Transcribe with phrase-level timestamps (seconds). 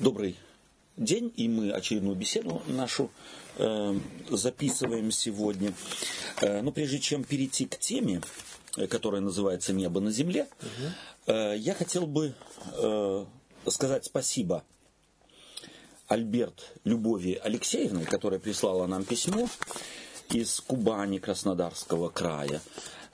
[0.00, 0.36] Добрый
[0.96, 3.12] день, и мы очередную беседу нашу
[3.58, 3.94] э,
[4.28, 5.72] записываем сегодня.
[6.40, 8.20] Э, но прежде чем перейти к теме,
[8.76, 10.48] э, которая называется «Небо на земле»,
[11.26, 12.34] э, я хотел бы
[12.72, 13.24] э,
[13.68, 14.64] сказать спасибо
[16.08, 19.48] Альберт Любови Алексеевной, которая прислала нам письмо
[20.30, 22.60] из Кубани Краснодарского края.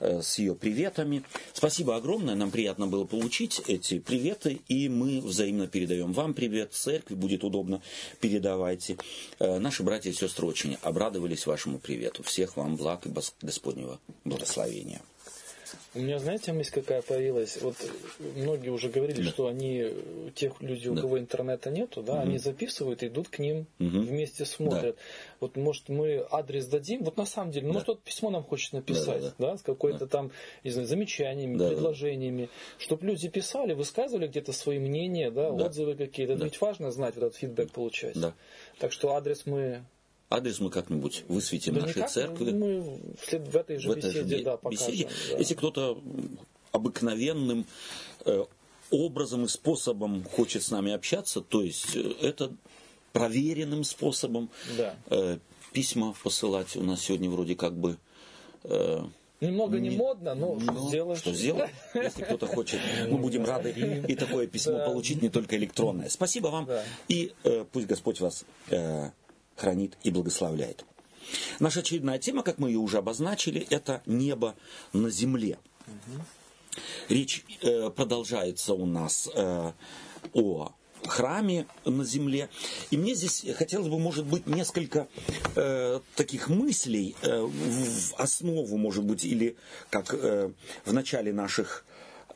[0.01, 1.23] Э, с ее приветами.
[1.53, 7.13] Спасибо огромное, нам приятно было получить эти приветы, и мы взаимно передаем вам привет, церкви,
[7.13, 7.83] будет удобно,
[8.19, 8.97] передавайте.
[9.39, 12.23] Э, наши братья и сестры очень обрадовались вашему привету.
[12.23, 15.01] Всех вам благ и Господнего благословения.
[15.93, 17.61] У меня, знаете, мысль какая появилась?
[17.61, 17.75] Вот
[18.37, 19.29] многие уже говорили, да.
[19.29, 19.93] что они,
[20.35, 21.01] тех людей, у да.
[21.01, 22.21] кого интернета нету, да, угу.
[22.21, 23.99] они записывают, идут к ним, угу.
[23.99, 24.95] вместе смотрят.
[24.95, 25.01] Да.
[25.41, 27.03] Вот, может, мы адрес дадим?
[27.03, 27.73] Вот на самом деле, да.
[27.73, 29.51] может, вот письмо нам хочет написать, да, да, да.
[29.51, 30.07] да с какой-то да.
[30.07, 30.31] там,
[30.63, 32.83] не знаю, замечаниями, да, предложениями, да.
[32.83, 35.65] чтобы люди писали, высказывали где-то свои мнения, да, да.
[35.65, 36.37] отзывы какие-то.
[36.37, 36.45] Да.
[36.45, 38.17] Ведь важно знать вот этот фидбэк получать.
[38.17, 38.33] Да.
[38.79, 39.83] Так что адрес мы
[40.31, 42.51] Адрес мы как-нибудь высветим да нашей никак, церкви.
[42.51, 44.87] Мы в этой же в этой беседе, же да, покажем.
[44.87, 45.09] Беседе.
[45.29, 45.37] Да.
[45.39, 46.01] Если кто-то
[46.71, 47.65] обыкновенным
[48.23, 48.45] э,
[48.91, 52.53] образом и способом хочет с нами общаться, то есть э, это
[53.11, 54.95] проверенным способом да.
[55.09, 55.37] э,
[55.73, 56.77] письма посылать.
[56.77, 57.97] У нас сегодня вроде как бы...
[59.41, 61.19] Немного не, не модно, но, но что сделаешь.
[61.19, 61.71] Что сделаем?
[61.95, 63.71] Если кто-то хочет, мы будем рады
[64.07, 64.85] и такое письмо да.
[64.85, 66.09] получить, не только электронное.
[66.09, 66.67] Спасибо вам.
[66.67, 66.83] Да.
[67.07, 69.09] И э, пусть Господь вас э,
[69.61, 70.85] хранит и благословляет.
[71.59, 74.55] Наша очередная тема, как мы ее уже обозначили, это небо
[74.91, 75.59] на земле.
[77.09, 79.71] Речь э, продолжается у нас э,
[80.33, 80.71] о
[81.05, 82.49] храме на земле.
[82.91, 85.07] И мне здесь хотелось бы, может быть, несколько
[85.55, 89.55] э, таких мыслей э, в основу, может быть, или
[89.89, 90.51] как э,
[90.85, 91.85] в начале наших,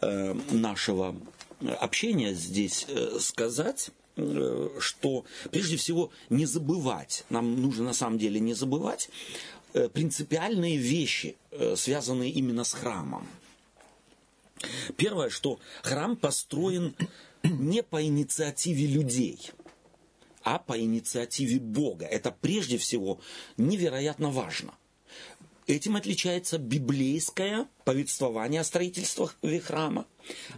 [0.02, 1.16] э, нашего
[1.80, 3.92] общения здесь э, сказать.
[4.18, 9.10] Э, что прежде всего не забывать, нам нужно на самом деле не забывать
[9.74, 13.28] э, принципиальные вещи, э, связанные именно с храмом.
[14.96, 16.96] Первое, что храм построен
[17.44, 19.52] не по инициативе людей,
[20.44, 22.06] а по инициативе Бога.
[22.06, 23.20] Это прежде всего
[23.58, 24.74] невероятно важно–
[25.68, 30.06] Этим отличается библейское повествование о строительстве храма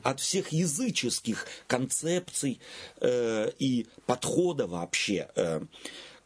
[0.03, 2.59] от всех языческих концепций
[3.00, 5.62] э, и подхода вообще э,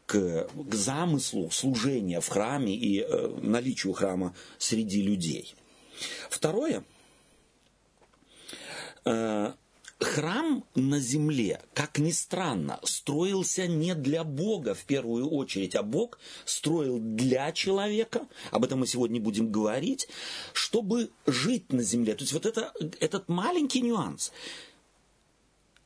[0.07, 5.53] к, к замыслу служения в храме и э, наличию храма среди людей.
[6.29, 6.83] Второе.
[9.05, 9.53] Э,
[10.03, 16.19] храм на земле, как ни странно, строился не для Бога в первую очередь, а Бог
[16.45, 20.07] строил для человека, об этом мы сегодня будем говорить,
[20.53, 22.15] чтобы жить на земле.
[22.15, 24.31] То есть вот это, этот маленький нюанс.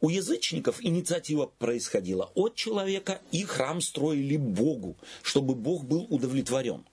[0.01, 6.85] У язычников инициатива происходила от человека, и храм строили Богу, чтобы Бог был удовлетворен.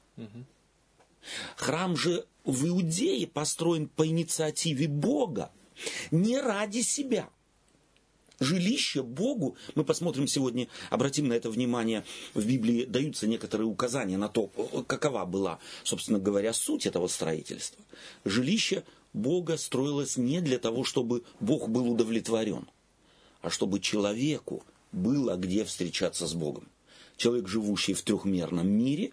[1.56, 5.53] Храм же в Иудее построен по инициативе Бога,
[6.10, 7.28] не ради себя.
[8.41, 14.28] Жилище Богу, мы посмотрим сегодня, обратим на это внимание, в Библии даются некоторые указания на
[14.28, 14.49] то,
[14.87, 17.83] какова была, собственно говоря, суть этого строительства.
[18.25, 22.69] Жилище Бога строилось не для того, чтобы Бог был удовлетворен,
[23.43, 26.69] а чтобы человеку было где встречаться с Богом.
[27.16, 29.12] Человек, живущий в трехмерном мире,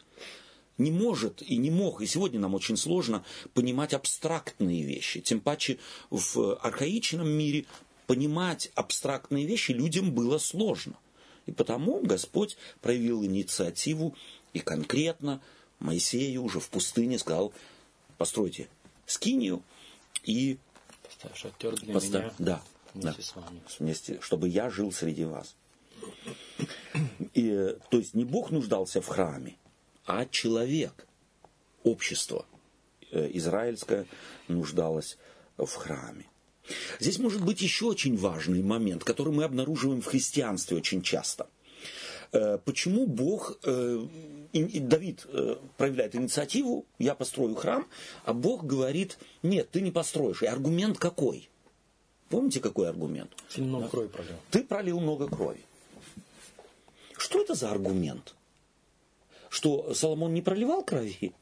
[0.79, 3.23] не может и не мог, и сегодня нам очень сложно
[3.53, 5.21] понимать абстрактные вещи.
[5.21, 5.77] Тем паче
[6.09, 7.65] в архаичном мире
[8.07, 10.95] понимать абстрактные вещи людям было сложно.
[11.45, 14.15] И потому Господь проявил инициативу
[14.53, 15.41] и конкретно
[15.79, 17.53] Моисею уже в пустыне сказал,
[18.17, 18.67] постройте
[19.05, 19.63] скинию
[20.23, 20.57] и
[21.03, 22.63] поставь шатер для поставь, меня да,
[22.93, 23.61] вместе да, с вами.
[23.79, 25.55] Вместе, чтобы я жил среди вас.
[27.33, 29.55] И, то есть не Бог нуждался в храме,
[30.09, 31.05] а человек,
[31.83, 32.47] общество
[33.11, 34.07] э, израильское
[34.47, 35.19] нуждалось
[35.55, 36.25] в храме.
[36.99, 41.47] Здесь может быть еще очень важный момент, который мы обнаруживаем в христианстве очень часто.
[42.31, 44.03] Э, почему Бог, э,
[44.51, 45.27] Давид
[45.77, 47.87] проявляет инициативу, я построю храм,
[48.25, 50.41] а Бог говорит, нет, ты не построишь.
[50.41, 51.49] И аргумент какой?
[52.29, 53.29] Помните, какой аргумент?
[53.53, 53.89] Ты много да?
[53.89, 54.35] крови пролил.
[54.49, 55.61] Ты пролил много крови.
[57.15, 58.33] Что это за аргумент?
[59.49, 61.33] Что Соломон не проливал крови.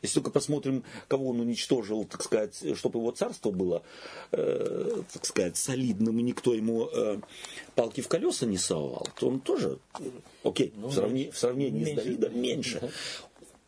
[0.00, 3.82] Если только посмотрим, кого он уничтожил, так сказать, чтобы его царство было,
[4.30, 7.18] э, так сказать, солидным, и никто ему э,
[7.74, 10.04] палки в колеса не совал, то он тоже, э,
[10.44, 12.92] окей, ну, в, сравнении, в сравнении меньше, с Давидом меньше.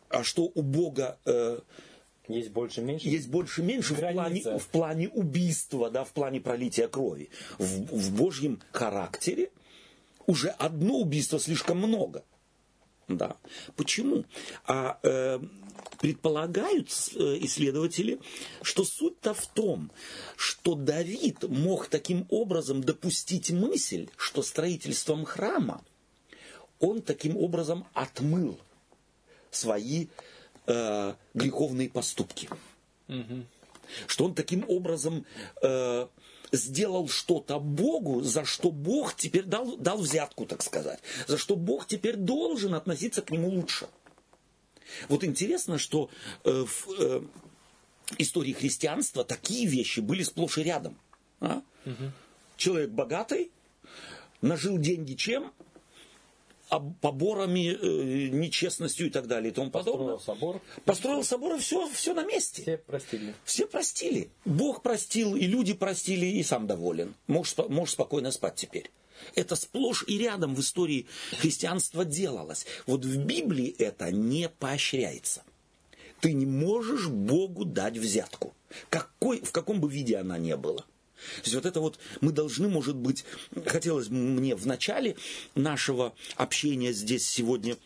[0.09, 1.17] А что у Бога...
[1.25, 1.59] Э,
[2.27, 3.07] есть больше меньше?
[3.07, 7.29] Есть больше меньше в плане, в плане убийства, да, в плане пролития крови.
[7.59, 9.51] В, в Божьем характере
[10.25, 12.23] Уже одно убийство слишком много.
[13.07, 13.37] Да.
[13.75, 14.25] Почему?
[14.65, 15.39] А э,
[15.99, 18.19] предполагают э, исследователи,
[18.61, 19.91] что суть-то в том,
[20.35, 25.83] что Давид мог таким образом допустить мысль, что строительством храма
[26.79, 28.59] он таким образом отмыл
[29.51, 30.07] свои
[30.67, 32.49] э, греховные поступки.
[33.07, 33.45] Угу.
[34.07, 35.25] Что он таким образом
[35.61, 36.07] э,
[36.51, 41.87] сделал что-то Богу, за что Бог теперь дал, дал взятку, так сказать, за что Бог
[41.87, 43.87] теперь должен относиться к нему лучше.
[45.09, 46.09] Вот интересно, что
[46.43, 47.21] э, в э,
[48.17, 50.97] истории христианства такие вещи были сплошь и рядом.
[51.39, 51.61] А?
[51.85, 52.11] Угу.
[52.57, 53.51] Человек богатый,
[54.41, 55.51] нажил деньги чем?
[56.79, 60.15] Поборами, э, нечестностью и так далее и тому подобное.
[60.15, 60.61] Построил собор.
[60.85, 62.61] Построил собор, и все, все на месте.
[62.61, 63.33] Все простили.
[63.43, 64.29] Все простили.
[64.45, 67.15] Бог простил, и люди простили, и сам доволен.
[67.27, 68.91] Можешь, можешь спокойно спать теперь.
[69.33, 72.65] Это сплошь и рядом в истории христианства делалось.
[72.85, 75.43] Вот в Библии это не поощряется.
[76.21, 78.53] Ты не можешь Богу дать взятку.
[78.89, 80.85] Какой, в каком бы виде она ни была.
[81.37, 83.25] То есть вот это вот мы должны, может быть,
[83.65, 85.15] хотелось бы мне в начале
[85.55, 87.77] нашего общения здесь сегодня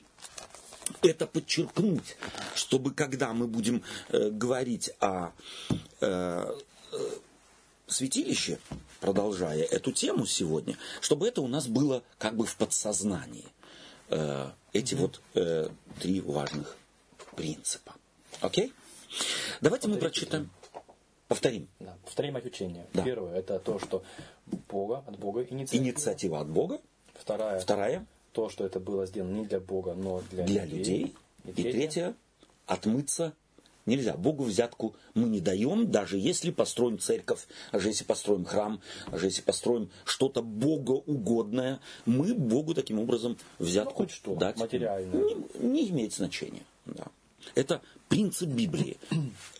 [1.01, 2.17] это подчеркнуть,
[2.55, 5.31] чтобы когда мы будем э, говорить о
[6.01, 6.55] э,
[6.91, 7.09] э,
[7.87, 8.59] святилище,
[8.99, 13.45] продолжая эту тему сегодня, чтобы это у нас было как бы в подсознании.
[14.09, 14.97] Э, эти mm-hmm.
[14.97, 16.75] вот э, три важных
[17.35, 17.95] принципа.
[18.41, 18.73] Окей?
[19.61, 19.87] Давайте Повторите.
[19.87, 20.49] мы прочитаем.
[21.29, 21.67] Повторим.
[21.79, 22.87] Да, повторим от учения.
[22.91, 23.03] Да.
[23.03, 24.03] Первое это то, что
[24.67, 25.83] Бога, от Бога инициатива.
[25.83, 26.81] Инициатива от Бога.
[27.13, 27.59] Вторая.
[27.59, 28.05] Вторая.
[28.31, 31.15] То, что это было сделано не для Бога, но для, для людей.
[31.43, 31.65] людей.
[31.65, 32.15] И, и третье,
[32.65, 33.33] отмыться
[33.85, 34.15] нельзя.
[34.15, 38.81] Богу взятку мы не даем, даже если построим церковь, даже если построим храм,
[39.11, 45.21] даже если построим что-то богоугодное, мы Богу таким образом взятку ну, хоть что, дать материальное.
[45.21, 46.63] Не, не имеет значения.
[46.87, 47.05] Да.
[47.55, 48.97] Это принцип Библии.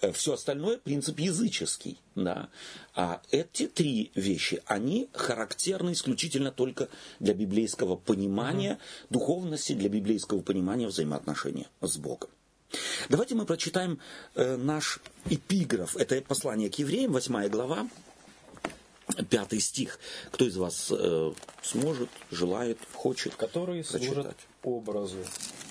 [0.01, 1.99] Э, Все остальное принцип языческий.
[2.15, 2.49] Да.
[2.95, 6.89] А эти три вещи, они характерны исключительно только
[7.19, 8.79] для библейского понимания
[9.09, 12.29] духовности, для библейского понимания взаимоотношения с Богом.
[13.09, 13.99] Давайте мы прочитаем
[14.35, 14.99] э, наш
[15.29, 15.97] эпиграф.
[15.97, 17.87] Это послание к евреям, 8 глава,
[19.29, 19.99] пятый стих.
[20.31, 21.33] Кто из вас э,
[21.63, 24.13] сможет, желает, хочет Которые прочитать?
[24.13, 25.17] служат образу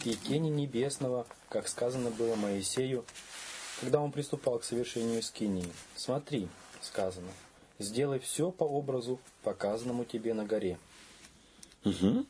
[0.05, 3.05] и тени небесного, как сказано было Моисею,
[3.81, 5.69] когда он приступал к совершению скинии.
[5.97, 6.49] Смотри,
[6.83, 7.31] сказано,
[7.79, 10.79] сделай все по образу, показанному тебе на горе.
[11.85, 12.27] Угу.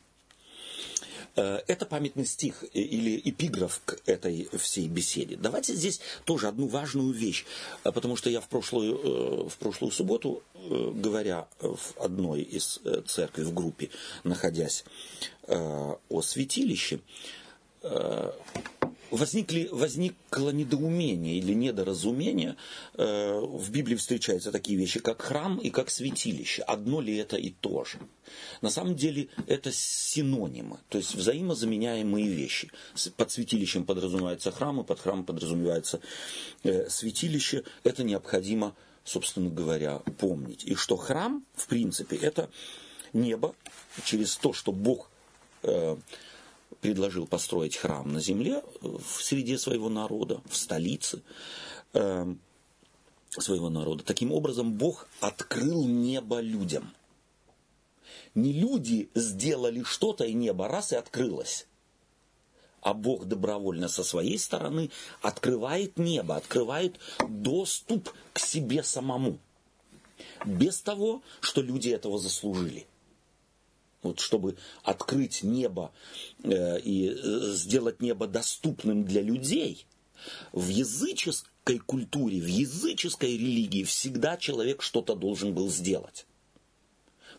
[1.39, 5.35] Это памятный стих э, или эпиграф к этой всей беседе.
[5.35, 7.45] Давайте здесь тоже одну важную вещь,
[7.83, 13.53] э, потому что я в прошлую, в прошлую субботу, говоря в одной из церквей в
[13.53, 13.89] группе,
[14.23, 14.83] находясь
[15.47, 16.99] о святилище,
[19.11, 22.55] возникли, возникло недоумение или недоразумение.
[22.95, 26.61] Э, в Библии встречаются такие вещи, как храм и как святилище.
[26.63, 27.99] Одно ли это и то же?
[28.61, 32.71] На самом деле это синонимы, то есть взаимозаменяемые вещи.
[33.17, 35.99] Под святилищем подразумевается храм, и под храмом подразумевается
[36.63, 37.63] э, святилище.
[37.83, 40.63] Это необходимо, собственно говоря, помнить.
[40.65, 42.49] И что храм, в принципе, это
[43.13, 43.55] небо
[44.05, 45.09] через то, что Бог
[45.63, 45.97] э,
[46.81, 51.21] предложил построить храм на земле в среде своего народа, в столице
[51.93, 52.33] э,
[53.29, 54.03] своего народа.
[54.03, 56.93] Таким образом, Бог открыл небо людям.
[58.35, 61.67] Не люди сделали что-то, и небо раз и открылось.
[62.81, 64.89] А Бог добровольно со своей стороны
[65.21, 66.97] открывает небо, открывает
[67.27, 69.37] доступ к себе самому.
[70.45, 72.87] Без того, что люди этого заслужили
[74.01, 75.91] вот чтобы открыть небо
[76.43, 79.85] э, и э, сделать небо доступным для людей,
[80.51, 86.25] в языческой культуре, в языческой религии всегда человек что-то должен был сделать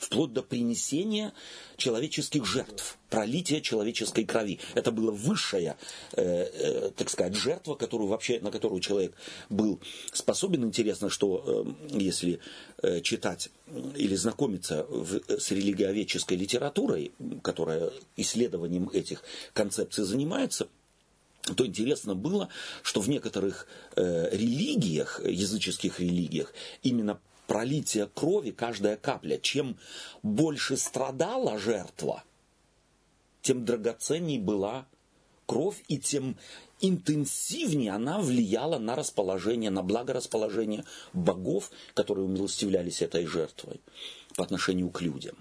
[0.00, 1.32] вплоть до принесения
[1.76, 4.58] человеческих жертв, пролития человеческой крови.
[4.74, 5.76] Это была высшая,
[6.12, 9.14] э, э, так сказать, жертва, которую вообще, на которую человек
[9.50, 9.78] был
[10.12, 10.64] способен.
[10.64, 11.44] Интересно, что
[11.92, 12.40] э, если
[12.82, 13.50] э, читать
[13.94, 20.66] или знакомиться в, с религиоведческой литературой, которая исследованием этих концепций занимается,
[21.56, 22.48] то интересно было,
[22.82, 23.66] что в некоторых
[23.96, 29.76] э, религиях, языческих религиях, именно пролития крови, каждая капля, чем
[30.22, 32.22] больше страдала жертва,
[33.42, 34.86] тем драгоценней была
[35.46, 36.36] кровь, и тем
[36.80, 43.80] интенсивнее она влияла на расположение, на благорасположение богов, которые умилостивлялись этой жертвой
[44.36, 45.36] по отношению к людям.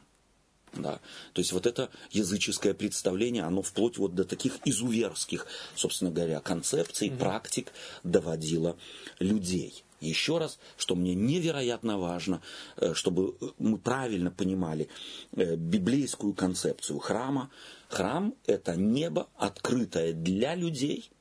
[0.73, 0.99] Да?
[1.33, 7.09] То есть вот это языческое представление, оно вплоть вот до таких изуверских, собственно говоря, концепций,
[7.09, 7.17] mm-hmm.
[7.19, 7.71] практик
[8.03, 8.77] доводило
[9.19, 9.83] людей.
[9.99, 12.41] Еще раз, что мне невероятно важно,
[12.77, 14.87] э, чтобы мы правильно понимали
[15.33, 17.49] э, библейскую концепцию храма.
[17.89, 21.11] Храм– это небо, открытое для людей,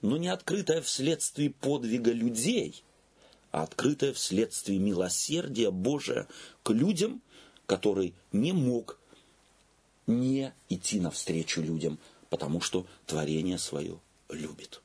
[0.00, 2.84] но не открытое вследствие подвига людей,
[3.50, 6.26] а открытое вследствие милосердия Божия
[6.62, 7.22] к людям,
[7.66, 8.98] который не мог
[10.06, 11.98] не идти навстречу людям,
[12.30, 14.81] потому что творение свое любит.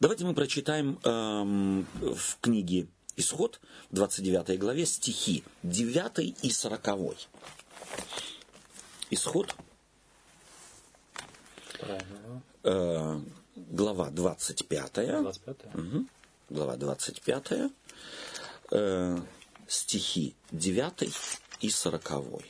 [0.00, 2.86] Давайте мы прочитаем эм, в книге
[3.16, 3.60] Исход,
[3.90, 7.16] 29 главе, стихи 9 и 40.
[9.10, 9.54] Исход,
[12.64, 13.20] э,
[13.56, 14.92] глава 25.
[15.22, 15.56] 25.
[15.74, 16.06] Угу,
[16.50, 17.70] глава 25.
[18.72, 19.18] Э,
[19.66, 21.10] стихи 9
[21.60, 22.42] и 40.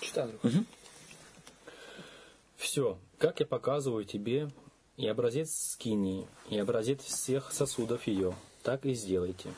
[0.00, 0.38] Читаю.
[0.42, 0.64] Угу.
[2.62, 4.48] Все, как я показываю тебе,
[4.96, 9.52] и образец скинии, и образец всех сосудов ее, так и сделайте.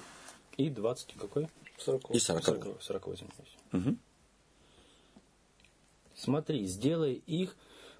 [0.56, 1.48] И 20 какой?
[1.76, 2.10] 40.
[2.12, 2.44] И 40.
[2.44, 3.08] 40, 40
[3.72, 3.96] угу.
[6.16, 7.54] Смотри, сделай их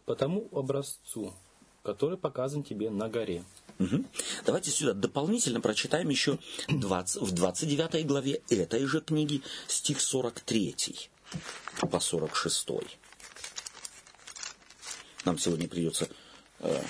[0.07, 1.35] по тому образцу,
[1.83, 3.45] который показан тебе на горе.
[3.79, 4.05] Угу.
[4.47, 10.75] Давайте сюда дополнительно прочитаем еще 20, в 29 главе этой же книги стих 43
[11.91, 12.69] по 46
[15.25, 16.09] нам сегодня придется
[16.61, 16.81] э,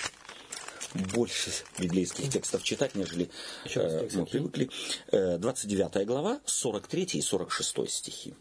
[1.13, 3.29] больше библейских текстов читать, нежели
[3.75, 4.69] э, мы привыкли.
[5.11, 8.33] Э, 29 глава, 43 и 46 стихи.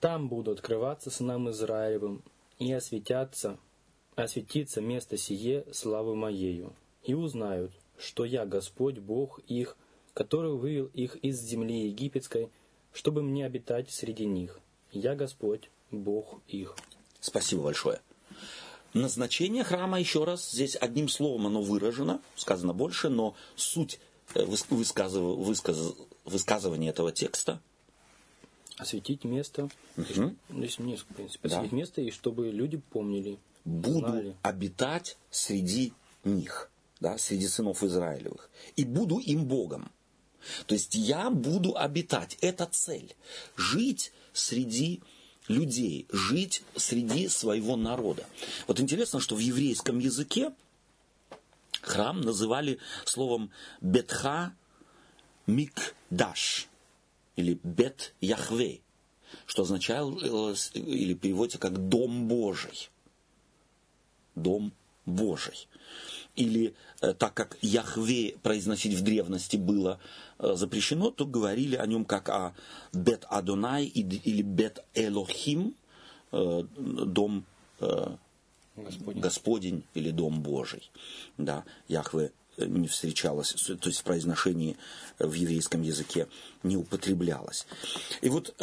[0.00, 2.22] Там будут открываться сынам Израилевым,
[2.58, 3.58] и осветятся,
[4.16, 9.76] осветится место сие славы моею, и узнают, что я Господь Бог их,
[10.12, 12.50] который вывел их из земли египетской,
[12.92, 14.60] чтобы мне обитать среди них.
[14.92, 16.76] Я Господь, Бог их.
[17.20, 18.00] Спасибо большое.
[18.92, 23.98] Назначение храма, еще раз, здесь одним словом оно выражено, сказано больше, но суть
[24.34, 25.22] э, высказыв...
[25.22, 25.94] Высказ...
[26.24, 27.60] высказывания этого текста
[28.76, 29.68] осветить место.
[29.96, 30.34] Угу.
[30.50, 31.48] Здесь несколько, в принципе.
[31.48, 31.76] Осветить да.
[31.76, 33.38] место, и чтобы люди помнили.
[33.64, 34.36] Буду знали.
[34.42, 38.50] обитать среди них, да, среди сынов Израилевых.
[38.76, 39.90] И буду им Богом.
[40.66, 42.36] То есть я буду обитать.
[42.42, 43.14] Это цель.
[43.56, 45.02] Жить среди
[45.48, 48.26] людей жить среди своего народа.
[48.66, 50.52] Вот интересно, что в еврейском языке
[51.82, 54.54] храм называли словом Бетха
[55.46, 56.68] Микдаш
[57.36, 58.80] или Бет Яхве,
[59.46, 60.18] что означало
[60.74, 62.90] или переводится как Дом Божий.
[64.34, 64.72] Дом
[65.04, 65.68] Божий
[66.36, 69.98] или э, так как Яхве произносить в древности было
[70.38, 72.54] э, запрещено, то говорили о нем как о
[72.92, 75.74] Бет Адонай или Бет Элохим,
[76.32, 77.44] э, дом
[78.76, 79.20] Господень.
[79.20, 80.90] Господень или Дом Божий.
[81.38, 84.76] Да, Яхве не встречалось, то есть в произношении
[85.18, 86.28] в еврейском языке
[86.62, 87.66] не употреблялось.
[88.20, 88.54] И вот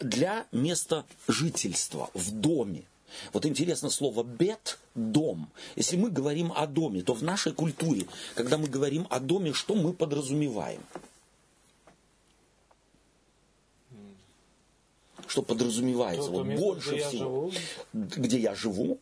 [0.00, 2.84] для места жительства в доме
[3.32, 5.50] вот интересно слово «бет»– «дом».
[5.76, 9.74] Если мы говорим о доме, то в нашей культуре, когда мы говорим о доме, что
[9.74, 10.82] мы подразумеваем?
[15.26, 16.30] Что подразумевается?
[16.30, 17.50] вот место, больше где всего.
[17.92, 18.98] Я где я живу,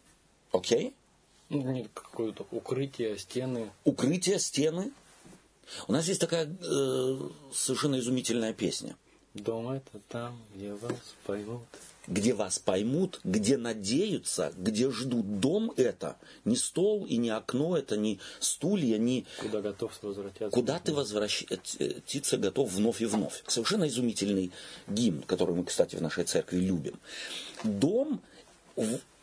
[0.50, 0.94] окей?
[1.48, 1.88] Okay.
[1.94, 3.70] Какое-то укрытие, стены.
[3.84, 4.90] Укрытие, стены.
[5.86, 7.18] У нас есть такая э,
[7.52, 8.96] совершенно изумительная песня.
[9.34, 11.62] Дом это там, где вас поймут
[12.06, 15.40] где вас поймут, где надеются, где ждут.
[15.40, 19.26] Дом это не стол и не окно, это не стулья, не...
[19.40, 20.50] Куда готов возвратиться.
[20.50, 23.42] Куда ты возвратиться готов вновь и вновь.
[23.46, 24.52] Совершенно изумительный
[24.88, 26.98] гимн, который мы, кстати, в нашей церкви любим.
[27.64, 28.20] Дом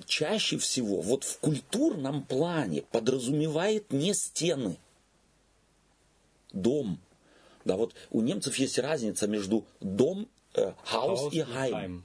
[0.05, 4.77] чаще всего вот в культурном плане подразумевает не стены.
[6.51, 6.99] Дом.
[7.65, 12.03] Да, вот у немцев есть разница между дом, э, хаус и хайм.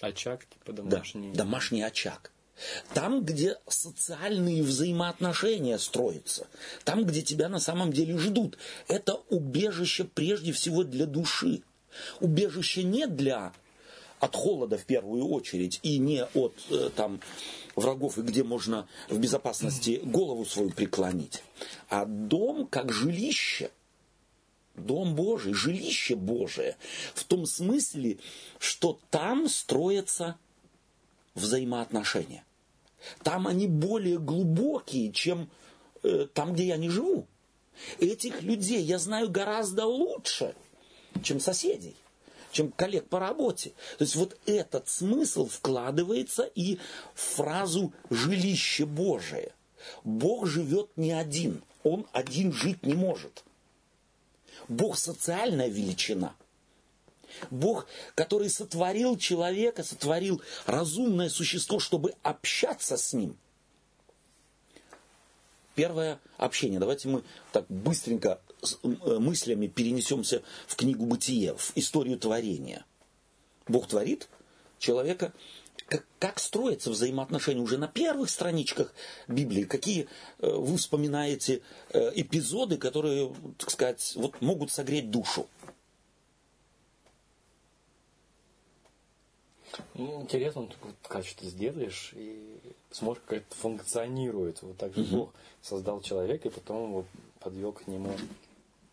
[0.00, 1.32] Очаг, типа домашний.
[1.32, 2.32] Да, домашний очаг.
[2.92, 6.48] Там, где социальные взаимоотношения строятся,
[6.84, 8.58] там, где тебя на самом деле ждут.
[8.88, 11.62] Это убежище прежде всего для души.
[12.20, 13.52] Убежище не для
[14.20, 17.20] от холода в первую очередь и не от э, там
[17.76, 21.42] врагов, и где можно в безопасности голову свою преклонить,
[21.88, 23.70] а дом как жилище
[24.78, 26.76] Дом Божий, жилище Божие.
[27.14, 28.18] В том смысле,
[28.58, 30.36] что там строятся
[31.34, 32.44] взаимоотношения.
[33.22, 35.48] Там они более глубокие, чем
[36.02, 37.26] э, там, где я не живу.
[38.00, 40.54] Этих людей я знаю гораздо лучше,
[41.22, 41.96] чем соседей
[42.50, 43.70] чем коллег по работе.
[43.98, 46.78] То есть вот этот смысл вкладывается и
[47.14, 49.52] в фразу «жилище Божие».
[50.04, 53.44] Бог живет не один, Он один жить не может.
[54.68, 56.34] Бог социальная величина.
[57.50, 63.36] Бог, который сотворил человека, сотворил разумное существо, чтобы общаться с ним.
[65.74, 66.80] Первое общение.
[66.80, 67.22] Давайте мы
[67.52, 68.40] так быстренько
[68.82, 72.84] Э, мыслями перенесемся в книгу Бытие, в историю творения.
[73.68, 74.28] Бог творит
[74.78, 75.32] человека.
[75.88, 78.92] Как, как строятся взаимоотношения уже на первых страничках
[79.26, 79.64] Библии?
[79.64, 80.06] Какие
[80.38, 85.46] э, вы вспоминаете э, эпизоды, которые, так сказать, вот могут согреть душу?
[89.94, 92.58] Ну, интересно, вот, как что ты сделаешь, и
[92.90, 94.60] смотришь, как это функционирует.
[94.62, 95.16] Вот так же угу.
[95.16, 97.04] Бог создал человека, и потом его
[97.40, 98.12] подвел к нему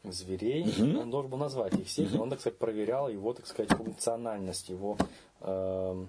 [0.04, 1.00] зверей, угу.
[1.02, 2.24] он должен был назвать их всех, угу.
[2.24, 4.98] он, так сказать, проверял его, так сказать, функциональность, его,
[5.42, 6.06] э,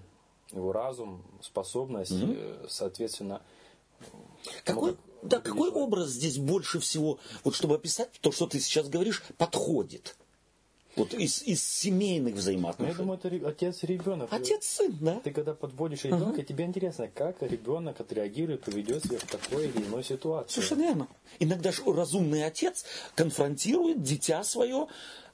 [0.53, 3.43] его разум, способность, э, соответственно.
[4.65, 9.23] Какой, да, какой образ здесь больше всего, вот чтобы описать то, что ты сейчас говоришь,
[9.39, 10.17] подходит?
[10.97, 12.97] Вот из, из семейных взаимоотношений.
[13.05, 14.33] Ну, я думаю, это отец и ребенок.
[14.33, 15.21] Отец сын, да.
[15.21, 16.45] Ты когда подводишь ребенка, uh-huh.
[16.45, 20.55] тебе интересно, как ребенок отреагирует, поведет себя в такой или иной ситуации.
[20.55, 21.09] Совершенно верно.
[21.39, 24.89] Иногда же разумный отец конфронтирует дитя свое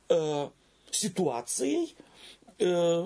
[0.09, 0.49] э,
[0.91, 1.95] ситуацией
[2.59, 3.05] э,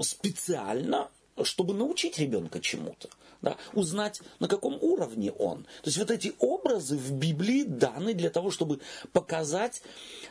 [0.00, 1.08] специально,
[1.44, 3.08] чтобы научить ребенка чему-то
[3.40, 5.64] да, узнать, на каком уровне он.
[5.82, 8.80] То есть вот эти образы в Библии даны для того, чтобы
[9.12, 9.82] показать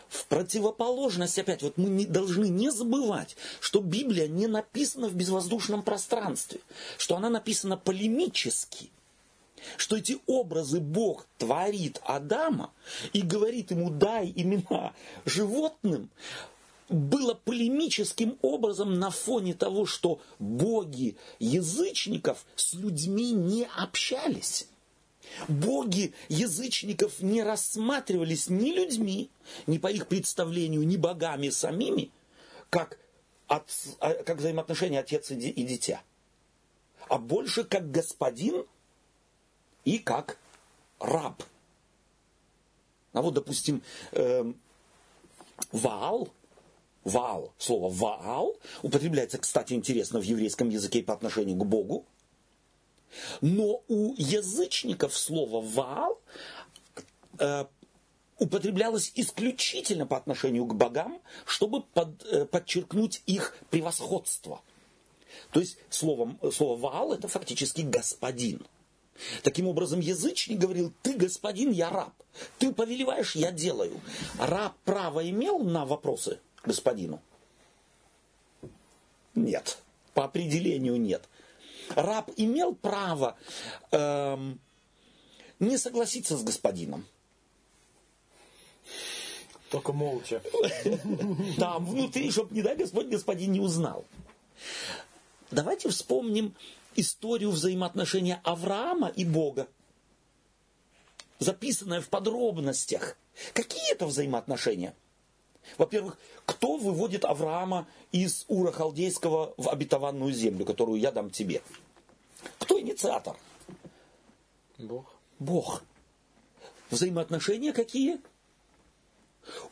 [0.09, 5.83] в противоположность, опять, вот мы не, должны не забывать, что Библия не написана в безвоздушном
[5.83, 6.59] пространстве,
[6.97, 8.89] что она написана полемически,
[9.77, 12.71] что эти образы Бог творит Адама
[13.13, 14.93] и говорит ему дай имена
[15.25, 16.09] животным,
[16.89, 24.67] было полемическим образом на фоне того, что боги язычников с людьми не общались.
[25.49, 29.29] Боги язычников не рассматривались ни людьми,
[29.65, 32.11] ни по их представлению, ни богами самими,
[32.69, 32.97] как,
[33.47, 33.69] от,
[33.99, 36.01] а, как взаимоотношения отец и дитя,
[37.09, 38.65] а больше как господин
[39.83, 40.37] и как
[40.99, 41.43] раб.
[43.11, 44.53] А вот, допустим, э,
[45.71, 46.29] Ваал
[47.07, 52.05] Ваал, слово Ваал употребляется, кстати, интересно в еврейском языке по отношению к Богу.
[53.39, 56.19] Но у язычников слово Ваал
[57.39, 57.65] э,
[58.39, 64.61] употреблялось исключительно по отношению к богам, чтобы под, э, подчеркнуть их превосходство.
[65.53, 68.67] То есть словом, слово Ваал это фактически господин.
[69.43, 72.13] Таким образом, язычник говорил, ты господин, я раб.
[72.59, 73.99] Ты повелеваешь, я делаю.
[74.37, 77.21] Раб право имел на вопросы господину?
[79.35, 79.79] Нет.
[80.13, 81.27] По определению нет.
[81.95, 83.37] Раб имел право
[83.91, 84.59] эм,
[85.59, 87.05] не согласиться с господином.
[89.69, 90.41] Только молча.
[91.57, 94.05] Там внутри, чтобы, не дай Господь, господин не узнал.
[95.51, 96.55] Давайте вспомним
[96.95, 99.67] историю взаимоотношения Авраама и Бога.
[101.39, 103.17] Записанная в подробностях.
[103.53, 104.95] Какие это взаимоотношения?
[105.77, 111.61] Во-первых, кто выводит Авраама из Ура Халдейского в обетованную землю, которую я дам тебе?
[112.59, 113.35] Кто инициатор?
[114.77, 115.13] Бог.
[115.39, 115.83] Бог.
[116.89, 118.19] Взаимоотношения какие?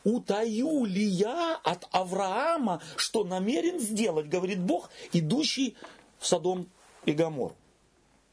[0.04, 5.76] Утаю ли я от Авраама, что намерен сделать, говорит Бог, идущий
[6.18, 6.68] в Содом
[7.04, 7.52] и Гамор.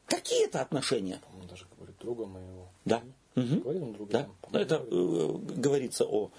[0.06, 1.20] Какие это отношения?
[1.40, 2.68] Он даже говорит друга моего.
[2.84, 3.02] Да.
[3.36, 3.60] Угу.
[3.60, 4.12] Говорит он друга?
[4.12, 4.28] Да.
[4.42, 6.30] Там, это э, говорится о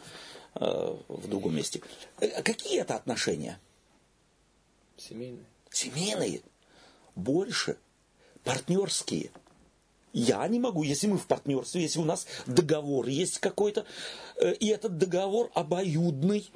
[0.55, 1.81] в другом месте.
[2.19, 3.59] Э, какие это отношения?
[4.97, 5.45] Семейные.
[5.69, 6.41] Семейные.
[7.15, 7.77] Больше.
[8.43, 9.31] Партнерские.
[10.13, 13.85] Я не могу, если мы в партнерстве, если у нас договор есть какой-то,
[14.37, 16.49] э, и этот договор обоюдный,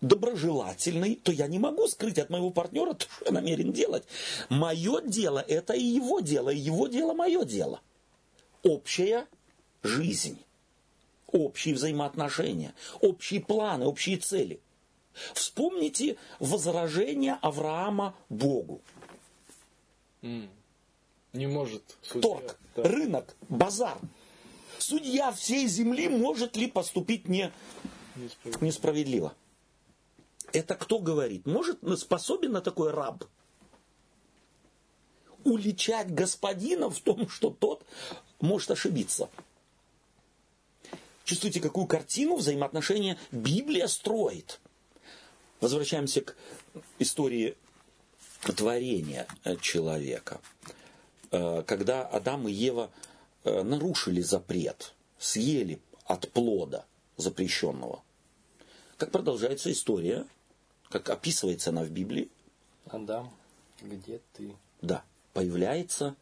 [0.00, 4.04] доброжелательный, то я не могу скрыть от моего партнера то, что я намерен делать.
[4.48, 7.80] Мое дело– это и его дело, и его дело– мое дело.
[8.62, 9.26] Общая
[9.82, 10.38] жизнь
[11.34, 14.60] общие взаимоотношения, общие планы, общие цели.
[15.34, 18.80] Вспомните возражение Авраама Богу.
[20.22, 20.48] Mm.
[21.32, 21.82] Не может.
[22.02, 22.82] Судья, Торг, да.
[22.84, 23.98] рынок, базар.
[24.78, 27.52] Судья всей земли может ли поступить не...
[28.16, 28.64] несправедливо.
[28.64, 29.34] несправедливо?
[30.52, 31.46] Это кто говорит?
[31.46, 33.24] Может, способен на такой раб?
[35.42, 37.84] Уличать господина в том, что тот
[38.40, 39.28] может ошибиться.
[41.24, 44.60] Чувствуете, какую картину взаимоотношения Библия строит.
[45.60, 46.36] Возвращаемся к
[46.98, 47.56] истории
[48.52, 50.40] творения э, человека.
[51.30, 52.90] Э, когда Адам и Ева
[53.44, 56.84] э, нарушили запрет, съели от плода
[57.16, 58.02] запрещенного.
[58.98, 60.26] Как продолжается история,
[60.90, 62.28] как описывается она в Библии.
[62.86, 63.32] Адам,
[63.80, 64.54] где ты?
[64.82, 66.14] Да, появляется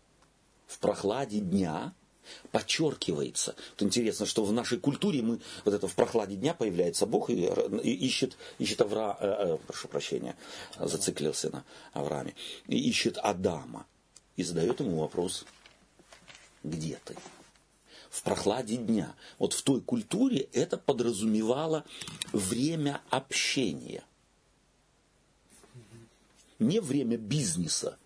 [0.66, 1.92] в прохладе дня,
[2.50, 3.54] подчеркивается.
[3.72, 7.34] Вот интересно, что в нашей культуре мы вот это в прохладе дня появляется Бог и,
[7.82, 10.36] и ищет, ищет Авра, э, э, прошу прощения,
[10.78, 12.34] зациклился на Аврааме,
[12.66, 13.86] и ищет Адама
[14.36, 15.44] и задает ему вопрос,
[16.62, 17.16] где ты?
[18.10, 19.14] В прохладе дня.
[19.38, 21.84] Вот в той культуре это подразумевало
[22.32, 24.04] время общения.
[26.58, 27.98] Не время бизнеса,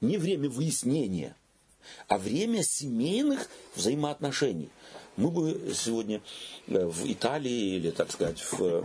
[0.00, 1.36] не время выяснения,
[2.08, 4.70] а время семейных взаимоотношений.
[5.16, 6.20] Мы бы сегодня
[6.66, 8.84] э, в Италии или, так сказать, в э,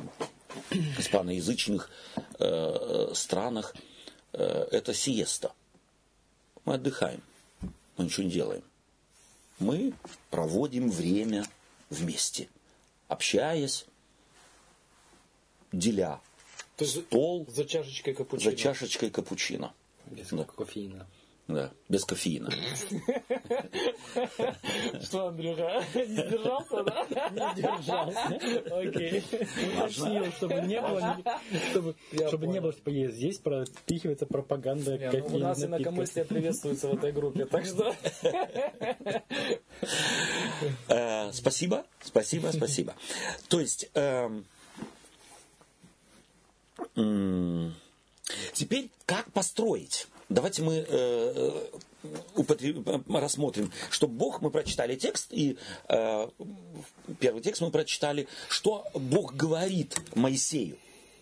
[0.98, 1.90] испаноязычных
[2.40, 3.76] э, странах
[4.32, 5.52] это сиеста.
[6.64, 7.22] Мы отдыхаем,
[7.98, 8.64] мы ничего не делаем.
[9.60, 9.94] Мы
[10.30, 11.46] проводим время
[11.90, 12.48] вместе,
[13.10, 13.86] общаясь,
[15.74, 16.22] деля
[16.78, 18.52] То стол за чашечкой капучино.
[18.52, 19.74] За чашечкой капучино.
[20.06, 20.46] Без да.
[20.46, 21.08] кофеина.
[21.54, 22.50] Да, без кофеина.
[25.02, 27.06] Что, Андрюха, не сдержался, да?
[27.32, 28.28] Не сдержался.
[28.76, 29.24] Окей.
[29.78, 31.18] Уточнил, чтобы не было,
[31.70, 31.96] чтобы,
[32.28, 37.12] чтобы не было, что здесь пропихивается пропаганда не, ну, У нас инакомыслие приветствуется в этой
[37.12, 37.94] группе, так что...
[40.88, 42.96] Э, спасибо, спасибо, спасибо.
[43.50, 43.90] То есть...
[43.94, 44.46] Эм,
[48.54, 50.08] теперь как построить?
[50.32, 51.70] Давайте мы э,
[52.36, 52.88] употреб...
[53.10, 55.58] рассмотрим, что Бог, мы прочитали текст, и
[55.89, 56.30] э,
[57.20, 60.78] первый текст мы прочитали, что Бог говорит Моисею,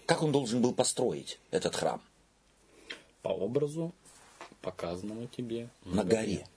[0.06, 2.04] как он должен был построить этот храм.
[3.24, 3.95] По образу,
[4.62, 6.22] показанному тебе на, на горе.
[6.22, 6.48] горе.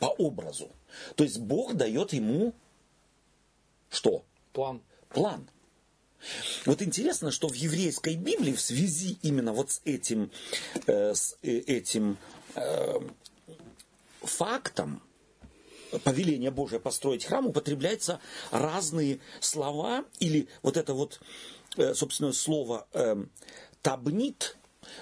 [0.00, 0.68] По образу.
[1.14, 2.52] То есть Бог дает ему
[3.88, 4.24] что?
[4.52, 4.82] План.
[5.10, 5.48] План.
[6.66, 10.30] Вот интересно, что в еврейской Библии в связи именно вот с этим,
[10.86, 12.18] э, с э, этим
[12.54, 13.00] э,
[14.22, 15.02] фактом
[16.04, 21.20] повеления Божия построить храм употребляются разные слова или вот это вот,
[21.76, 23.24] э, собственно, слово э,
[23.82, 24.56] табнит,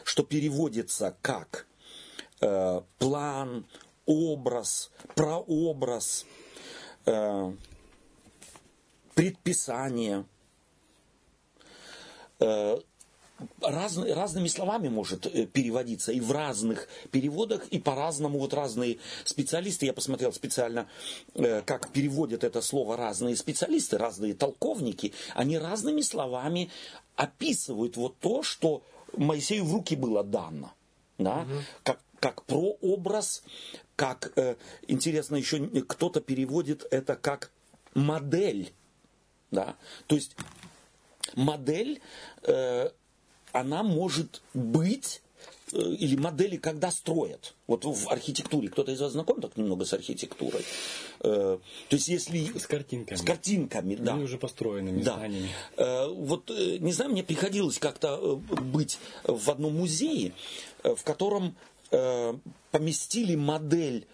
[0.04, 1.66] что переводится как
[2.40, 3.66] э, план,
[4.07, 6.26] образ, прообраз,
[7.07, 7.52] э,
[9.14, 10.24] предписание–
[13.61, 18.38] раз, разными словами может э, переводиться и в разных переводах, и по-разному.
[18.38, 20.88] Вот разные специалисты, я посмотрел специально,
[21.35, 26.70] э, как переводят это слово разные специалисты, разные толковники, они разными словами
[27.16, 28.83] описывают вот то, что
[29.16, 30.72] Моисею в руки было дано.
[31.18, 31.42] Да?
[31.42, 31.62] Угу.
[31.83, 33.42] Как, как прообраз,
[33.96, 37.51] как, э, интересно, еще кто-то переводит это как
[37.94, 38.72] модель.
[39.51, 39.77] Да?
[40.07, 40.37] То есть
[41.38, 42.01] модель,
[42.42, 42.90] э,
[43.53, 45.22] она может быть
[45.72, 47.55] э, или модели, когда строят.
[47.66, 50.64] Вот в архитектуре, кто-то из вас знаком так немного с архитектурой?
[51.20, 52.59] Э, то есть если...
[52.59, 53.16] С картинками.
[53.16, 54.14] С картинками, да.
[54.14, 55.14] Они уже построенными да.
[55.14, 55.51] зданиями.
[56.14, 60.33] Вот, не знаю, мне приходилось как-то быть в одном музее,
[60.83, 61.57] в котором
[62.70, 64.07] поместили модель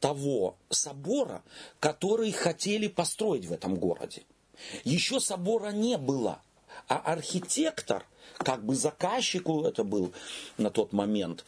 [0.00, 1.42] того собора,
[1.80, 4.22] который хотели построить в этом городе.
[4.84, 6.40] Еще собора не было,
[6.88, 8.04] а архитектор,
[8.38, 10.12] как бы заказчику это был
[10.56, 11.44] на тот момент,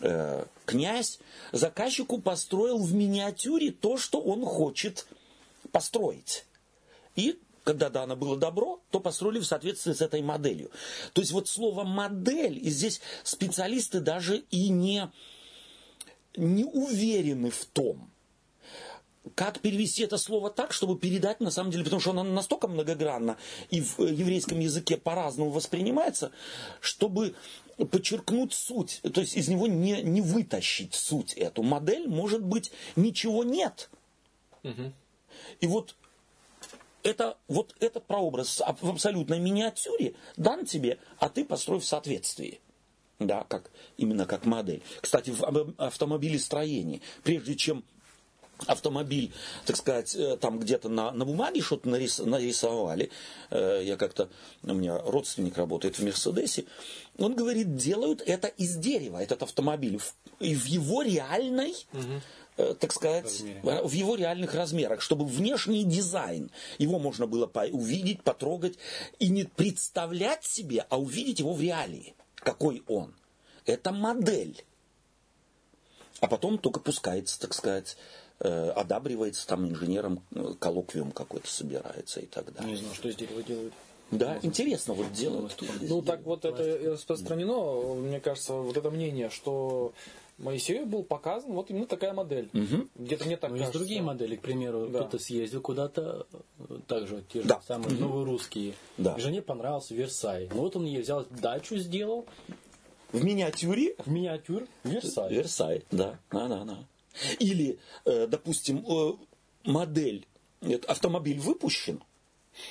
[0.00, 1.18] э, князь,
[1.52, 5.06] заказчику построил в миниатюре то, что он хочет
[5.70, 6.44] построить.
[7.16, 10.70] И когда дано было добро, то построили в соответствии с этой моделью.
[11.12, 15.10] То есть вот слово модель, и здесь специалисты даже и не,
[16.36, 18.11] не уверены в том,
[19.34, 23.36] как перевести это слово так, чтобы передать, на самом деле, потому что оно настолько многогранно
[23.70, 26.32] и в э, еврейском языке по-разному воспринимается,
[26.80, 27.34] чтобы
[27.76, 31.62] подчеркнуть суть, то есть из него не, не вытащить суть эту.
[31.62, 33.90] Модель, может быть, ничего нет.
[34.62, 34.92] Угу.
[35.60, 35.94] И вот
[37.02, 42.60] это, вот этот прообраз в абсолютной миниатюре дан тебе, а ты построй в соответствии.
[43.18, 44.82] Да, как, именно как модель.
[45.00, 47.84] Кстати, в автомобилестроении, прежде чем
[48.66, 49.32] автомобиль,
[49.66, 53.10] так сказать, э, там где-то на, на бумаге что-то нарис, нарисовали.
[53.50, 54.28] Э, я как-то,
[54.62, 56.64] у меня родственник работает в Мерседесе.
[57.18, 60.00] Он говорит, делают это из дерева, этот автомобиль.
[60.40, 62.74] И в его реальной, угу.
[62.74, 63.60] так сказать, Размере.
[63.62, 68.74] в его реальных размерах, чтобы внешний дизайн его можно было увидеть, потрогать
[69.18, 73.14] и не представлять себе, а увидеть его в реалии, какой он.
[73.66, 74.64] Это модель.
[76.20, 77.96] А потом только пускается, так сказать,
[78.48, 82.72] одабривается там инженером, э, коллоквиум какой-то собирается и так далее.
[82.72, 83.72] Не знаю, что из дерева делают.
[84.10, 85.56] Да, интересно вот делают.
[85.80, 89.92] Ну так вот это распространено, мне кажется, вот это мнение, что
[90.38, 92.50] Моисею был показан вот именно такая модель.
[92.52, 92.88] Угу.
[92.96, 93.64] Где-то мне так ну, кажется.
[93.64, 95.00] Есть другие модели, к примеру, да.
[95.00, 96.26] кто-то съездил куда-то,
[96.88, 97.60] также те же да.
[97.66, 98.04] самые угу.
[98.04, 98.74] новые русские.
[98.98, 99.16] Да.
[99.18, 100.48] Жене понравился Версай.
[100.52, 102.26] Ну вот он ей взял дачу, сделал.
[103.12, 103.94] В миниатюре?
[103.98, 105.32] В миниатюр Версай.
[105.32, 106.18] Версай, да.
[106.30, 106.78] Да, да, да.
[107.38, 109.12] Или, э, допустим, э,
[109.64, 110.26] модель,
[110.86, 112.02] автомобиль выпущен,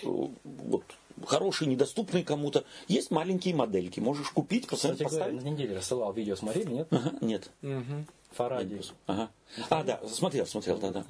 [0.04, 0.08] э,
[0.44, 0.84] вот
[1.26, 2.64] хороший, недоступный кому-то.
[2.88, 5.40] Есть маленькие модельки, можешь купить, посмотреть, Кстати поставить.
[5.40, 6.88] Говоря, на неделе рассылал видео, смотрели, нет?
[6.92, 7.52] Ага, нет.
[7.62, 8.06] Угу.
[8.32, 8.82] Фаради.
[9.08, 9.30] Ага.
[9.70, 11.06] А, да, смотрел, смотрел, да, да.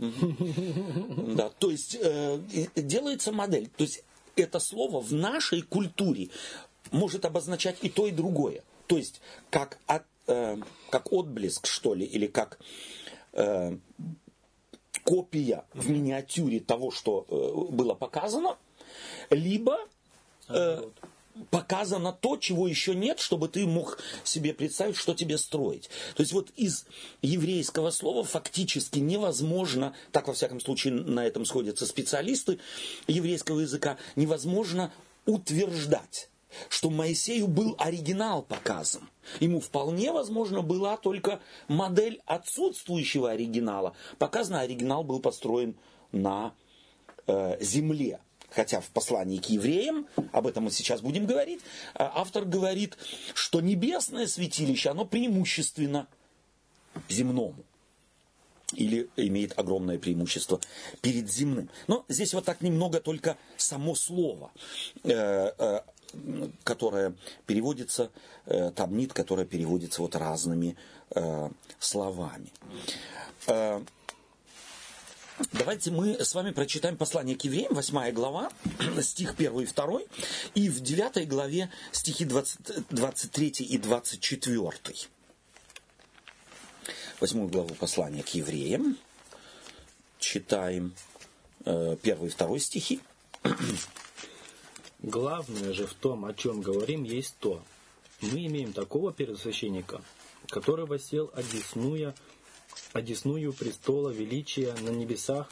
[1.36, 2.40] Да, то есть э,
[2.76, 3.70] делается модель.
[3.78, 4.04] То есть
[4.36, 6.30] это слово в нашей культуре
[6.92, 8.64] может обозначать и то, и другое.
[8.88, 10.58] То есть как, от, э,
[10.90, 12.60] как отблеск, что ли, или как
[13.34, 13.78] э,
[15.04, 18.58] копия в миниатюре того, что э, было показано,
[19.30, 19.80] либо
[20.50, 20.84] э,
[21.50, 25.90] показано то, чего еще нет, чтобы ты мог себе представить, что тебе строить.
[26.16, 26.86] То есть вот из
[27.22, 32.60] еврейского слова фактически невозможно, так во всяком случае на этом сходятся специалисты
[33.08, 34.92] еврейского языка, невозможно
[35.26, 36.31] утверждать
[36.70, 39.10] что Моисею был оригинал показан.
[39.40, 43.94] Ему вполне возможно была только модель отсутствующего оригинала.
[44.18, 45.76] Показано, оригинал был построен
[46.12, 46.54] на
[47.28, 48.20] э, земле.
[48.50, 51.62] Хотя в послании к евреям, об этом мы сейчас будем говорить,
[51.94, 52.98] э, автор говорит,
[53.34, 56.08] что небесное святилище, оно преимущественно
[57.08, 57.64] земному
[58.74, 60.60] или имеет огромное преимущество
[61.02, 61.70] перед земным.
[61.88, 64.52] Но здесь вот так немного только само слово,
[66.14, 67.14] э, э, которое
[67.46, 68.12] переводится,
[68.76, 70.76] табнит, которое переводится вот разными
[71.80, 72.52] словами.
[75.54, 78.52] Давайте мы с вами прочитаем послание к евреям, 8 глава,
[79.02, 80.00] стих 1 и 2,
[80.56, 84.72] и в 9 главе стихи 20, 23 и 24.
[87.20, 88.98] Восьмую главу послания к евреям.
[90.20, 90.94] Читаем
[91.66, 93.00] э, первый и второй стихи.
[95.02, 97.64] Главное же в том, о чем говорим, есть то.
[98.22, 100.02] Мы имеем такого первосвященника,
[100.48, 102.14] который восел, одесную
[102.94, 105.50] одесную престола величия на небесах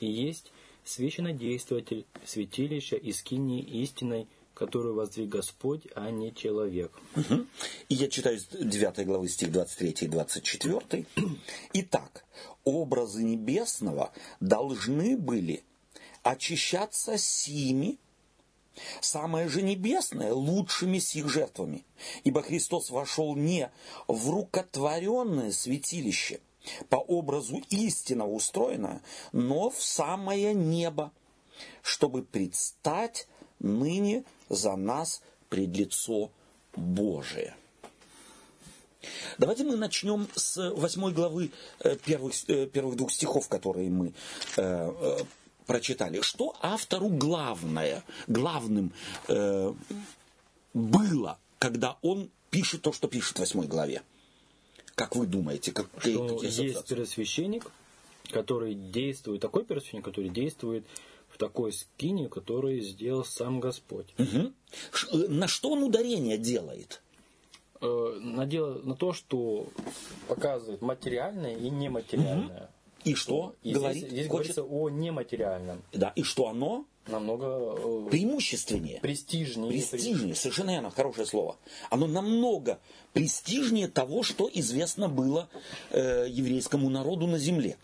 [0.00, 0.52] и есть
[0.84, 6.92] священнодействователь святилища и скинии истиной, которую воздвиг Господь, а не человек.
[7.16, 7.46] Угу.
[7.88, 11.06] И я читаю с 9 главы стих 23 и 24.
[11.74, 12.24] Итак,
[12.64, 15.64] образы небесного должны были
[16.22, 17.98] очищаться сими,
[19.00, 21.84] Самое же небесное лучшими сих жертвами,
[22.24, 23.70] ибо Христос вошел не
[24.08, 26.40] в рукотворенное святилище–
[26.88, 31.12] по образу истинно устроена, но в самое небо,
[31.82, 33.26] чтобы предстать
[33.58, 36.30] ныне за нас пред лицо
[36.74, 37.54] Божие.
[39.38, 44.12] Давайте мы начнем с восьмой главы э, первых, э, первых двух стихов, которые мы
[44.58, 45.24] э,
[45.70, 46.20] прочитали.
[46.20, 48.92] Что автору главное, главным
[50.74, 54.02] было, когда он пишет то, что пишет в восьмой главе?
[54.96, 55.70] Как вы думаете?
[55.70, 57.70] Как, что есть первосвященник,
[58.32, 60.84] который действует, такой первосвященник, который действует
[61.28, 64.08] в такой скине, который сделал сам Господь.
[64.18, 64.52] Угу.
[65.28, 67.00] На что он ударение делает?
[67.80, 69.68] Э, на, дело, на то, что
[70.26, 72.64] показывает материальное и нематериальное.
[72.64, 72.79] Угу.
[73.04, 73.54] И что?
[73.62, 75.82] И говорит, здесь, здесь говорится о нематериальном.
[75.92, 76.86] Да, и что оно?
[77.06, 79.00] намного э, преимущественнее.
[79.00, 79.70] Престижнее.
[79.70, 81.56] Престижнее, совершенно верно, хорошее слово.
[81.90, 82.78] Оно намного
[83.12, 85.48] престижнее того, что известно было
[85.90, 87.76] э, еврейскому народу на земле.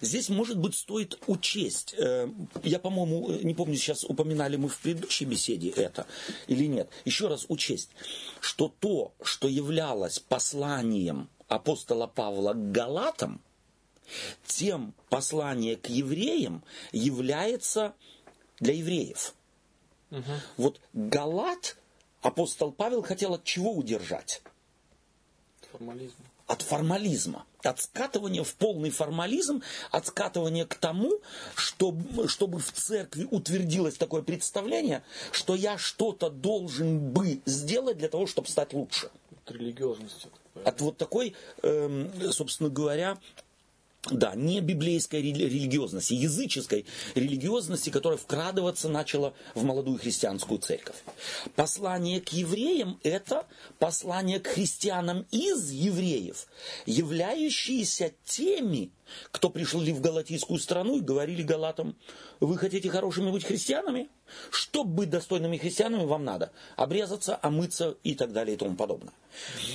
[0.00, 2.28] Здесь, может быть, стоит учесть, э,
[2.62, 6.06] я, по-моему, не помню, сейчас упоминали мы в предыдущей беседе это
[6.46, 7.90] или нет, еще раз учесть,
[8.40, 13.40] что то, что являлось посланием апостола Павла к Галатам,
[14.46, 16.62] тем послание к евреям
[16.92, 17.94] является
[18.60, 19.34] для евреев.
[20.10, 20.22] Угу.
[20.56, 21.76] Вот Галат
[22.22, 24.42] апостол Павел хотел от чего удержать?
[25.70, 26.14] Формализм.
[26.46, 27.46] От формализма.
[27.62, 31.10] От скатывания в полный формализм, от скатывания к тому,
[31.54, 38.26] чтобы, чтобы в церкви утвердилось такое представление, что я что-то должен бы сделать для того,
[38.26, 39.10] чтобы стать лучше.
[39.44, 40.28] От религиозности.
[40.64, 43.18] От вот такой, эм, собственно говоря,
[44.10, 50.96] да, не библейской религиозности, языческой религиозности, которая вкрадываться начала в молодую христианскую церковь.
[51.56, 53.46] Послание к евреям– это
[53.78, 56.46] послание к христианам из евреев,
[56.86, 58.90] являющиеся теми,
[59.30, 61.96] кто пришли в галатийскую страну и говорили галатам,
[62.40, 64.08] вы хотите хорошими быть христианами?
[64.50, 69.14] Чтобы быть достойными христианами, вам надо обрезаться, омыться и так далее и тому подобное.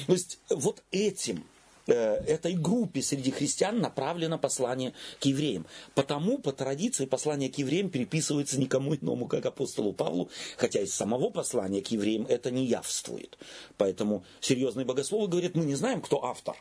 [0.07, 1.45] То есть вот этим
[1.93, 5.65] этой группе среди христиан направлено послание к евреям.
[5.95, 11.29] Потому по традиции послание к евреям переписывается никому иному, как апостолу Павлу, хотя из самого
[11.29, 13.37] послания к евреям это не явствует.
[13.77, 16.55] Поэтому серьезные богословы говорят, мы не знаем, кто автор.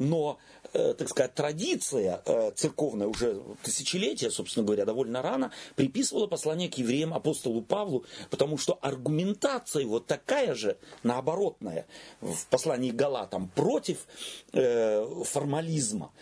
[0.00, 0.40] Но
[0.72, 6.74] Э, так сказать, традиция э, церковная уже тысячелетия, собственно говоря, довольно рано, приписывала послание к
[6.74, 11.86] евреям апостолу Павлу, потому что аргументация его такая же, наоборотная,
[12.20, 14.06] в послании Галатам, против
[14.52, 16.12] э, формализма,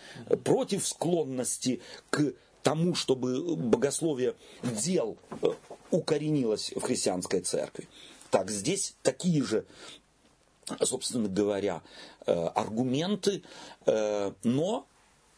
[0.43, 5.17] против склонности к тому, чтобы богословие дел
[5.91, 7.87] укоренилось в христианской церкви.
[8.31, 9.65] Так, здесь такие же
[10.83, 11.81] собственно говоря,
[12.25, 13.43] э, аргументы,
[13.85, 14.87] э, но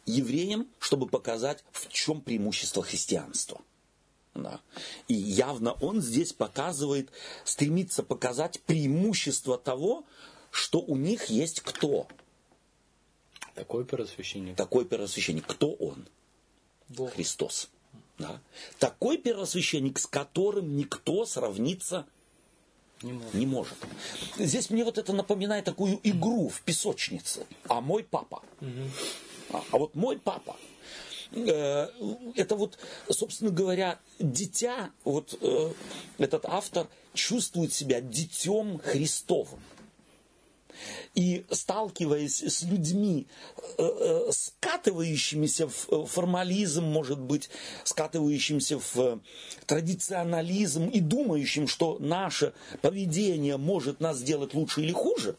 [0.06, 3.60] евреям, чтобы показать, в чем преимущество христианства.
[4.34, 4.60] Да.
[5.08, 7.10] И явно он здесь показывает,
[7.44, 10.04] стремится показать преимущество того,
[10.50, 12.08] что у них есть кто.
[13.54, 14.56] Такой первосвященник.
[14.56, 15.46] Такой первосвященник.
[15.46, 16.08] Кто он?
[16.88, 17.12] Бог.
[17.12, 17.68] Христос.
[18.18, 18.40] Да.
[18.78, 22.02] Такой первосвященник, с которым никто сравниться не
[23.10, 23.34] может.
[23.34, 23.76] не может.
[24.38, 27.46] Здесь мне вот это напоминает такую игру в песочнице.
[27.68, 28.42] А мой папа.
[29.50, 30.56] А, а вот мой папа.
[31.34, 31.88] Э,
[32.36, 32.78] это вот,
[33.10, 35.72] собственно говоря, дитя, вот э,
[36.18, 39.60] этот автор чувствует себя детем Христовым.
[41.14, 43.26] И сталкиваясь с людьми,
[43.78, 47.50] э, э, скатывающимися в э, формализм, может быть,
[47.84, 49.20] скатывающимися в
[49.66, 55.36] традиционализм и думающим, что наше поведение может нас сделать лучше или хуже,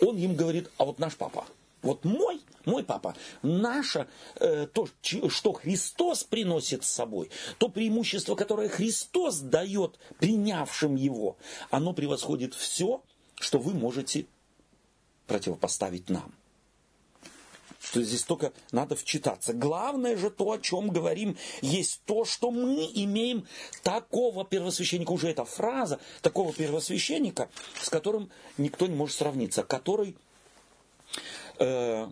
[0.00, 1.46] он им говорит, а вот наш папа,
[1.82, 9.38] вот мой, мой папа, наше, то, что Христос приносит с собой, то преимущество, которое Христос
[9.38, 11.36] дает принявшим его,
[11.70, 13.02] оно превосходит все,
[13.38, 14.26] что вы можете
[15.26, 16.34] противопоставить нам.
[17.92, 19.52] То есть здесь только надо вчитаться.
[19.52, 23.46] Главное же то, о чем говорим, есть то, что мы имеем
[23.82, 27.48] такого первосвященника, уже эта фраза, такого первосвященника,
[27.80, 30.16] с которым никто не может сравниться, который
[31.58, 32.10] э,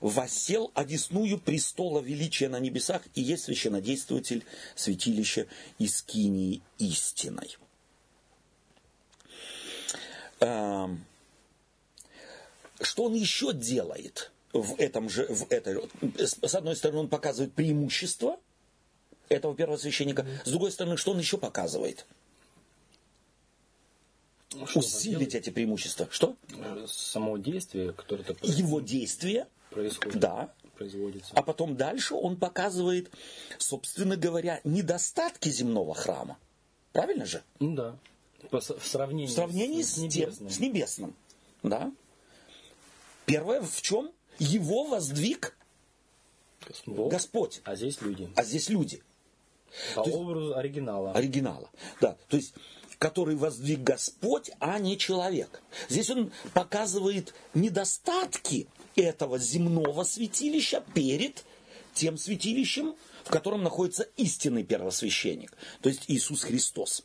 [0.00, 4.44] восел одесную престола величия на небесах и есть священнодействователь
[4.76, 5.46] святилища
[5.78, 7.56] Искинии истиной.
[10.40, 10.88] Э,
[12.80, 18.38] что он еще делает в этом же, в этой, с одной стороны, он показывает преимущество
[19.28, 22.06] этого первосвященника, с другой стороны, что он еще показывает?
[24.54, 26.06] Ну, Усилить эти преимущества.
[26.10, 26.36] Что?
[26.86, 29.48] Само действие, которое это Его действие.
[29.70, 30.20] Происходит.
[30.20, 30.52] Да.
[30.76, 31.32] Производится.
[31.34, 33.10] А потом дальше он показывает,
[33.58, 36.38] собственно говоря, недостатки земного храма.
[36.92, 37.42] Правильно же?
[37.58, 37.96] Ну да.
[38.50, 40.48] в сравнении, в сравнении с, с, небесным.
[40.48, 41.16] Тем, с небесным.
[41.62, 41.92] Да.
[43.26, 44.10] Первое в чем?
[44.38, 45.56] Его воздвиг
[46.86, 47.60] Бог, Господь.
[47.64, 48.30] А здесь люди.
[48.36, 49.02] А здесь люди.
[49.94, 51.12] По то образу есть, оригинала.
[51.12, 52.16] Оригинала, да.
[52.28, 52.54] То есть,
[52.98, 55.62] который воздвиг Господь, а не человек.
[55.88, 61.44] Здесь он показывает недостатки этого земного святилища перед
[61.94, 67.04] тем святилищем, в котором находится истинный первосвященник, то есть Иисус Христос.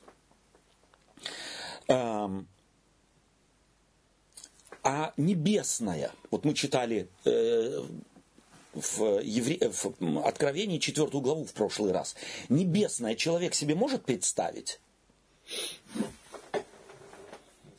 [4.84, 7.84] А небесная, вот мы читали э,
[8.74, 9.70] в, Евре...
[9.70, 12.16] в Откровении четвертую главу в прошлый раз,
[12.48, 14.80] небесное человек себе может представить?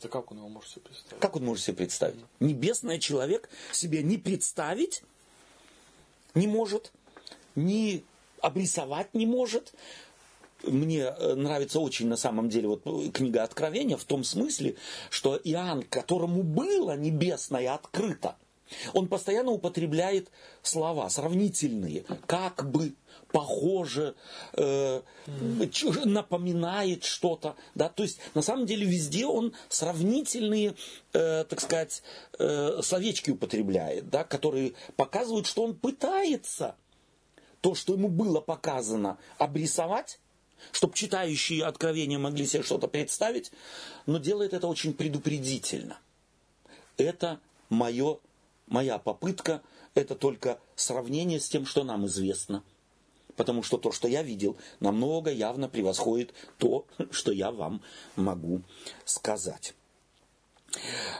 [0.01, 1.21] Да как он его может себе представить?
[1.21, 2.19] Как он может себе представить?
[2.39, 5.03] Небесное человек себе не представить
[6.33, 6.91] не может,
[7.55, 8.03] ни
[8.41, 9.73] обрисовать не может,
[10.63, 14.75] мне э, нравится очень на самом деле вот э, книга Откровения в том смысле,
[15.09, 18.35] что Иоанн, которому было небесное открыто,
[18.93, 20.29] он постоянно употребляет
[20.61, 22.93] слова сравнительные, как бы,
[23.31, 24.15] похоже,
[24.53, 25.01] э,
[26.05, 27.55] напоминает что-то.
[27.75, 27.89] Да?
[27.89, 30.75] То есть на самом деле везде он сравнительные,
[31.13, 32.03] э, так сказать,
[32.39, 36.75] э, словечки употребляет, да, которые показывают, что он пытается
[37.61, 40.19] то, что ему было показано, обрисовать
[40.71, 43.51] чтобы читающие откровения могли себе что-то представить,
[44.05, 45.99] но делает это очень предупредительно.
[46.97, 47.39] Это
[47.69, 48.19] мое
[48.67, 49.61] моя попытка–
[49.95, 52.63] это только сравнение с тем, что нам известно.
[53.35, 57.81] Потому что то, что я видел, намного явно превосходит то, что я вам
[58.15, 58.61] могу
[59.05, 59.73] сказать.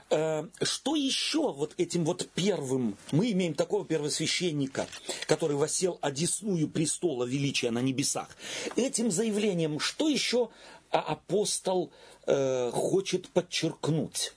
[0.09, 2.97] Э, что еще вот этим вот первым?
[3.11, 4.87] Мы имеем такого первосвященника,
[5.27, 8.29] который восел одесную престола величия на небесах.
[8.75, 10.49] Этим заявлением, что еще
[10.89, 11.91] апостол
[12.25, 14.33] э, хочет подчеркнуть?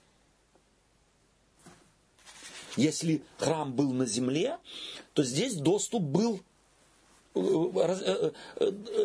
[2.76, 4.58] Если храм был на земле,
[5.12, 6.40] то здесь доступ был
[7.34, 8.32] э,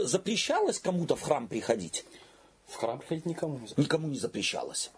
[0.03, 2.05] запрещалось кому-то в храм приходить?
[2.68, 3.86] В храм приходить никому не запрещалось.
[3.86, 4.91] Никому не запрещалось.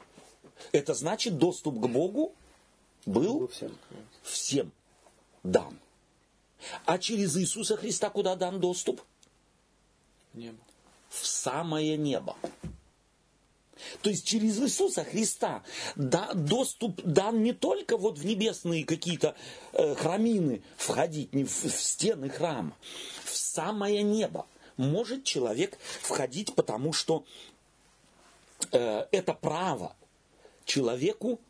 [0.71, 2.33] Это значит, доступ к Богу
[3.05, 3.77] был всем.
[4.23, 4.71] всем
[5.43, 5.77] дан.
[6.85, 9.01] А через Иисуса Христа куда дан доступ?
[10.33, 10.59] Небо.
[11.09, 12.35] В самое небо.
[14.01, 15.63] То есть через Иисуса Христа
[15.95, 19.35] да, доступ дан не только вот в небесные какие-то
[19.73, 22.75] э, храмины входить, не в, в стены храма,
[23.23, 24.45] в самое небо
[24.77, 27.25] может человек входить, потому что
[28.71, 29.95] э, это право
[30.71, 31.41] человеку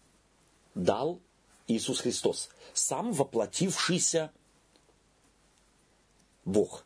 [0.73, 1.19] дал
[1.67, 4.31] Иисус Христос, сам воплотившийся
[6.43, 6.85] Бог.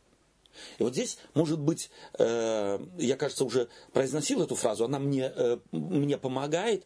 [0.77, 5.57] И вот здесь, может быть, э, я, кажется, уже произносил эту фразу, она мне, э,
[5.71, 6.85] мне помогает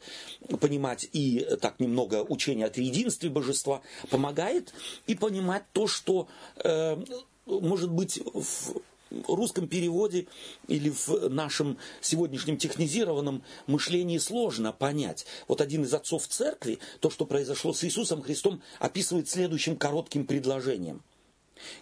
[0.59, 4.73] понимать и так немного учения о триединстве божества, помогает
[5.07, 6.27] и понимать то, что,
[6.63, 6.97] э,
[7.45, 8.81] может быть, в
[9.27, 10.27] русском переводе
[10.67, 15.25] или в нашем сегодняшнем технизированном мышлении сложно понять.
[15.47, 21.01] Вот один из отцов церкви, то, что произошло с Иисусом Христом, описывает следующим коротким предложением.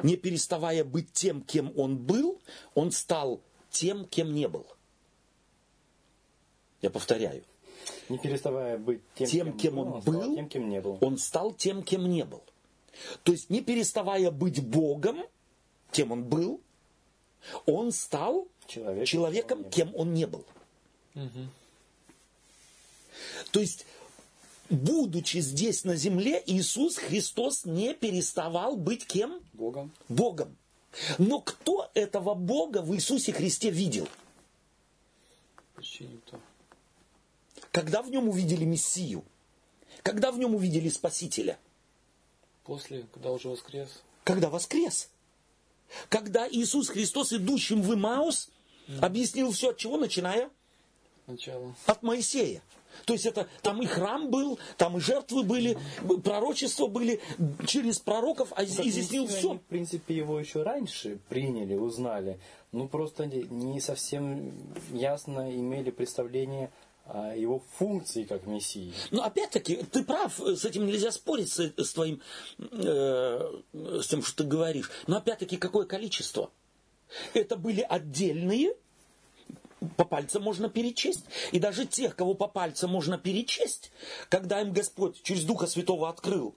[0.03, 2.41] Не переставая быть тем, кем он был,
[2.73, 4.65] он стал тем, кем не был.
[6.81, 7.43] Я повторяю.
[8.09, 10.97] Не переставая быть тем, тем кем, кем он, он был, тем, кем не был.
[11.01, 12.43] он стал тем, кем не был.
[13.23, 15.23] То есть не переставая быть Богом,
[15.91, 16.61] кем он был,
[17.65, 20.45] он стал Человек, человеком, кем он не был.
[21.15, 21.47] Угу.
[23.51, 23.85] То есть,
[24.69, 29.39] будучи здесь на земле, Иисус Христос не переставал быть кем?
[29.53, 29.91] Богом.
[30.09, 30.55] Богом.
[31.17, 34.07] Но кто этого Бога в Иисусе Христе видел?
[35.75, 36.39] Почти никто.
[37.71, 39.23] Когда в нем увидели Мессию?
[40.03, 41.57] Когда в нем увидели Спасителя?
[42.63, 44.01] После, когда уже воскрес.
[44.23, 45.09] Когда воскрес.
[46.09, 48.49] Когда Иисус Христос, идущим в Имаус,
[49.01, 50.49] объяснил все от чего, начиная?
[51.27, 51.75] Начало.
[51.85, 52.61] От Моисея.
[53.05, 55.77] То есть это там и храм был, там и жертвы были,
[56.23, 57.19] пророчества были
[57.65, 59.51] через пророков, а изъяснил все.
[59.51, 62.39] Они, в принципе, его еще раньше приняли, узнали.
[62.71, 64.51] Ну, просто не совсем
[64.91, 66.71] ясно имели представление
[67.35, 68.93] его функции как Мессии.
[69.11, 72.21] Но опять-таки, ты прав, с этим нельзя спорить с, с твоим,
[72.57, 73.61] э,
[74.01, 74.91] с тем, что ты говоришь.
[75.07, 76.51] Но опять-таки, какое количество?
[77.33, 78.73] Это были отдельные,
[79.95, 81.25] по пальцам можно перечесть.
[81.51, 83.91] И даже тех, кого по пальцам можно перечесть,
[84.29, 86.55] когда им Господь через Духа Святого открыл,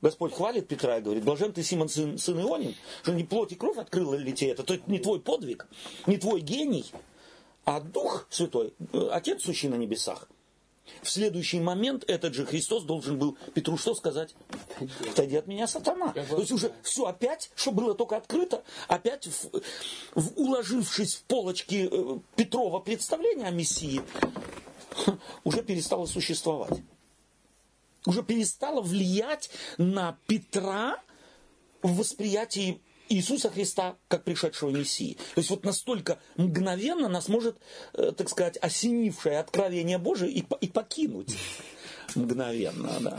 [0.00, 3.54] Господь хвалит Петра и говорит, блажен ты, Симон, сын, сын Ионин, что не плоть и
[3.54, 5.66] кровь открыла ли тебе это, то это не твой подвиг,
[6.06, 6.90] не твой гений,
[7.64, 10.28] а Дух Святой, э, Отец сущий на небесах.
[11.02, 14.34] В следующий момент этот же Христос должен был Петру что сказать?
[15.08, 16.12] Отойди от меня, сатана.
[16.12, 19.60] То есть уже все опять, что было только открыто, опять в,
[20.14, 24.02] в, уложившись в полочки э, Петрова представления о Мессии,
[25.44, 26.82] уже перестало существовать.
[28.06, 31.00] Уже перестало влиять на Петра
[31.82, 32.80] в восприятии
[33.10, 35.14] Иисуса Христа как пришедшего Мессии.
[35.34, 37.56] То есть вот настолько мгновенно нас может,
[37.92, 41.36] э, так сказать, осенившее откровение Божие и, покинуть.
[42.14, 43.18] Мгновенно, да.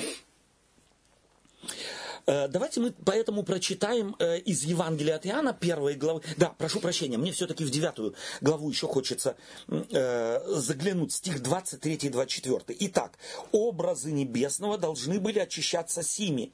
[2.26, 6.22] Э, давайте мы поэтому прочитаем э, из Евангелия от Иоанна первой главы.
[6.38, 9.36] Да, прошу прощения, мне все-таки в девятую главу еще хочется
[9.68, 12.78] заглянуть, стих 23 и 24.
[12.88, 13.18] Итак,
[13.52, 16.54] образы небесного должны были очищаться сими.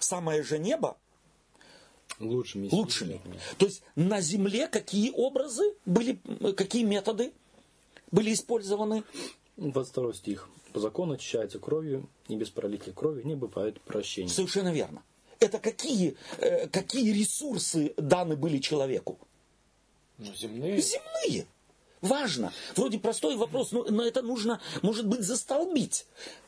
[0.00, 0.96] Самое же небо
[2.26, 2.68] лучшими.
[2.70, 3.20] лучшими.
[3.58, 6.18] То есть на земле какие образы были,
[6.56, 7.32] какие методы
[8.10, 9.04] были использованы?
[9.56, 10.48] 22 стих.
[10.72, 14.28] По закону очищается кровью, и без пролития крови не бывает прощения.
[14.28, 15.02] Совершенно верно.
[15.38, 19.18] Это какие, э, какие ресурсы даны были человеку?
[20.18, 20.80] Ну, земные.
[20.80, 21.46] Земные.
[22.00, 22.52] Важно.
[22.76, 26.06] Вроде простой вопрос, но, но это нужно, может быть, застолбить.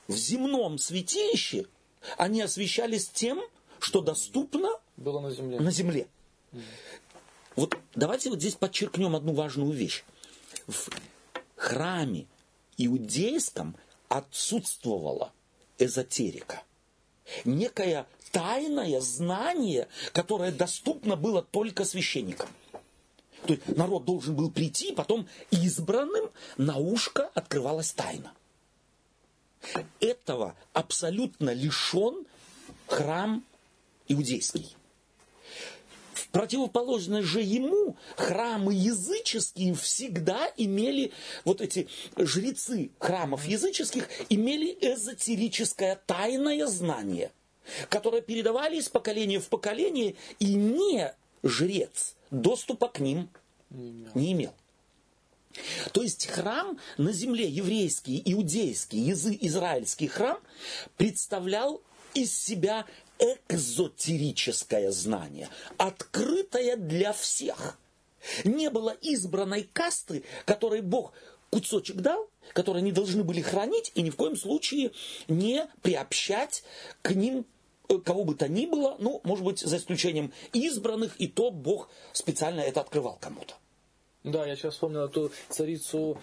[0.09, 1.67] В земном святилище
[2.17, 3.41] они освещались тем,
[3.79, 5.61] что доступно было на земле.
[5.61, 6.07] На земле.
[7.57, 10.05] Вот давайте вот здесь подчеркнем одну важную вещь.
[10.67, 10.89] В
[11.57, 12.27] храме
[12.77, 13.77] иудейском
[14.09, 15.33] отсутствовала
[15.79, 16.63] эзотерика.
[17.45, 22.49] некое тайное знание, которое доступно было только священникам.
[23.47, 28.33] То есть народ должен был прийти, потом избранным на ушко открывалась тайна.
[30.01, 32.27] Этого абсолютно лишен
[32.87, 33.45] храм
[34.09, 34.77] иудейский.
[36.35, 41.13] В противоположность же ему храмы языческие всегда имели,
[41.45, 47.31] вот эти жрецы храмов языческих имели эзотерическое тайное знание,
[47.89, 51.15] которое передавали из поколения в поколение, и не
[51.45, 53.29] жрец доступа к ним
[53.71, 54.11] не имел.
[54.15, 54.55] Не имел.
[55.93, 60.41] То есть храм на земле, еврейский, иудейский, израильский храм
[60.97, 61.81] представлял
[62.15, 62.87] из себя
[63.49, 67.79] экзотерическое знание, открытое для всех.
[68.45, 71.13] Не было избранной касты, которой Бог
[71.51, 74.93] кусочек дал, который они должны были хранить и ни в коем случае
[75.29, 76.65] не приобщать
[77.03, 77.47] к ним
[77.89, 81.91] э, кого бы то ни было, ну, может быть, за исключением избранных, и то Бог
[82.13, 83.55] специально это открывал кому-то.
[84.25, 86.17] Да, я сейчас вспомнил эту царицу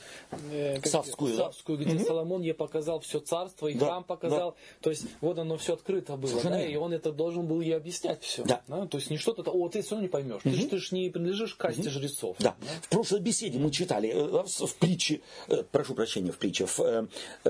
[0.52, 1.84] э, Савскую, Савскую да?
[1.84, 2.06] где угу.
[2.06, 4.52] Соломон ей показал все царство, и да, храм показал.
[4.52, 4.58] Да.
[4.82, 8.24] То есть вот оно все открыто было, да, и он это должен был ей объяснять
[8.24, 8.44] все.
[8.44, 8.64] Да.
[8.68, 8.88] Да?
[8.88, 10.42] То есть не что-то, о, ты все равно не поймешь.
[10.44, 10.52] Угу.
[10.52, 11.92] Ты, ты же не принадлежишь к касте угу.
[11.92, 12.38] жрецов.
[12.40, 12.56] Да.
[12.60, 12.68] да.
[12.82, 17.06] В прошлой беседе мы читали э, в притче, э, прошу прощения, в притче, в э,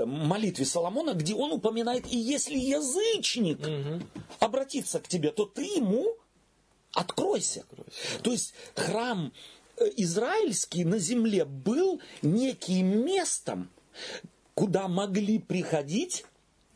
[0.06, 4.04] молитве Соломона, где он упоминает, и если язычник угу.
[4.40, 6.18] обратится к тебе, то ты ему
[6.94, 7.62] откройся.
[7.62, 8.22] откройся.
[8.22, 9.32] То есть храм
[9.88, 13.70] израильский на земле был неким местом,
[14.54, 16.26] куда могли приходить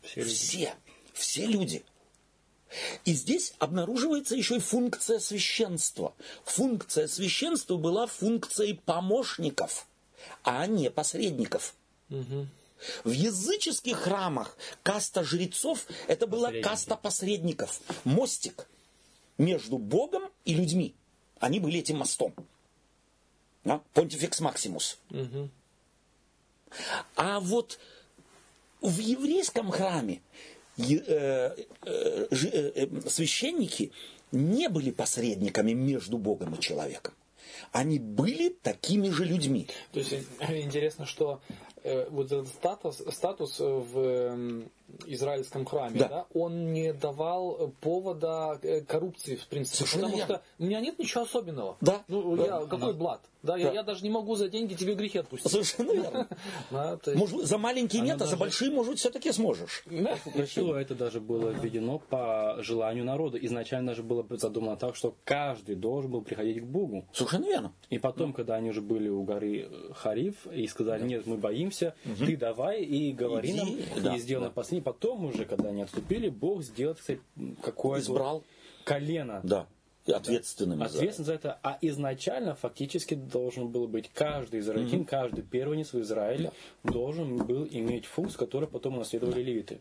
[0.02, 0.34] все, люди.
[0.34, 0.76] все,
[1.14, 1.84] все люди.
[3.06, 6.14] И здесь обнаруживается еще и функция священства.
[6.44, 9.88] Функция священства была функцией помощников,
[10.44, 11.76] а не посредников.
[12.10, 12.48] Угу.
[13.04, 18.68] В языческих храмах каста жрецов это была каста посредников, мостик
[19.38, 20.94] между Богом и людьми.
[21.40, 22.34] Они были этим мостом.
[23.66, 23.82] Да?
[23.94, 25.00] Понтификс Максимус.
[25.10, 25.50] Угу.
[27.16, 27.80] А вот
[28.82, 30.22] в еврейском храме
[30.78, 31.56] э,
[31.86, 33.92] э, э, священники
[34.32, 37.14] не были посредниками между Богом и человеком.
[37.72, 39.68] Они были такими же людьми.
[39.92, 41.42] То есть интересно, что
[41.84, 44.66] вот этот статус, статус в
[45.06, 46.08] израильском храме, да.
[46.08, 49.78] да, он не давал повода коррупции, в принципе.
[49.78, 50.36] Совершенно потому верно.
[50.36, 51.78] что у меня нет ничего особенного.
[51.82, 52.04] Да.
[52.08, 52.46] Ну, да.
[52.46, 53.00] я, какой да.
[53.00, 53.22] блат?
[53.46, 53.60] Да, да.
[53.60, 55.52] Я, я даже не могу за деньги тебе грехи отпустить.
[55.52, 56.28] Совершенно верно.
[56.72, 58.32] Да, может, за маленькие нет, даже...
[58.32, 59.84] а за большие, может, все-таки сможешь.
[59.86, 60.18] Да.
[60.80, 63.38] Это даже было введено по желанию народа.
[63.38, 67.06] Изначально даже было задумано так, что каждый должен был приходить к Богу.
[67.14, 67.74] Совершенно верно.
[67.90, 72.26] И потом, когда они уже были у горы Хариф и сказали, нет, мы боимся, угу.
[72.26, 74.52] ты давай и говори Иди, нам, да, и сделай да.
[74.52, 74.75] последний.
[74.82, 77.22] Потом уже, когда они отступили, Бог сделал, кстати,
[77.62, 78.44] какое-то Избрал.
[78.84, 79.42] колено.
[79.44, 79.68] Да
[80.14, 80.86] ответственными да.
[80.86, 81.60] Ответственным за это.
[81.64, 85.06] А изначально фактически должен был быть каждый израильтин, mm-hmm.
[85.06, 86.52] каждый первенец в Израиле
[86.84, 86.92] да.
[86.92, 89.50] должен был иметь функцию, которую потом унаследовали да.
[89.50, 89.80] левиты.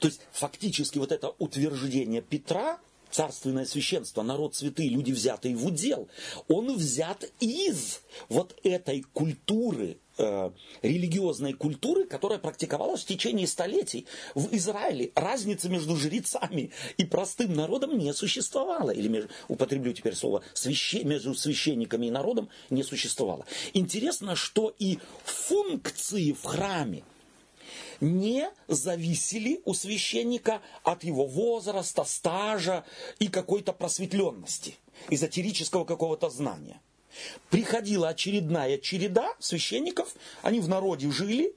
[0.00, 2.78] То есть фактически вот это утверждение Петра,
[3.10, 6.08] царственное священство, народ святый, люди взятые в удел,
[6.48, 10.50] он взят из вот этой культуры э,
[10.82, 14.06] религиозной культуры, которая практиковалась в течение столетий.
[14.34, 18.90] В Израиле разницы между жрецами и простым народом не существовало.
[18.90, 23.46] Или, употреблю теперь слово, свяще, между священниками и народом не существовало.
[23.72, 27.04] Интересно, что и функции в храме
[28.00, 32.84] не зависели у священника от его возраста, стажа
[33.18, 34.76] и какой-то просветленности,
[35.10, 36.80] эзотерического какого-то знания.
[37.50, 41.54] Приходила очередная череда священников, они в народе жили,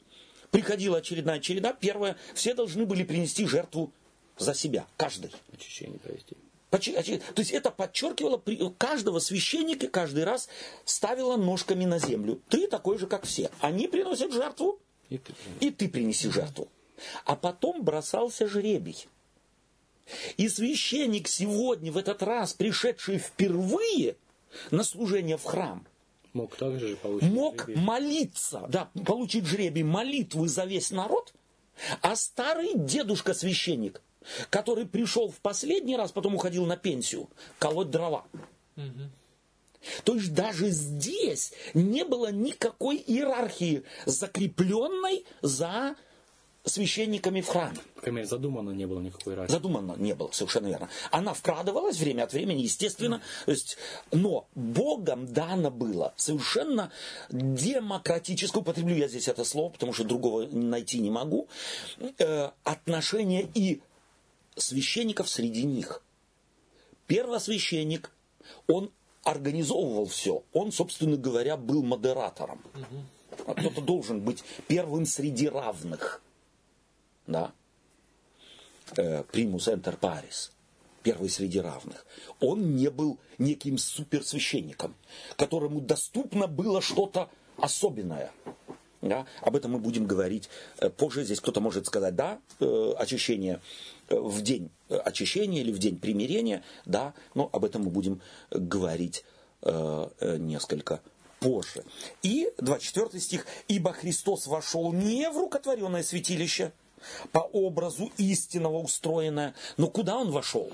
[0.52, 3.92] приходила очередная череда, первое, все должны были принести жертву
[4.38, 5.32] за себя, каждый.
[5.54, 6.36] Очищение провести.
[6.70, 8.42] То есть это подчеркивало,
[8.78, 10.50] каждого священника каждый раз
[10.86, 12.40] ставила ножками на землю.
[12.48, 13.50] Ты такой же, как все.
[13.60, 14.80] Они приносят жертву,
[15.10, 16.68] и ты, и ты принеси жертву.
[17.26, 19.08] А потом бросался жребий.
[20.38, 24.16] И священник сегодня, в этот раз, пришедший впервые–
[24.72, 25.86] на служение в храм.
[26.34, 27.82] Мог также получить Мог жребий.
[27.82, 31.34] молиться, да, получить жребий молитвы за весь народ,
[32.02, 34.02] а старый дедушка-священник,
[34.50, 38.26] который пришел в последний раз, потом уходил на пенсию, колоть дрова.
[38.78, 39.10] Угу.
[40.04, 45.96] То есть даже здесь не было никакой иерархии, закрепленной за
[46.66, 47.78] священниками в храме.
[48.06, 49.54] Мере, задумано не было никакой разницы.
[49.54, 50.90] Задумано не было, совершенно верно.
[51.12, 53.16] Она вкрадывалась время от времени, естественно.
[53.16, 53.46] Mm.
[53.46, 53.78] То есть,
[54.12, 56.92] но Богом дано было совершенно
[57.30, 61.48] демократическое, употреблю я здесь это слово, потому что другого найти не могу,
[62.18, 63.82] э, отношение и
[64.56, 66.02] священников среди них.
[67.08, 68.12] Первосвященник,
[68.68, 68.92] он
[69.24, 70.44] организовывал все.
[70.54, 72.62] Он, собственно говоря, был модератором.
[73.46, 76.22] А кто-то должен быть первым среди равных.
[77.30, 77.54] Да?
[79.32, 80.52] Примус энтер парис.
[81.04, 82.06] Первый среди равных.
[82.42, 84.96] Он не был неким суперсвященником,
[85.38, 88.32] которому доступно было что-то особенное.
[89.02, 89.26] Да?
[89.42, 90.50] Об этом мы будем говорить
[90.80, 91.24] э, позже.
[91.24, 93.62] Здесь кто-то может сказать, да, э, очищение
[94.10, 98.22] э, в день очищения или в день примирения, да, но об этом мы будем
[98.52, 99.24] говорить
[99.62, 101.02] несколько
[101.42, 101.84] позже.
[102.24, 103.46] И 24 стих.
[103.68, 106.72] «Ибо Христос вошел не в рукотворенное святилище,
[107.32, 110.72] по образу истинного устроенное, но куда он вошел?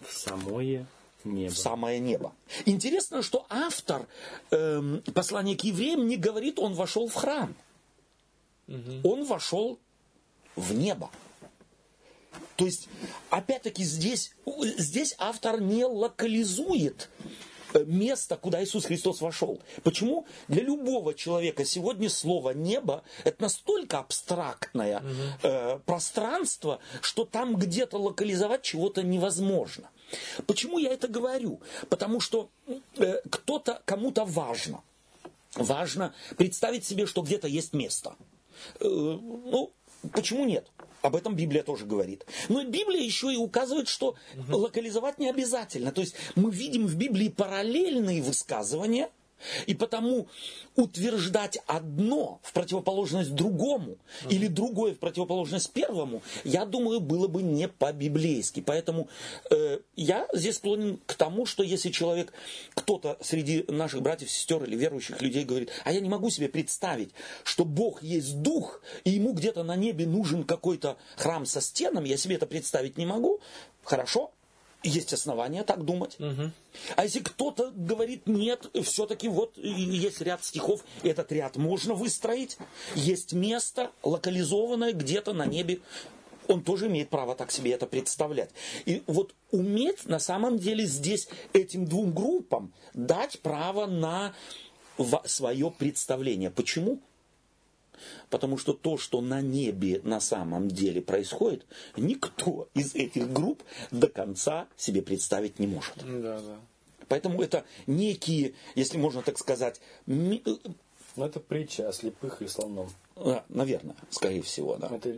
[0.00, 0.86] В самое
[1.24, 1.52] небо.
[1.52, 2.32] В самое небо.
[2.66, 4.06] Интересно, что автор
[4.50, 7.54] эм, послания к евреям не говорит, он вошел в храм.
[8.68, 9.00] Угу.
[9.04, 9.78] Он вошел
[10.56, 11.10] в небо.
[12.56, 12.88] То есть,
[13.30, 14.34] опять-таки, здесь,
[14.76, 17.10] здесь автор не локализует
[17.80, 19.60] место, куда Иисус Христос вошел.
[19.82, 20.26] Почему?
[20.48, 25.06] Для любого человека сегодня слово небо это настолько абстрактное угу.
[25.42, 29.90] э, пространство, что там где-то локализовать чего-то невозможно.
[30.46, 31.60] Почему я это говорю?
[31.88, 32.50] Потому что
[32.96, 34.82] э, кто-то, кому-то важно.
[35.54, 38.16] Важно представить себе, что где-то есть место.
[38.80, 39.72] Э, ну,
[40.12, 40.70] почему нет?
[41.02, 42.24] Об этом Библия тоже говорит.
[42.48, 44.56] Но Библия еще и указывает, что угу.
[44.56, 45.92] локализовать не обязательно.
[45.92, 49.10] То есть мы видим в Библии параллельные высказывания–
[49.66, 50.28] и потому
[50.76, 54.30] утверждать одно в противоположность другому uh-huh.
[54.30, 58.60] или другое в противоположность первому, я думаю, было бы не по-библейски.
[58.60, 59.08] Поэтому
[59.50, 62.32] э, я здесь склонен к тому, что если человек,
[62.74, 67.10] кто-то среди наших братьев, сестер или верующих людей говорит, а я не могу себе представить,
[67.44, 72.16] что Бог есть Дух, и ему где-то на небе нужен какой-то храм со стенами, я
[72.16, 73.40] себе это представить не могу,
[73.82, 74.32] хорошо,
[74.84, 76.16] есть основания так думать.
[76.20, 76.50] Угу.
[76.96, 82.58] А если кто-то говорит, нет, все-таки вот есть ряд стихов, этот ряд можно выстроить,
[82.94, 85.80] есть место локализованное где-то на небе,
[86.46, 88.50] он тоже имеет право так себе это представлять.
[88.84, 94.34] И вот уметь на самом деле здесь этим двум группам дать право на
[95.24, 96.50] свое представление.
[96.50, 97.00] Почему?
[98.30, 101.66] Потому что то, что на небе на самом деле происходит,
[101.96, 105.94] никто из этих групп до конца себе представить не может.
[105.98, 106.58] Да, да.
[107.08, 110.42] Поэтому это некие, если можно так сказать, ми...
[111.16, 112.90] Ну, это притча о слепых и слоном.
[113.14, 114.88] Да, наверное, скорее всего, да.
[114.88, 115.16] Это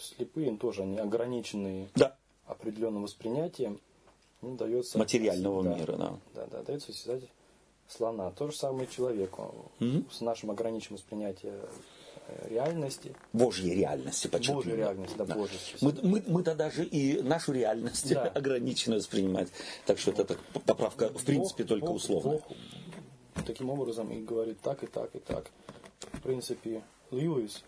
[0.00, 2.16] слепые тоже, они ограниченные да.
[2.46, 3.80] определенным восприятием.
[4.40, 6.18] Ну, дается, Материального да, мира, да.
[6.34, 7.24] Да, да, дается связать
[7.88, 8.30] слона.
[8.30, 9.70] То же самое человеку.
[9.80, 10.04] Угу.
[10.10, 11.54] С нашим ограниченным восприятием
[12.48, 13.14] реальности.
[13.32, 14.56] Божьей реальности, почему?
[14.56, 15.34] Божьей реальности, да, да.
[15.34, 15.58] Божьей.
[15.80, 18.22] Мы, мы, мы-то даже и нашу реальность да.
[18.34, 19.48] ограниченно воспринимать.
[19.86, 22.38] Так что это поправка, в принципе, Бог, только Бог, условная.
[22.38, 22.42] Бог
[23.48, 25.50] таким образом и говорит так, и так, и так.
[26.12, 27.64] В принципе, Льюис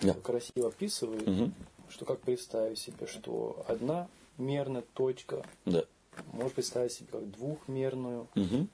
[0.00, 0.14] да.
[0.14, 1.52] красиво описывает, угу.
[1.88, 5.84] что как представить себе, что одна мерная точка да.
[6.32, 8.66] может представить себе как двухмерную угу.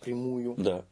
[0.00, 0.54] прямую.
[0.56, 0.84] Да.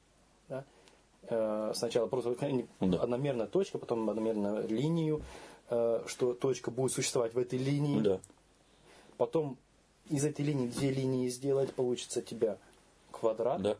[1.31, 2.35] Э, сначала просто
[2.81, 2.99] да.
[3.03, 5.22] одномерная точка, потом одномерную линию,
[5.68, 8.01] э, что точка будет существовать в этой линии.
[8.01, 8.20] Да.
[9.18, 9.59] Потом
[10.09, 12.57] из этой линии две линии сделать, получится тебя
[13.11, 13.61] квадрат.
[13.61, 13.76] Да.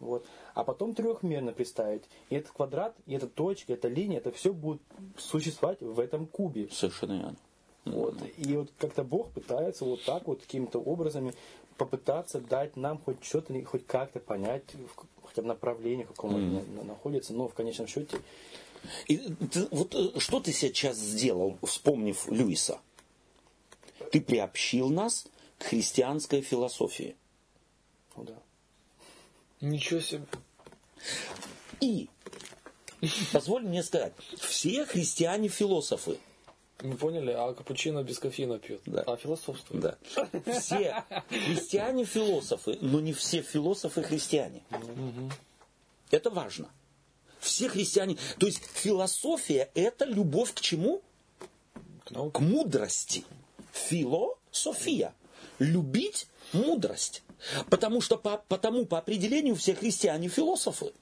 [0.00, 0.26] Вот.
[0.54, 2.02] А потом трехмерно представить.
[2.28, 4.82] И этот квадрат, и эта точка, эта линия, это все будет
[5.16, 6.68] существовать в этом кубе.
[6.70, 7.36] Совершенно верно.
[7.86, 8.16] Вот.
[8.38, 11.34] И вот как-то Бог пытается вот так вот какими-то образами
[11.76, 14.62] попытаться дать нам хоть что-то, хоть как-то понять,
[15.22, 16.80] хотя бы направлении, в каком mm.
[16.80, 18.18] он находится, но в конечном счете...
[19.06, 22.80] И ты, вот э, что ты сейчас сделал, вспомнив Льюиса?
[24.12, 25.26] Ты приобщил нас
[25.58, 27.16] к христианской философии.
[28.16, 28.34] Ну да.
[29.62, 30.26] Ничего себе.
[31.80, 32.08] И,
[33.32, 36.18] позволь мне сказать, все христиане-философы–
[36.82, 38.80] мы поняли, а капучино без кофеина пьет.
[38.86, 39.02] Да.
[39.06, 39.82] А философствует.
[39.82, 39.98] Да.
[40.60, 44.62] Все христиане философы, но не все философы христиане.
[44.70, 45.30] Угу.
[46.10, 46.68] Это важно.
[47.40, 48.16] Все христиане.
[48.38, 51.02] То есть философия это любовь к чему?
[52.04, 53.24] К, к мудрости.
[53.72, 55.12] Философия.
[55.58, 57.22] Любить мудрость.
[57.70, 60.92] Потому что по, потому по определению все христиане философы.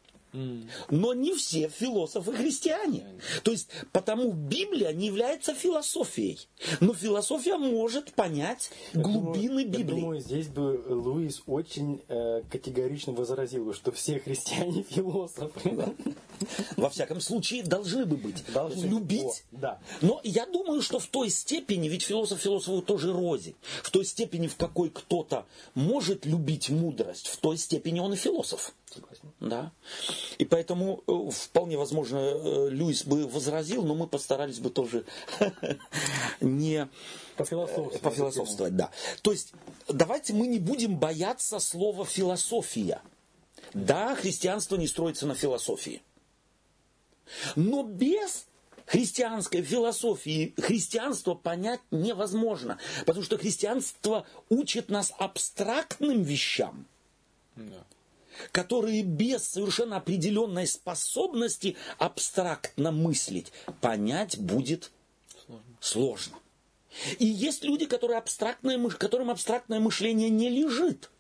[0.91, 3.07] Но не все философы христиане.
[3.43, 6.49] То есть, потому Библия не является философией.
[6.80, 9.95] Но философия может понять глубины думаю, Библии.
[9.95, 15.95] Я думаю, здесь бы Луис очень э, категорично возразил, что все христиане философы.
[16.76, 18.43] Во всяком случае, должны бы быть.
[18.53, 18.87] Должны.
[18.87, 19.45] Любить.
[19.53, 19.80] О, да.
[20.01, 24.47] Но я думаю, что в той степени, ведь философ философу тоже рознь, в той степени,
[24.47, 28.74] в какой кто-то может любить мудрость, в той степени он и философ.
[28.93, 29.32] Согласен.
[29.40, 29.72] Да.
[30.38, 35.05] И поэтому э, вполне возможно э, Льюис бы возразил, но мы постарались бы тоже
[36.40, 36.88] не
[37.36, 38.01] Пофилософствовать.
[38.01, 38.90] пофилософствовать, да.
[39.22, 39.53] То есть
[39.88, 43.01] давайте мы не будем бояться слова философия.
[43.72, 46.03] Да, христианство не строится на философии.
[47.57, 48.47] Но без
[48.84, 52.78] христианской философии христианство понять невозможно.
[53.07, 56.86] Потому что христианство учит нас абстрактным вещам,
[57.57, 57.84] Да.
[58.51, 64.91] Которые без совершенно определенной способности абстрактно мыслить понять будет
[65.47, 65.76] Сложно.
[65.80, 66.37] сложно.
[67.18, 71.11] И есть люди, которые абстрактное, которым абстрактное мышление не лежит.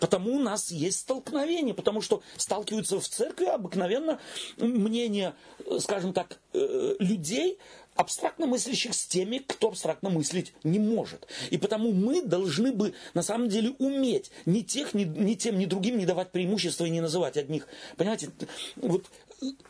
[0.00, 4.18] Потому у нас есть столкновение, потому что сталкиваются в церкви обыкновенно
[4.56, 7.58] мнение, э, скажем так, э, людей,
[7.96, 11.26] абстрактно мыслящих с теми, кто абстрактно мыслить не может.
[11.50, 15.64] И потому мы должны бы на самом деле уметь ни, тех, ни, ни тем, ни
[15.64, 17.66] другим не давать преимущества и не называть одних.
[17.96, 18.30] Понимаете,
[18.76, 19.06] вот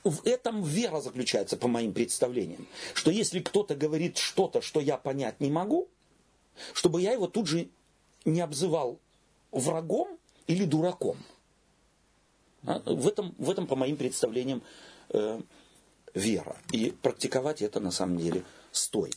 [0.04, 2.66] в этом вера заключается, по моим представлениям.
[2.94, 5.88] Что если кто-то говорит что-то, что я понять не могу,
[6.72, 7.68] чтобы я его тут же
[8.24, 8.98] не обзывал
[9.50, 11.16] врагом или дураком.
[12.64, 12.80] А?
[12.84, 14.62] В, этом, в этом, по моим представлениям,
[15.10, 15.40] э,
[16.16, 16.56] вера.
[16.72, 18.42] И практиковать это на самом деле
[18.72, 19.16] стоит.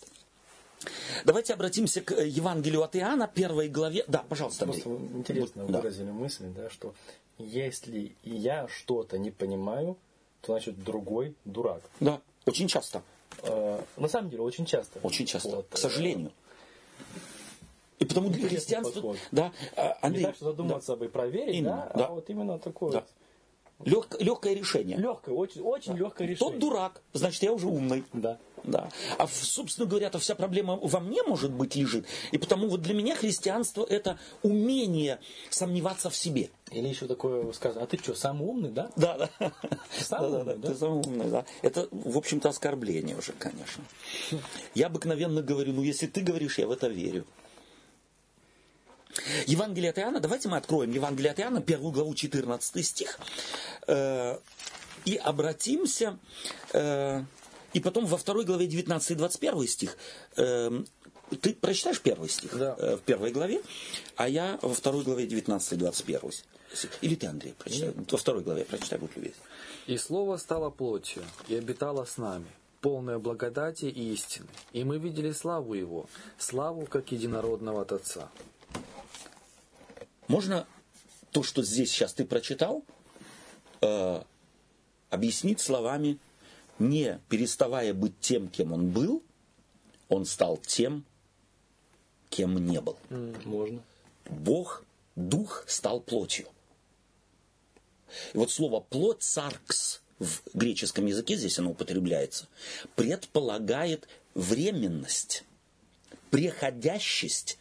[1.26, 4.04] Давайте обратимся к Евангелию от Иоанна, первой главе.
[4.08, 4.82] Да, пожалуйста, Андрей.
[4.82, 5.80] Просто вы интересно Да.
[5.80, 6.93] выразили мысль, да, что
[7.38, 9.97] если я что-то не понимаю,
[10.41, 11.82] то значит другой дурак.
[12.00, 13.02] Да, очень часто.
[13.43, 15.00] Э, на самом деле очень часто.
[15.04, 16.32] Очень часто, Вот, к сожалению.
[18.00, 19.16] И потому для христианства...
[19.32, 22.06] Да, а, э, Не Андрей, так, что задуматься бы и проверить, Именно, да, да.
[22.08, 23.06] а вот именно такое Да.
[23.86, 24.98] Лег- легкое решение.
[24.98, 26.52] легкое, очень, очень легкое решение.
[26.52, 28.04] Тот дурак, значит, я уже умный.
[28.14, 28.38] Да.
[28.66, 28.90] Да.
[29.18, 32.06] А, собственно говоря, то вся проблема во мне, может быть, лежит.
[32.32, 35.20] И потому вот для меня христианство– это умение
[35.50, 36.50] сомневаться в себе.
[36.72, 38.92] Или еще такое сказано, а ты что, самый умный, да?
[38.98, 39.52] Да, да.
[39.98, 40.68] Самый Да, да, умный, да, да?
[40.68, 41.46] Ты самый умный, да.
[41.62, 43.84] Это, в общем-то, оскорбление уже, конечно.
[44.76, 47.26] Я обыкновенно говорю, ну, если ты говоришь, я в это верю.
[49.47, 53.20] Евангелие от Иоанна, давайте мы откроем Евангелие от Иоанна, первую главу, 14 стих,
[53.88, 54.38] э,
[55.05, 56.18] и обратимся,
[56.74, 57.24] э,
[57.74, 59.97] и потом во второй главе 19 и 21 стих.
[60.38, 60.72] Э,
[61.41, 62.76] ты прочитаешь первый стих Да.
[62.78, 63.62] э, в первой главе,
[64.16, 66.91] а я во второй главе 19 и 21 стих.
[67.01, 67.93] Или ты, Андрей, прочитай.
[68.10, 69.36] Во второй главе прочитай, будь любезен.
[69.88, 72.45] И Слово стало плотью и обитало с нами,
[72.82, 74.47] полное благодати и истины.
[74.72, 76.07] И мы видели славу Его,
[76.38, 78.30] славу как единородного от Отца.
[80.30, 80.66] Можно
[81.32, 82.86] то, что здесь сейчас ты прочитал,
[83.82, 84.24] э,
[85.10, 86.20] объяснить словами,
[86.78, 89.22] не переставая быть тем, кем он был,
[90.08, 91.04] он стал тем,
[92.30, 92.98] кем не был.
[93.44, 93.82] Можно.
[94.30, 96.48] Бог, Дух стал плотью.
[98.34, 102.48] И вот слово плоть, саркс, в греческом языке, здесь оно употребляется,
[102.96, 105.44] предполагает временность,
[106.30, 107.58] преходящесть,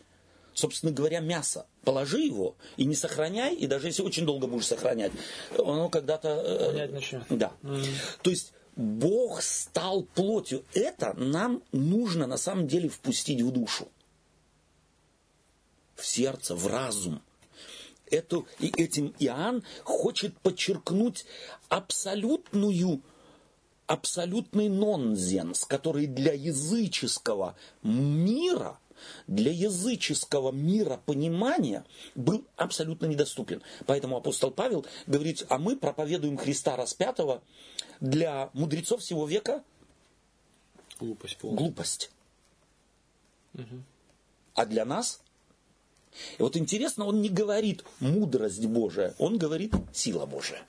[0.53, 1.67] собственно говоря, мясо.
[1.89, 5.11] Положи его и не сохраняй, и даже если очень долго будешь сохранять,
[5.57, 6.29] оно когда-то...
[6.29, 7.23] э, Вонять начнет.
[7.31, 7.51] Да.
[8.21, 10.67] То есть Бог стал плотью.
[10.75, 13.89] Это нам нужно на самом деле впустить в душу
[15.95, 17.23] в сердце, в разум.
[18.11, 21.25] Это, и этим Иоанн хочет подчеркнуть
[21.71, 23.01] абсолютную,
[23.87, 28.79] абсолютный нонсенс, который для языческого мира,
[29.27, 31.85] для языческого мира понимания
[32.15, 33.63] был абсолютно недоступен.
[33.87, 37.43] Поэтому апостол Павел говорит, а мы проповедуем Христа распятого
[38.01, 39.63] для мудрецов всего века
[41.01, 41.59] Глупость полная.
[41.59, 42.11] глупость.
[44.55, 45.21] А для нас?
[46.39, 50.63] И вот интересно, он не говорит мудрость Божия, он говорит сила Божия.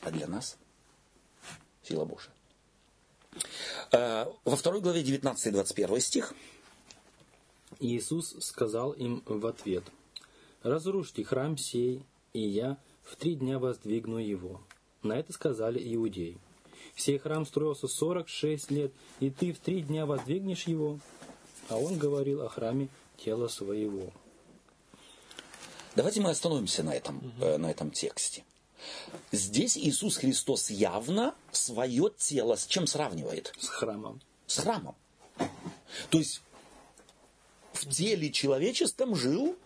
[0.00, 0.56] А для нас
[1.82, 2.32] сила Божия.
[3.92, 6.34] Э, Во второй главе 19-21 стих.
[7.78, 9.84] Иисус сказал им в ответ,
[10.62, 14.60] «Разрушьте храм сей, и я в три дня воздвигну его».
[15.02, 16.38] На это сказали иудеи.
[16.94, 20.98] Сей храм строился 46 лет, и ты в три дня воздвигнешь его?
[21.68, 24.12] А он говорил о храме тела своего.
[25.96, 28.44] Давайте мы остановимся на этом, э, на этом тексте.
[29.32, 33.52] Здесь Иисус Христос явно свое тело с чем сравнивает?
[33.58, 34.20] С храмом.
[34.46, 34.96] с храмом.
[36.10, 36.42] То есть
[37.72, 39.56] в теле человеческом жил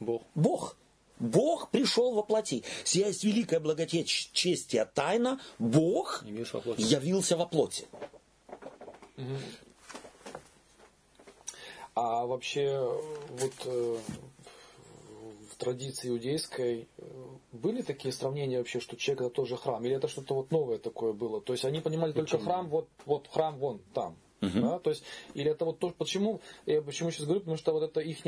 [0.00, 0.22] Бог.
[0.34, 0.76] Бог.
[1.18, 2.62] Бог пришел во плоти.
[2.84, 5.40] Сия есть великая благочестие тайна.
[5.58, 7.88] Бог явился во плоти.
[11.94, 12.78] А вообще,
[13.30, 13.98] вот э,
[15.56, 19.82] в традиции иудейской э, были такие сравнения вообще, что человек это тоже храм?
[19.84, 21.40] Или это что-то вот новое такое было?
[21.40, 22.26] То есть они понимали почему?
[22.26, 24.16] только храм, вот, вот храм вон там.
[24.42, 24.60] Угу.
[24.60, 24.78] Да?
[24.78, 25.02] То есть,
[25.32, 28.18] или это вот то, почему, я почему сейчас говорю, потому что вот это их,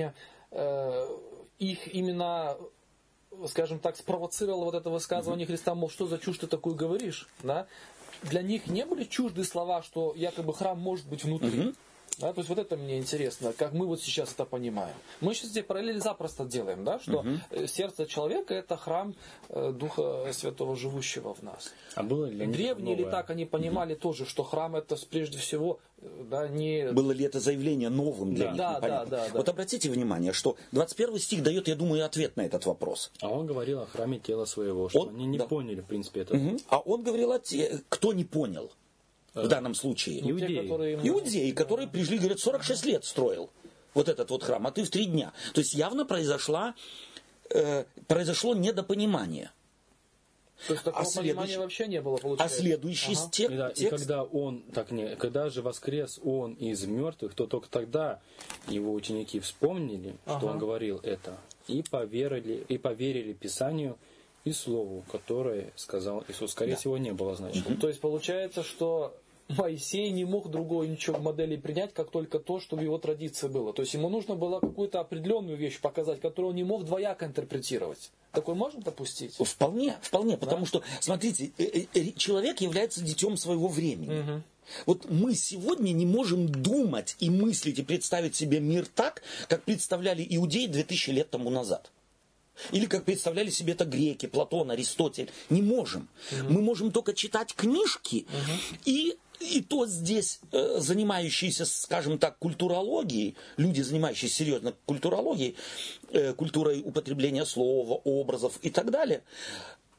[0.51, 1.19] э,
[1.59, 2.57] их именно
[3.49, 7.29] скажем так, спровоцировало вот это высказывание mm Христа, мол, что за чушь ты такую говоришь,
[7.43, 7.67] да?
[8.23, 11.51] Для них не были чужды слова, что якобы храм может быть внутри.
[11.51, 11.77] mm
[12.19, 14.95] да, то есть вот это мне интересно, как мы вот сейчас это понимаем.
[15.21, 17.67] Мы сейчас здесь параллель запросто делаем, да, что угу.
[17.67, 19.15] сердце человека это храм
[19.49, 21.73] э, Духа Святого живущего в нас.
[21.95, 24.01] А было ли Древние ли так они понимали угу.
[24.01, 26.91] тоже, что храм это прежде всего э, да, не...
[26.93, 28.51] Было ли это заявление новым для да.
[28.51, 28.59] них?
[28.59, 32.67] Да, да, да, Вот обратите внимание, что 21 стих дает, я думаю, ответ на этот
[32.67, 33.13] вопрос.
[33.21, 35.47] А он говорил о храме тела своего, что он, они не да.
[35.47, 36.37] поняли, в принципе, это.
[36.37, 36.59] Угу.
[36.69, 38.73] А он говорил о те, кто не понял
[39.35, 40.21] в данном случае.
[40.31, 40.63] Иудеи.
[40.63, 41.09] Которые...
[41.09, 43.51] Иудеи, которые пришли, говорят, 46 лет строил
[43.95, 45.33] вот этот вот храм, а ты в три дня.
[45.55, 46.75] То есть явно произошла,
[47.51, 49.51] э, произошло недопонимание.
[50.67, 52.57] То есть такого а понимания вообще не было, получается.
[52.57, 53.29] А следующий ага.
[53.31, 53.53] текст...
[53.53, 57.69] И, да, и когда он, так не, когда же воскрес он из мертвых, то только
[57.69, 58.21] тогда
[58.67, 60.39] его ученики вспомнили, ага.
[60.39, 63.99] что он говорил это, и поверили, и поверили Писанию
[64.49, 66.53] и Слову, которое сказал Иисус.
[66.53, 66.79] Скорее да.
[66.79, 67.77] всего, не было значения.
[67.81, 69.15] То есть получается, что
[69.49, 73.73] Моисей не мог другой ничего модели принять, как только то, что в его традиции было.
[73.73, 78.11] То есть ему нужно было какую-то определенную вещь показать, которую он не мог двояко интерпретировать.
[78.33, 79.35] Такое можно допустить?
[79.35, 80.39] Вполне, вполне, да?
[80.39, 84.21] потому что, смотрите, э, э, э, человек является детем своего времени.
[84.21, 84.43] Угу.
[84.85, 90.27] Вот мы сегодня не можем думать и мыслить и представить себе мир так, как представляли
[90.29, 91.91] иудеи 2000 лет тому назад.
[92.73, 95.31] Или как представляли себе это греки, Платон, Аристотель.
[95.51, 96.09] Не можем.
[96.33, 96.53] Угу.
[96.53, 98.79] Мы можем только читать книжки угу.
[98.85, 105.57] и и то здесь э, занимающиеся, скажем так, культурологией, люди, занимающиеся серьезно культурологией,
[106.11, 109.23] э, культурой употребления слова, образов и так далее,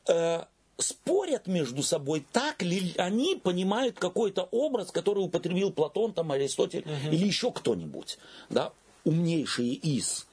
[0.07, 0.43] э,
[0.77, 7.13] спорят между собой, так ли они понимают какой-то образ, который употребил Платон, там, Аристотель угу.
[7.15, 8.17] или еще кто-нибудь,
[8.49, 10.25] да, умнейшие из.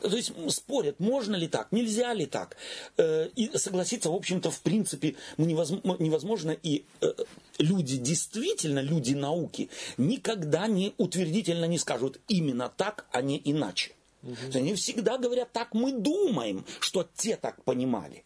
[0.00, 2.56] То есть спорят, можно ли так, нельзя ли так.
[2.96, 6.50] Э, и согласиться, в общем-то, в принципе, невозможно.
[6.50, 7.12] И э,
[7.58, 13.92] люди действительно, люди науки, никогда не утвердительно не скажут именно так, а не иначе.
[14.22, 14.34] Угу.
[14.54, 18.24] Они всегда говорят, так мы думаем, что те так понимали.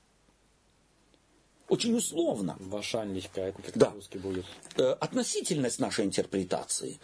[1.68, 2.56] Очень условно.
[2.58, 3.90] Wahrscheinlichkeit, как да.
[3.90, 4.44] русский будет.
[4.76, 6.98] Э, относительность нашей интерпретации,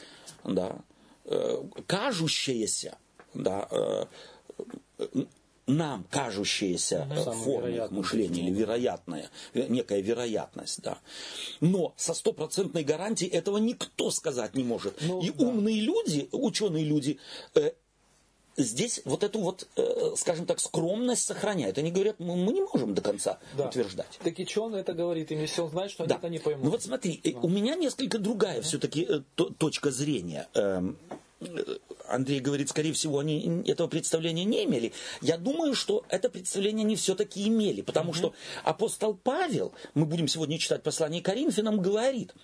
[0.45, 0.77] да,
[1.87, 2.99] кажущаяся,
[3.35, 4.09] да,
[5.67, 7.33] нам кажущаяся угу.
[7.33, 10.99] форма мышления или вероятная, некая вероятность, да.
[11.61, 14.95] Но со стопроцентной гарантией этого никто сказать не может.
[15.01, 15.45] Ну, И да.
[15.45, 17.19] умные люди, ученые люди,
[17.55, 17.73] э,
[18.57, 21.79] здесь вот эту вот, э, скажем так, скромность сохраняют.
[21.79, 23.67] Они говорят, мы, мы не можем до конца да.
[23.67, 24.19] утверждать.
[24.23, 25.33] Так и что он это говорит?
[25.33, 26.17] Им если он знает, что они да.
[26.17, 26.65] это не поймут.
[26.65, 27.39] Ну вот смотри, да.
[27.41, 29.21] у меня несколько другая все-таки э,
[29.59, 30.49] точка зрения.
[30.55, 30.97] Эм,
[32.09, 34.93] Андрей говорит, скорее всего, они этого представления не имели.
[35.21, 38.19] Я думаю, что это представление они все-таки имели, потому угу.
[38.19, 38.35] что
[38.65, 42.35] апостол Павел, мы будем сегодня читать послание Коринфянам, говорит,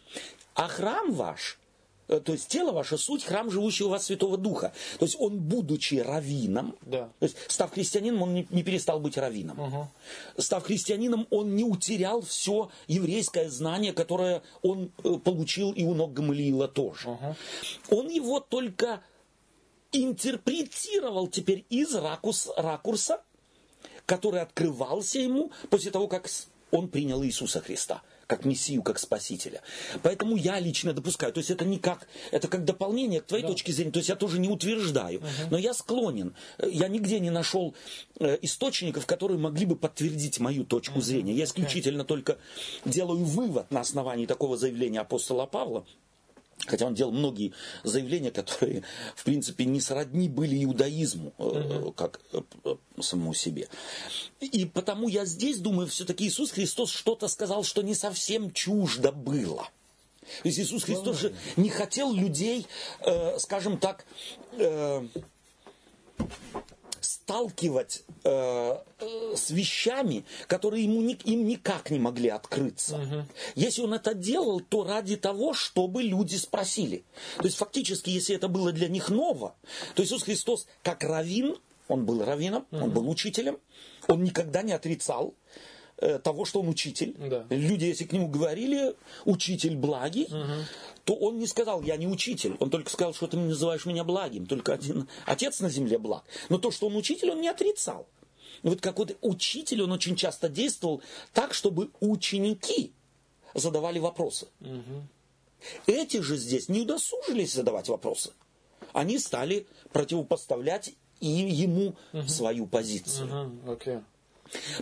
[0.54, 1.58] а храм ваш,
[2.06, 4.72] то есть тело ваше суть храм живущего у вас Святого Духа.
[4.98, 7.08] То есть он, будучи раввином, да.
[7.18, 9.58] то есть став христианином, он не, не перестал быть раввином.
[9.58, 9.88] Угу.
[10.38, 16.12] Став христианином, он не утерял все еврейское знание, которое он э, получил и у ног
[16.12, 17.10] Гамалиила тоже.
[17.10, 17.36] Угу.
[17.90, 19.02] Он его только
[19.92, 23.22] интерпретировал теперь из ракурс, ракурса,
[24.06, 26.28] который открывался ему после того, как
[26.70, 29.62] он принял Иисуса Христа как Мессию, как Спасителя.
[30.02, 33.50] Поэтому я лично допускаю, то есть это не как, это как дополнение к твоей да.
[33.50, 35.26] точке зрения, то есть я тоже не утверждаю, угу.
[35.50, 37.74] но я склонен, я нигде не нашел
[38.18, 41.02] э, источников, которые могли бы подтвердить мою точку угу.
[41.02, 41.32] зрения.
[41.32, 42.06] Я исключительно okay.
[42.06, 42.38] только
[42.84, 45.84] делаю вывод на основании такого заявления апостола Павла,
[46.66, 47.52] Хотя он делал многие
[47.84, 48.82] заявления, которые,
[49.14, 51.92] в принципе, не сродни были иудаизму, угу.
[51.92, 52.40] как э,
[53.00, 53.68] самому себе.
[54.40, 59.68] И потому я здесь думаю, все-таки Иисус Христос что-то сказал, что не совсем чуждо было.
[60.42, 62.66] То есть Иисус Христос же не хотел людей,
[63.00, 64.04] э, скажем так,
[64.52, 65.06] э,
[67.32, 72.96] сталкивать э, э, с вещами, которые ему ни, им никак не могли открыться.
[72.96, 73.24] Угу.
[73.54, 77.04] Если он это делал, то ради того, чтобы люди спросили.
[77.38, 79.54] То есть фактически, если это было для них ново,
[79.94, 81.56] то Иисус Христос как равин
[81.88, 82.84] он был раввином, угу.
[82.84, 83.58] он был учителем,
[84.08, 85.34] он никогда не отрицал
[86.22, 87.14] того, что он учитель.
[87.18, 87.46] Да.
[87.50, 88.94] Люди, если к нему говорили,
[89.24, 90.64] учитель благий, угу.
[91.04, 92.56] то он не сказал, я не учитель.
[92.58, 94.46] Он только сказал, что ты называешь меня благим.
[94.46, 96.24] Только один отец на земле благ.
[96.48, 98.06] Но то, что он учитель, он не отрицал.
[98.62, 102.92] Вот как вот учитель, он очень часто действовал так, чтобы ученики
[103.54, 104.48] задавали вопросы.
[104.60, 105.06] Угу.
[105.86, 108.32] Эти же здесь не удосужились задавать вопросы.
[108.92, 112.28] Они стали противопоставлять и ему угу.
[112.28, 113.26] свою позицию.
[113.26, 113.72] Угу.
[113.72, 114.02] Okay.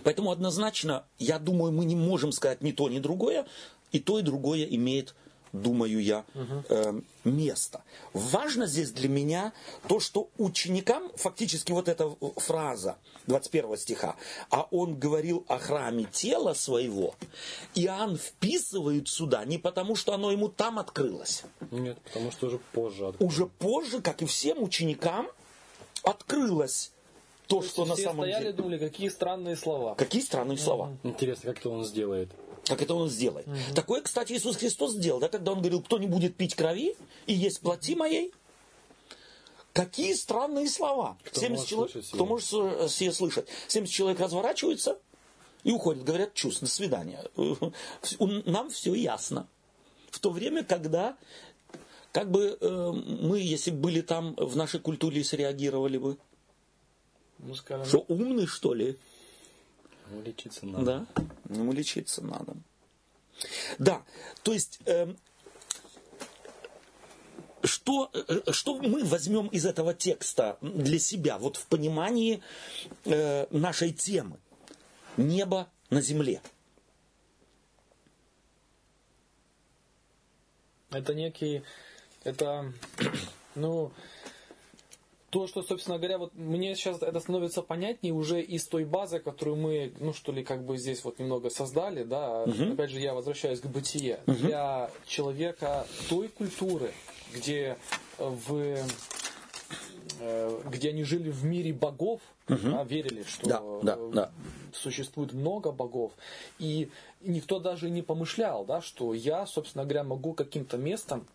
[0.03, 3.45] Поэтому однозначно, я думаю, мы не можем сказать ни то, ни другое.
[3.91, 5.15] И то, и другое имеет
[5.53, 7.83] думаю я, э, место.
[8.13, 9.53] Важно здесь для меня
[9.87, 12.97] то, что ученикам, фактически вот эта фраза
[13.27, 14.15] 21 стиха,
[14.49, 17.15] а он говорил о храме тела своего,
[17.75, 21.43] Иоанн вписывает сюда не потому, что оно ему там открылось.
[21.71, 23.33] Нет, потому что уже позже открылось.
[23.33, 25.27] Уже позже, как и всем ученикам,
[26.03, 26.91] открылось
[27.51, 28.53] то, то что на самом стояли, деле...
[28.53, 29.95] думали, какие странные слова.
[29.95, 30.97] Какие странные слова.
[31.03, 32.29] Интересно, как это он сделает?
[32.63, 33.47] как это он сделает.
[33.47, 33.75] Угу.
[33.75, 36.95] Такое, кстати, Иисус Христос сделал, да, когда он говорил, кто не будет пить крови
[37.25, 38.31] и есть плоти моей.
[39.73, 41.17] Какие странные слова.
[41.23, 43.47] Кто 70 человек, кто может себе слышать.
[43.67, 44.99] 70 человек разворачиваются
[45.63, 47.23] и уходят, говорят, чувств, до свидания.
[48.19, 49.47] Нам все ясно.
[50.11, 51.17] В то время, когда
[52.11, 56.17] как бы э, мы, если были там в нашей культуре, среагировали бы?
[57.41, 58.97] Ну, скажем, что умный, что ли?
[60.09, 61.07] Ему лечиться надо.
[61.15, 62.55] Да, ему лечиться надо.
[63.79, 64.03] Да,
[64.43, 64.79] то есть...
[64.85, 65.13] Э,
[67.63, 72.41] что, э, что мы возьмем из этого текста для себя, вот в понимании
[73.05, 74.39] э, нашей темы?
[75.17, 76.41] Небо на земле.
[80.89, 81.63] Это некий,
[82.23, 82.73] это,
[83.55, 83.91] ну,
[85.31, 89.55] то, что, собственно говоря, вот мне сейчас это становится понятнее уже из той базы, которую
[89.55, 92.43] мы, ну что ли, как бы здесь вот немного создали, да.
[92.43, 92.73] Угу.
[92.73, 94.19] Опять же, я возвращаюсь к бытие.
[94.27, 94.35] Угу.
[94.35, 96.91] Для человека той культуры,
[97.33, 97.77] где
[98.17, 98.77] в
[100.19, 102.19] э, где они жили в мире богов,
[102.49, 102.59] угу.
[102.63, 104.31] да, верили, что да, да, да.
[104.73, 106.11] существует много богов,
[106.59, 106.89] и
[107.21, 111.25] никто даже не помышлял, да, что я, собственно говоря, могу каким-то местом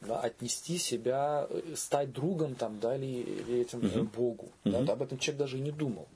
[0.00, 4.04] да, отнести себя, э, стать другом там, да, или, или этим угу.
[4.04, 4.48] Богу.
[4.64, 4.84] Угу.
[4.84, 6.08] Да, об этом человек даже и не думал.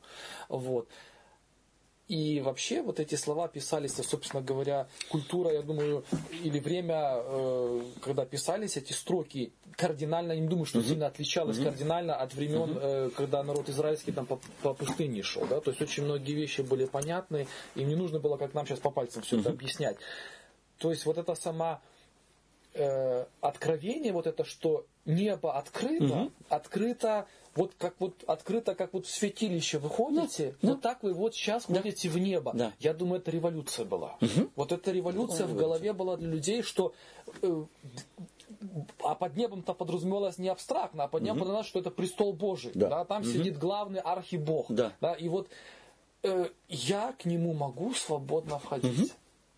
[0.48, 0.88] Вот.
[2.08, 6.04] И вообще вот эти слова писались, собственно говоря, культура, я думаю,
[6.42, 11.64] или время, э, когда писались эти строки, кардинально, не думаю, что uh сильно отличалось uh
[11.64, 15.46] кардинально от времен, uh когда народ израильский там по, по пустыне шел.
[15.46, 15.60] Да?
[15.60, 18.90] То есть очень многие вещи были понятны, им не нужно было, как нам сейчас по
[18.90, 19.96] пальцам все uh это объяснять.
[20.78, 21.80] То есть вот эта сама
[22.74, 26.32] э, откровение вот это, что небо открыто, угу.
[26.48, 30.90] открыто, вот как вот открыто, как вот в святилище выходите, ну, вот да.
[30.90, 31.76] так вы вот сейчас да.
[31.80, 32.52] ходите в небо.
[32.54, 32.72] Да.
[32.78, 34.16] Я думаю, это революция была.
[34.20, 34.50] Угу.
[34.56, 36.94] Вот эта революция в голове была для людей, что
[37.42, 37.64] э,
[39.02, 41.40] а под небом-то подразумевалось не абстрактно, а под небом угу.
[41.40, 42.72] подразумевалось, что это престол Божий.
[42.74, 42.88] Да.
[42.88, 43.30] Да, там угу.
[43.30, 44.66] сидит главный архибог.
[44.68, 44.92] Да.
[45.00, 45.48] Да, и вот
[46.22, 49.10] э, я к нему могу свободно входить.
[49.10, 49.10] Угу.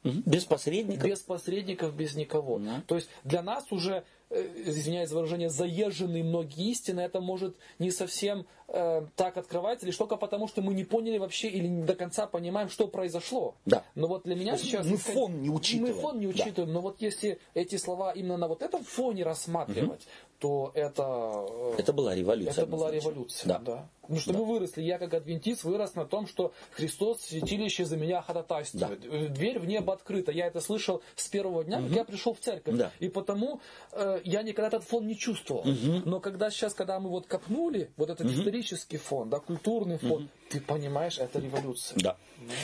[0.05, 1.09] Без посредников?
[1.09, 2.59] Без посредников, без никого.
[2.59, 2.83] Да.
[2.87, 7.91] То есть для нас уже, э, извиняюсь за выражение, заезженные многие истины, это может не
[7.91, 11.95] совсем э, так открывается, лишь только потому, что мы не поняли вообще или не до
[11.95, 13.55] конца понимаем, что произошло.
[13.65, 13.85] Да.
[13.95, 14.87] Но вот для меня сейчас...
[14.87, 15.95] Мы фон не учитываем.
[15.95, 16.75] Мы фон не учитываем, да.
[16.75, 21.47] но вот если эти слова именно на вот этом фоне рассматривать, угу то это...
[21.49, 22.63] Э, это была революция.
[22.63, 23.59] Это была революция, да.
[23.59, 23.89] да.
[24.03, 24.39] Потому что да.
[24.39, 29.01] мы выросли, я как адвентист вырос на том, что Христос святилище за меня ходатайствует.
[29.01, 29.09] Да.
[29.09, 30.31] Э, дверь в небо открыта.
[30.33, 31.89] Я это слышал с первого дня, угу.
[31.89, 32.77] как я пришел в церковь.
[32.77, 32.93] Да.
[33.01, 33.61] И потому
[33.93, 35.63] э, я никогда этот фон не чувствовал.
[35.63, 36.03] Угу.
[36.05, 38.35] Но когда сейчас, когда мы вот копнули, вот этот угу.
[38.35, 40.29] исторический фон, да, культурный фон, угу.
[40.51, 41.99] ты понимаешь, это революция.
[42.01, 42.17] Да.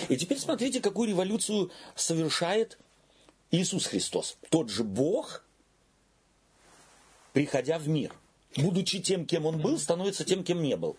[0.09, 2.79] И теперь смотрите, какую революцию совершает
[3.51, 4.37] Иисус Христос.
[4.51, 5.45] Тот же Бог,
[7.33, 8.13] приходя в мир.
[8.57, 10.97] Будучи тем, кем он был, становится тем, кем не был.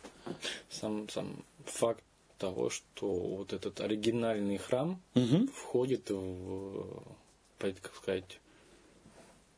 [0.70, 2.04] Сам, сам факт
[2.38, 5.48] того, что вот этот оригинальный храм угу.
[5.54, 7.04] входит в,
[7.60, 8.40] как сказать,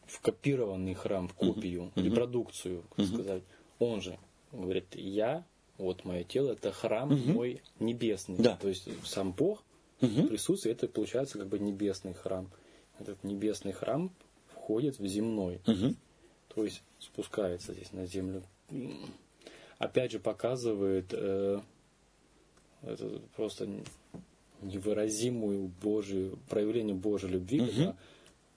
[0.07, 2.01] в копированный храм, в копию, угу.
[2.01, 3.13] репродукцию, как угу.
[3.13, 3.43] сказать.
[3.79, 4.17] Он же
[4.51, 5.45] говорит, я,
[5.77, 7.31] вот мое тело, это храм угу.
[7.31, 8.37] мой небесный.
[8.37, 8.57] Да.
[8.57, 9.63] То есть сам Бог
[10.01, 10.23] угу.
[10.27, 12.49] присутствует, это получается как бы небесный храм.
[12.99, 14.11] Этот небесный храм
[14.47, 15.61] входит в земной.
[15.67, 15.95] Угу
[16.55, 18.43] то есть спускается здесь на землю.
[19.77, 21.59] Опять же показывает э,
[22.83, 23.67] это просто
[24.61, 27.69] невыразимую Божию, проявление Божьей любви, угу.
[27.69, 27.95] когда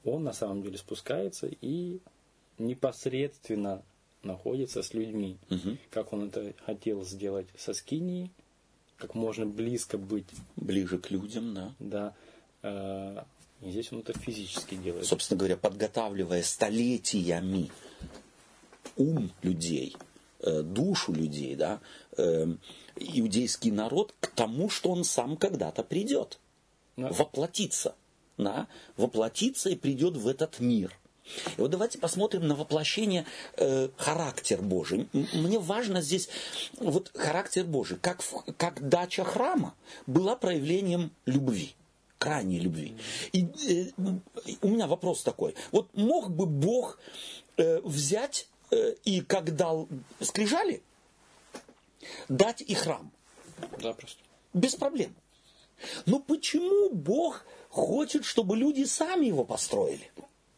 [0.05, 2.01] он на самом деле спускается и
[2.59, 3.83] непосредственно
[4.23, 5.39] находится с людьми.
[5.51, 5.79] Мгм.
[5.91, 8.31] Как он это хотел сделать со Скинией,
[8.97, 10.27] как можно близко быть,
[10.57, 11.75] Ближе к людям, да.
[11.79, 12.15] да.
[12.63, 13.23] э,
[13.67, 15.07] И здесь он это физически делает.
[15.07, 17.71] Собственно говоря, подготавливая столетиями
[18.97, 19.97] ум людей,
[20.41, 21.81] э, душу людей, да,
[22.17, 22.47] э,
[22.97, 26.39] иудейский народ к тому, что он сам когда-то придет.
[26.97, 27.09] Да.
[27.09, 27.95] Воплотится.
[28.39, 28.69] Да,
[28.99, 30.95] воплотится и придет в этот мир.
[31.57, 33.25] И вот давайте посмотрим на воплощение
[33.57, 35.09] э, характер Божий.
[35.13, 36.29] Мне важно здесь
[36.79, 38.23] вот характер Божий, как,
[38.57, 39.75] как дача храма
[40.07, 41.75] была проявлением любви,
[42.19, 42.95] крайней любви.
[43.33, 43.91] И э,
[44.63, 45.55] у меня вопрос такой.
[45.73, 46.99] Вот мог бы Бог
[47.57, 48.49] э, взять
[49.05, 49.89] и как дал
[50.21, 50.83] скрижали,
[52.29, 53.11] дать и храм?
[53.81, 54.21] Запросто.
[54.53, 55.15] Без проблем.
[56.07, 60.11] Но почему Бог хочет, чтобы люди сами его построили?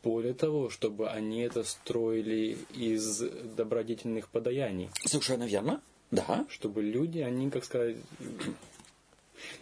[0.03, 4.91] Более того, чтобы они это строили из добродетельных подаяний.
[5.05, 5.83] Совершенно верно.
[6.11, 6.47] Да.
[6.49, 7.97] Чтобы люди, они, как сказать,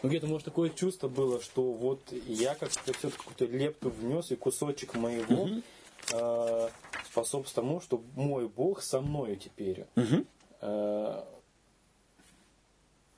[0.02, 4.36] ну где-то, может, такое чувство было, что вот я как-то все-таки какую-то лепту внес, и
[4.36, 5.48] кусочек моего
[6.12, 6.68] э,
[7.04, 9.86] способствует тому, что мой Бог со мною теперь.
[10.60, 11.24] Э,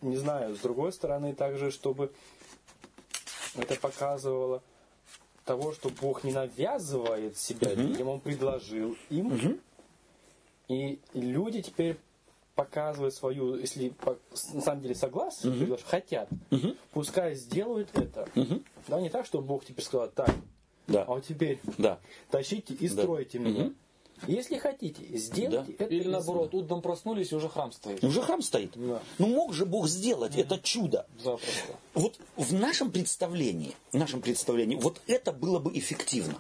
[0.01, 2.13] не знаю, с другой стороны, также, чтобы
[3.57, 4.63] это показывало
[5.45, 9.31] того, что Бог не навязывает себя людям, Он предложил им.
[10.69, 11.97] И люди теперь
[12.55, 13.95] показывают свою, если
[14.53, 16.29] на самом деле согласны, предлож- хотят,
[16.93, 18.29] пускай сделают это.
[18.89, 20.31] Да, не так, что Бог теперь сказал, так,
[20.89, 21.03] Да.
[21.03, 22.01] а вот теперь Да.
[22.31, 23.03] тащите и Да.
[23.03, 23.71] стройте меня.
[24.27, 25.85] Если хотите, сделайте это.
[25.85, 28.03] Или наоборот, утром проснулись, и уже храм стоит.
[28.03, 28.73] Уже храм стоит.
[28.75, 29.01] Да.
[29.19, 31.07] Ну мог же Бог сделать это чудо.
[31.23, 31.77] Запросто.
[31.95, 36.35] Вот в нашем представлении, в нашем представлении, вот это было бы эффективно.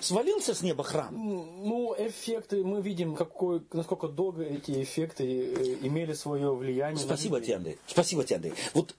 [0.00, 1.10] Свалился с неба храм.
[1.12, 6.98] Ну, эффекты, мы видим, какой, насколько долго эти эффекты э, имели свое влияние.
[6.98, 7.78] Спасибо тебе, Андрей.
[7.86, 8.54] Спасибо тебе, Андрей.
[8.72, 8.94] Вот,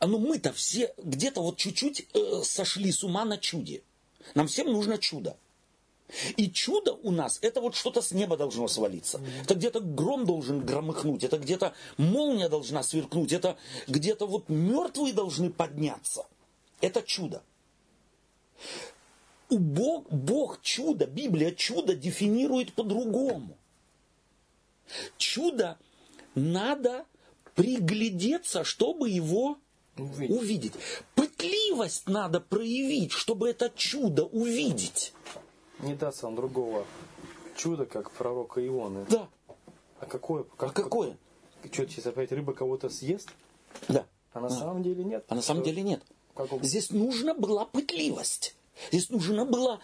[0.00, 3.82] ну мы-то все где-то вот чуть-чуть э, сошли с ума на чуде.
[4.34, 5.36] Нам всем нужно чудо.
[6.36, 9.20] И чудо у нас, это вот что-то с неба должно свалиться.
[9.42, 13.56] Это где-то гром должен громыхнуть, это где-то молния должна сверкнуть, это
[13.88, 16.26] где-то вот мертвые должны подняться.
[16.80, 17.42] Это чудо.
[19.48, 23.56] У Бог, Бог чудо, Библия чудо дефинирует по-другому.
[25.16, 25.78] Чудо
[26.34, 27.04] надо
[27.54, 29.58] приглядеться, чтобы его
[29.98, 30.30] Увидеть.
[30.36, 30.72] увидеть.
[31.14, 35.12] Пытливость надо проявить, чтобы это чудо увидеть.
[35.80, 36.84] Не даст вам другого
[37.56, 39.06] чуда, как пророка Ионы.
[39.08, 39.28] Да.
[40.00, 40.44] А какое?
[40.58, 41.16] А какое?
[41.72, 43.28] Что, сейчас опять рыба кого-то съест?
[43.88, 44.06] Да.
[44.32, 45.24] А на самом деле нет.
[45.28, 46.02] А на самом деле нет.
[46.34, 48.54] Как он- Здесь нужна была пытливость.
[48.90, 49.80] Здесь нужно было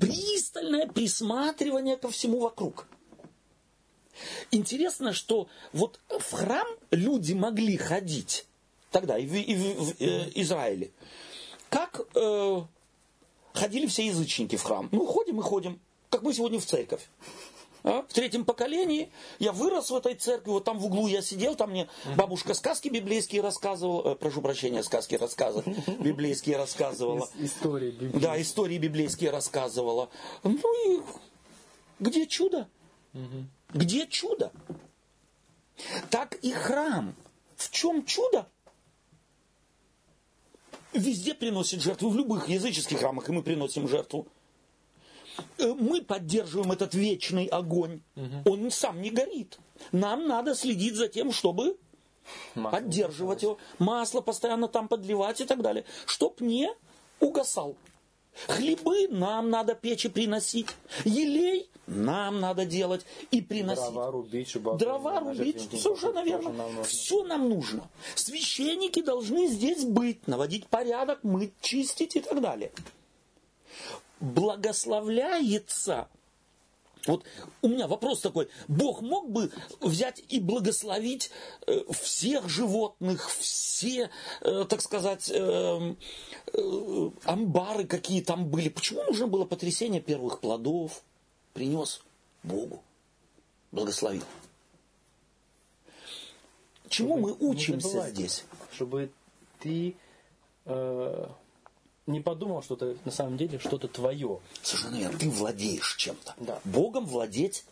[0.00, 2.86] пристальное присматривание ко всему вокруг.
[4.50, 8.46] Интересно, что вот в храм люди могли ходить
[8.94, 10.92] тогда и в, и в- в, э, Израиле.
[11.68, 12.62] Как э,
[13.52, 14.88] ходили все язычники в храм?
[14.92, 15.80] Ну, ходим и ходим,
[16.10, 17.02] как мы сегодня в церковь.
[17.82, 18.02] А?
[18.08, 21.70] В третьем поколении я вырос в этой церкви, вот там в углу я сидел, там
[21.72, 25.64] мне бабушка сказки библейские рассказывала, э, прошу прощения, сказки рассказы
[25.98, 27.28] библейские рассказывала.
[27.36, 28.20] Ис- История Библии.
[28.20, 30.08] Да, истории библейские рассказывала.
[30.44, 31.02] Ну и
[31.98, 32.68] где чудо?
[33.74, 34.52] Где чудо?
[36.10, 37.14] Так и храм.
[37.56, 38.46] В чем чудо?
[40.94, 44.26] Везде приносит жертву, в любых языческих храмах, и мы приносим жертву.
[45.58, 48.00] Э, Мы поддерживаем этот вечный огонь.
[48.44, 49.58] Он сам не горит.
[49.92, 51.76] Нам надо следить за тем, чтобы
[52.54, 52.70] Масло.
[52.78, 56.70] поддерживать его, масло постоянно там подливать и так далее, чтоб не
[57.20, 57.76] угасал.
[58.48, 60.68] Хлебы нам надо печи приносить,
[61.04, 63.84] елей нам надо делать и приносить.
[63.84, 66.52] Дрова рубить, чтобы Дрова рубить, совершенно верно.
[66.52, 66.84] нам.
[66.84, 67.88] Все нам нужно.
[68.14, 72.72] Священники должны здесь быть, наводить порядок, мыть, чистить и так далее.
[74.20, 76.08] Благословляется.
[77.06, 77.24] Вот
[77.60, 78.48] у меня вопрос такой.
[78.68, 79.50] Бог мог бы
[79.80, 81.30] взять и благословить
[81.66, 84.10] э, всех животных, все,
[84.40, 85.94] э, так сказать, э,
[87.24, 88.68] амбары, какие там были.
[88.68, 91.02] Почему нужно было потрясение первых плодов?
[91.52, 92.02] Принес
[92.42, 92.82] Богу.
[93.70, 94.24] Благословил.
[96.88, 98.44] Чему мы Не учимся здесь?
[98.72, 99.10] Чтобы
[99.60, 99.96] ты
[100.64, 101.26] э,
[102.06, 104.40] не подумал, что это на самом деле что-то твое.
[104.62, 105.18] Совершенно верно.
[105.18, 106.34] Ты владеешь чем-то.
[106.38, 106.60] Да.
[106.64, 107.64] Богом владеть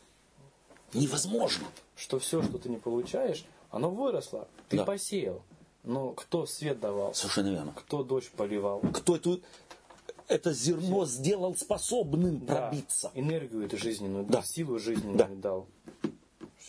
[0.94, 1.66] невозможно.
[1.96, 4.48] Что все, что ты не получаешь, оно выросло.
[4.68, 4.84] Ты Да.
[4.84, 5.42] посеял.
[5.84, 7.14] Но кто свет давал?
[7.14, 7.72] Совершенно верно.
[7.76, 8.80] Кто дождь поливал?
[8.80, 9.40] Кто эту
[10.28, 13.10] это зерно сделал способным пробиться.
[13.14, 14.42] Да, энергию эту жизненную, Да.
[14.42, 15.28] силу жизненную Да.
[15.28, 15.66] дал.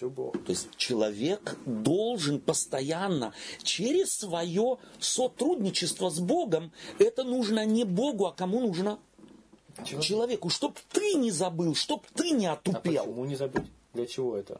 [0.04, 0.34] Все Бог.
[0.44, 8.34] То есть человек должен постоянно через свое сотрудничество с Богом, это нужно не Богу, а
[8.34, 9.00] кому нужно?
[9.86, 10.02] Человек.
[10.06, 13.06] Человеку, чтоб ты не забыл, чтоб ты не А отупел.
[13.06, 13.64] почему не забыть?
[13.94, 14.60] Для чего это?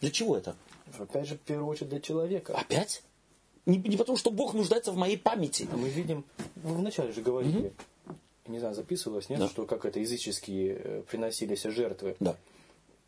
[0.00, 0.54] Для чего это?
[0.96, 2.56] Опять же, в первую очередь для человека.
[2.56, 3.02] Опять?
[3.66, 5.68] Не, не потому, что Бог нуждается в моей памяти.
[5.72, 6.24] А мы видим,
[6.54, 7.72] вы вначале же говорили,
[8.46, 9.48] не знаю, записывалось, нет, Да.
[9.48, 12.16] что как это языческие э, приносились жертвы.
[12.20, 12.36] Да,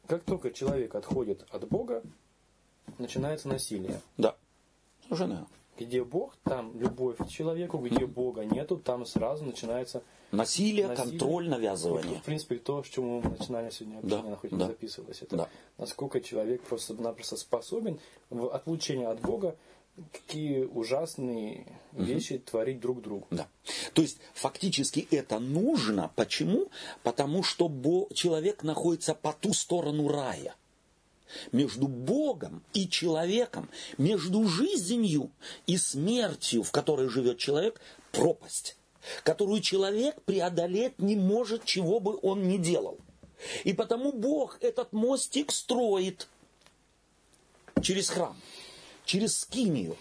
[0.08, 2.02] Как только человек отходит от Бога,
[2.98, 4.00] начинается насилие.
[4.16, 4.34] да.
[5.04, 5.46] Совершенно.
[5.78, 10.02] Где Бог, там любовь к человеку, где Бога нету, там сразу начинается
[10.32, 11.10] Насилие, Насилие.
[11.18, 12.18] контроль, Вот, навязывание.
[12.18, 14.66] в принципе, то, с чему мы начинали сегодня Да, общение, хоть и да.
[14.66, 15.22] записывалось.
[15.22, 15.48] Это Да.
[15.78, 19.56] насколько человек просто-напросто способен в отлучении от Бога
[20.12, 23.26] какие ужасные вещи творить друг другу.
[23.30, 23.48] Да.
[23.94, 26.10] То есть фактически это нужно.
[26.14, 26.68] Почему?
[27.02, 27.70] Потому что
[28.14, 30.54] человек находится по ту сторону рая.
[31.52, 33.68] Между Богом и человеком,
[33.98, 35.30] между жизнью
[35.66, 37.80] и смертью, в которой живет человек,
[38.12, 38.76] пропасть,
[39.24, 42.98] которую человек преодолеть не может, чего бы он ни делал.
[43.64, 46.28] И потому Бог этот мостик строит
[47.82, 48.36] через храм,
[49.08, 49.96] через скинию.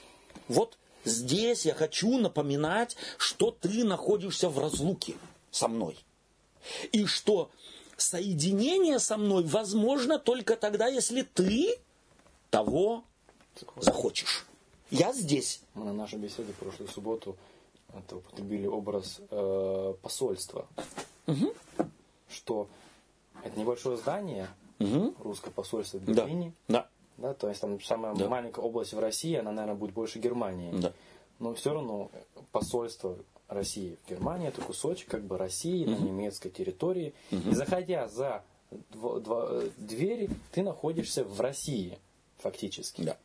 [0.50, 5.16] Вот здесь я хочу напоминать, что ты находишься в разлуке
[5.50, 5.98] со мной.
[6.92, 7.50] И что
[7.96, 11.80] соединение со мной возможно только тогда, если ты
[12.50, 13.04] того
[13.78, 14.46] захочешь.
[14.92, 15.62] Я здесь.
[15.74, 17.38] Мы на нашей беседе прошлую субботу
[17.94, 20.68] это употребили образ э, посольства.
[22.30, 22.68] Что
[23.44, 24.50] это небольшое здание,
[25.24, 26.04] русское посольство в.
[26.04, 26.82] Берлине, Да.
[26.82, 26.90] да,
[27.34, 28.28] то есть там самая Да.
[28.30, 30.72] маленькая область в России, она, наверное, будет больше Германии.
[30.80, 30.94] Да.
[31.40, 32.10] Но все равно
[32.52, 33.18] посольство
[33.48, 37.14] России в Германии это кусочек как бы России на немецкой территории.
[37.32, 38.44] И заходя за
[38.92, 41.98] дво- дво- э, двери, ты находишься в России
[42.40, 43.04] фактически.
[43.04, 43.18] Да.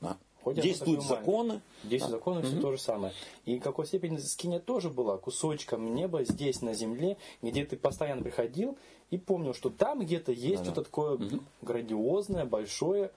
[0.00, 0.16] Да.
[0.42, 1.60] Хоть Действуют законы.
[1.84, 3.12] Здесь законы все то же самое.
[3.44, 8.22] И в какой степени скиня тоже была кусочком неба здесь, на земле, где ты постоянно
[8.22, 8.76] приходил
[9.10, 11.18] и помнил, что там где-то есть что-то такое
[11.62, 13.12] грандиозное, большое,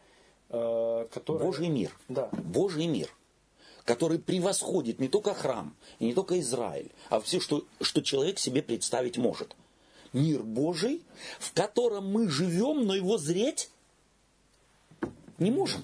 [0.56, 1.46] э, которое...
[1.46, 1.92] Божий мир.
[2.08, 2.30] Да.
[2.32, 3.10] Божий мир,
[3.84, 8.62] который превосходит не только храм и не только Израиль, а все, что, что человек себе
[8.62, 9.56] представить может.
[10.14, 11.02] Мир Божий,
[11.40, 13.70] в котором мы живем, но его зреть
[15.38, 15.82] не можем.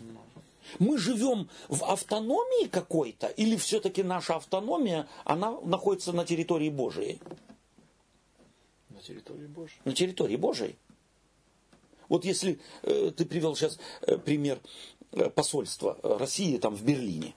[0.80, 7.19] Мы живем в автономии какой-то, или все-таки наша автономия, она находится на территории Божией?
[8.89, 9.77] На территории Божьей.
[9.84, 10.76] на территории Божией.
[12.12, 14.60] Вот если э, ты привел сейчас э, пример
[15.14, 17.34] э, посольства э, России там в Берлине.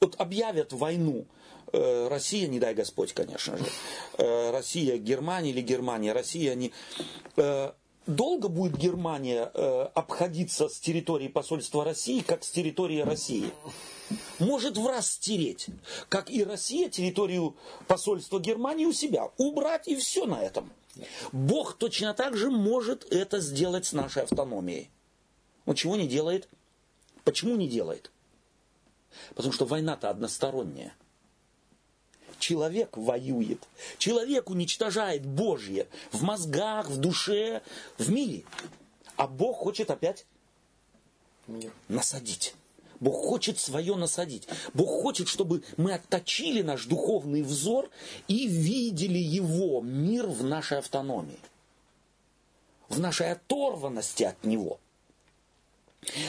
[0.00, 1.26] Вот объявят войну
[1.70, 3.64] э, Россия, не дай Господь, конечно же,
[4.16, 6.72] э, Россия, Германия или Германия, Россия, не...
[7.36, 7.72] Э,
[8.06, 13.50] долго будет Германия э, обходиться с территории посольства России, как с территории России?
[14.38, 15.66] Может в раз стереть,
[16.08, 17.54] как и Россия территорию
[17.86, 20.72] посольства Германии у себя, убрать и все на этом.
[21.32, 24.90] Бог точно так же может это сделать с нашей автономией.
[25.66, 26.48] Он чего не делает?
[27.24, 28.10] Почему не делает?
[29.34, 30.94] Потому что война-то односторонняя.
[32.38, 33.62] Человек воюет.
[33.98, 37.62] Человек уничтожает Божье в мозгах, в душе,
[37.96, 38.44] в мире.
[39.16, 40.26] А Бог хочет опять
[41.46, 41.72] Мир.
[41.88, 42.54] насадить.
[43.04, 44.48] Бог хочет свое насадить.
[44.72, 47.90] Бог хочет, чтобы мы отточили наш духовный взор
[48.28, 51.38] и видели его, мир в нашей автономии.
[52.88, 54.78] В нашей оторванности от него.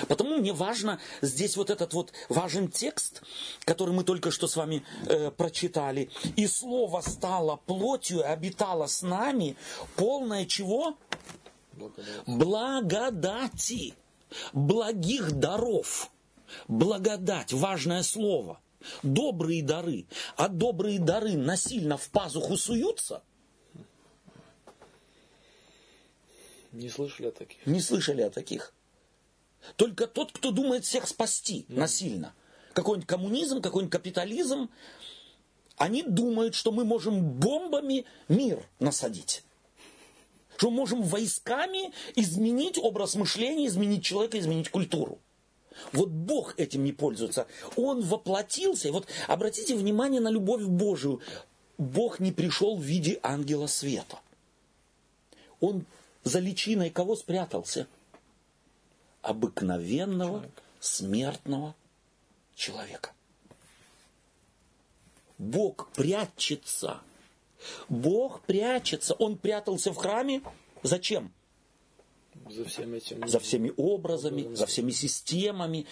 [0.09, 3.23] Потому мне важно здесь вот этот вот важен текст,
[3.63, 6.09] который мы только что с вами э, прочитали.
[6.35, 9.55] И слово стало плотью и обитало с нами,
[9.95, 10.97] полное чего?
[12.25, 13.93] Благодати,
[14.51, 16.09] благих даров.
[16.67, 18.59] Благодать, важное слово.
[19.03, 20.05] Добрые дары.
[20.35, 23.23] А добрые дары насильно в пазуху суются?
[26.71, 27.65] Не слышали о таких?
[27.65, 28.73] Не слышали о таких.
[29.77, 32.33] Только тот, кто думает всех спасти насильно.
[32.73, 34.69] Какой-нибудь коммунизм, какой-нибудь капитализм.
[35.77, 39.43] Они думают, что мы можем бомбами мир насадить.
[40.57, 45.19] Что мы можем войсками изменить образ мышления, изменить человека, изменить культуру.
[45.91, 47.47] Вот Бог этим не пользуется.
[47.75, 48.87] Он воплотился.
[48.87, 51.21] И вот обратите внимание на любовь Божию.
[51.77, 54.19] Бог не пришел в виде ангела света.
[55.59, 55.85] Он
[56.23, 57.87] за личиной кого спрятался?
[59.21, 60.61] Обыкновенного, Человека.
[60.79, 61.75] смертного
[62.55, 63.11] человека.
[65.37, 67.01] Бог прячется
[67.89, 69.13] Бог прячется.
[69.15, 70.41] Он прятался в храме.
[70.83, 71.31] Зачем?
[72.49, 73.27] За всеми этими...
[73.27, 75.87] За всеми образами, образами, за всеми системами,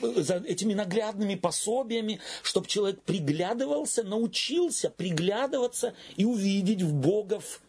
[0.00, 7.60] за этими наглядными пособиями, чтобы человек приглядывался, научился приглядываться и увидеть в Бога в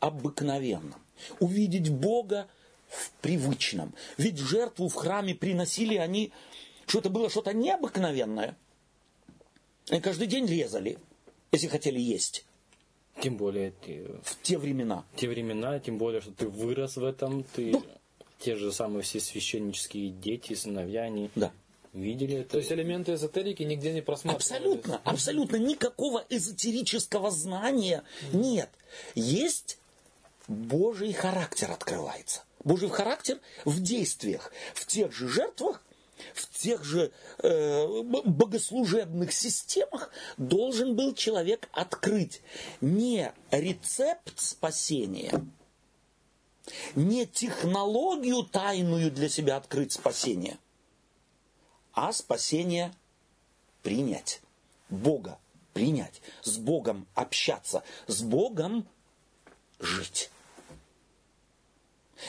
[0.00, 1.00] обыкновенном.
[1.38, 2.48] Увидеть Бога
[2.88, 3.94] в привычном.
[4.16, 6.32] Ведь жертву в храме приносили они,
[6.86, 8.56] что это было что-то необыкновенное.
[9.90, 10.98] Они каждый день резали,
[11.52, 12.45] если хотели есть.
[13.26, 13.72] Тем более
[14.22, 15.04] в те времена.
[15.12, 17.82] В те времена, тем более, что ты вырос в этом, ты ну,
[18.38, 21.50] те же самые все священнические дети, сыновья, они да.
[21.92, 22.50] видели это.
[22.50, 24.52] То есть элементы эзотерики нигде не просматривались?
[24.52, 28.70] Абсолютно, абсолютно никакого эзотерического знания нет.
[29.16, 29.80] Есть
[30.46, 32.44] Божий характер открывается.
[32.62, 35.82] Божий характер в действиях, в тех же жертвах,
[36.34, 42.42] в тех же э, богослужебных системах должен был человек открыть
[42.80, 45.44] не рецепт спасения,
[46.94, 50.58] не технологию тайную для себя открыть спасение,
[51.92, 52.94] а спасение
[53.82, 54.40] принять,
[54.88, 55.38] Бога
[55.72, 58.88] принять, с Богом общаться, с Богом
[59.78, 60.30] жить.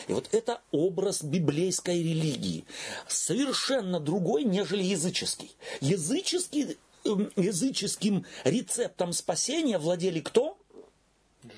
[0.07, 2.65] И вот это образ библейской религии.
[3.07, 5.55] Совершенно другой, нежели языческий.
[5.81, 10.57] Языческий, эм, языческим рецептом спасения владели кто?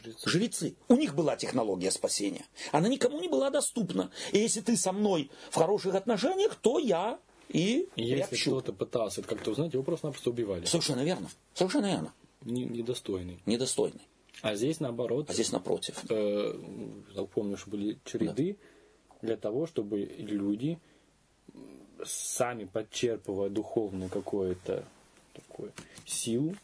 [0.04, 0.30] Жрецы.
[0.30, 0.76] Жрецы.
[0.88, 2.46] У них была технология спасения.
[2.72, 4.12] Она никому не была доступна.
[4.32, 7.20] И если ты со мной в хороших отношениях, то я
[7.50, 10.66] и Если кто-то пытался это как-то узнать, его просто-напросто убивали.
[10.66, 11.30] Совершенно верно.
[11.56, 12.14] Совершенно верно.
[12.44, 13.40] Недостойный.
[13.46, 14.08] Недостойный.
[14.42, 15.30] А здесь наоборот.
[15.30, 16.04] А здесь напротив.
[16.10, 16.54] Э,
[17.34, 18.58] помню, что были череды
[19.10, 19.28] да.
[19.28, 20.80] для того, чтобы люди
[22.06, 24.86] сами подчерпывая духовную какую-то
[25.34, 25.74] такую
[26.06, 26.56] силу,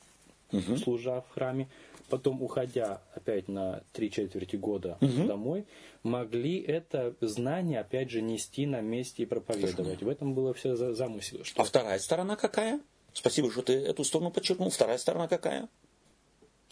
[0.52, 0.78] угу.
[0.78, 1.68] служа в храме,
[2.10, 5.28] потом уходя опять на три четверти года угу.
[5.28, 5.66] домой,
[6.04, 10.02] могли это знание опять же нести на месте и проповедовать.
[10.02, 11.44] В этом было все замысел.
[11.44, 11.62] Что...
[11.62, 12.80] А вторая сторона какая?
[13.14, 14.70] Спасибо, что ты эту сторону подчеркнул.
[14.70, 15.70] Вторая сторона какая?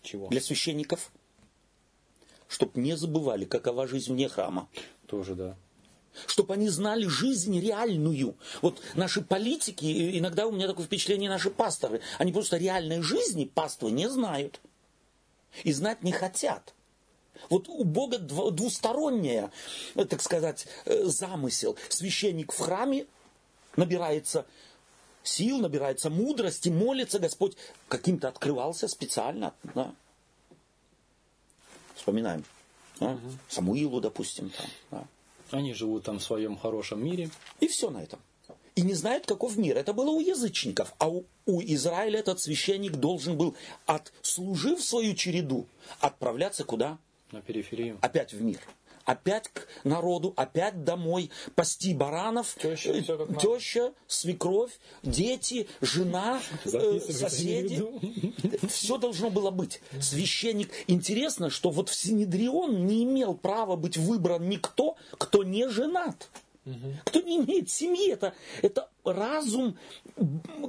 [0.03, 0.27] Чего?
[0.27, 1.11] Для священников.
[2.47, 4.69] Чтобы не забывали, какова жизнь вне храма.
[5.07, 5.57] Тоже, да.
[6.27, 8.35] Чтобы они знали жизнь реальную.
[8.61, 13.89] Вот наши политики, иногда у меня такое впечатление, наши пасторы, они просто реальной жизни паствы
[13.89, 14.61] не знают.
[15.63, 16.75] И знать не хотят.
[17.49, 19.51] Вот у Бога двусторонняя,
[19.95, 21.77] так сказать, э, замысел.
[21.89, 23.07] Священник в храме
[23.75, 24.45] набирается
[25.23, 27.55] сил, набирается мудрости, молится, Господь
[27.87, 29.53] каким-то открывался специально.
[29.75, 29.93] Да.
[31.95, 32.43] Вспоминаем.
[32.99, 33.11] Да?
[33.11, 33.31] Угу.
[33.49, 34.51] Самуилу, допустим.
[34.51, 35.07] Там, да.
[35.57, 37.29] Они живут там в своем хорошем мире.
[37.59, 38.19] И все на этом.
[38.75, 39.77] И не знают, каков мир.
[39.77, 40.93] Это было у язычников.
[40.97, 43.55] А у, у Израиля этот священник должен был,
[43.85, 45.67] отслужив свою череду,
[45.99, 46.97] отправляться куда?
[47.31, 47.99] На периферию.
[48.01, 48.59] Опять в мир
[49.05, 57.84] опять к народу, опять домой, пасти баранов, теща, э, теща свекровь, дети, жена, э, соседи.
[58.67, 59.81] Все должно было быть.
[59.99, 60.71] Священник.
[60.88, 66.30] Интересно, что вот в Синедрион не имел права быть выбран никто, кто не женат.
[67.03, 69.77] Кто не имеет семьи, это, это разум,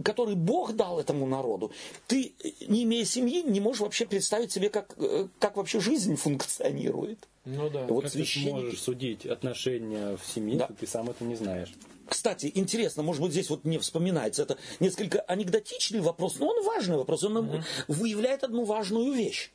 [0.04, 1.70] который Бог дал этому народу.
[2.08, 2.34] Ты,
[2.66, 7.28] не имея семьи, не можешь вообще представить себе, как, э, как вообще жизнь функционирует.
[7.44, 8.48] Ну да, вот как священники...
[8.48, 10.66] ты можешь судить отношения в семье, да.
[10.70, 11.72] если ты сам это не знаешь.
[12.08, 14.42] Кстати, интересно, может быть, здесь вот не вспоминается.
[14.42, 17.24] Это несколько анекдотичный вопрос, но он важный вопрос.
[17.24, 17.62] Он угу.
[17.88, 19.50] выявляет одну важную вещь.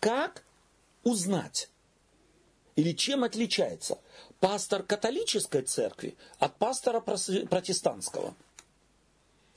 [0.00, 0.44] Как
[1.04, 1.70] узнать,
[2.76, 3.98] или чем отличается
[4.40, 8.34] пастор католической церкви от пастора протестантского?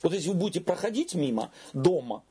[0.02, 2.22] Вот если вы будете проходить мимо дома,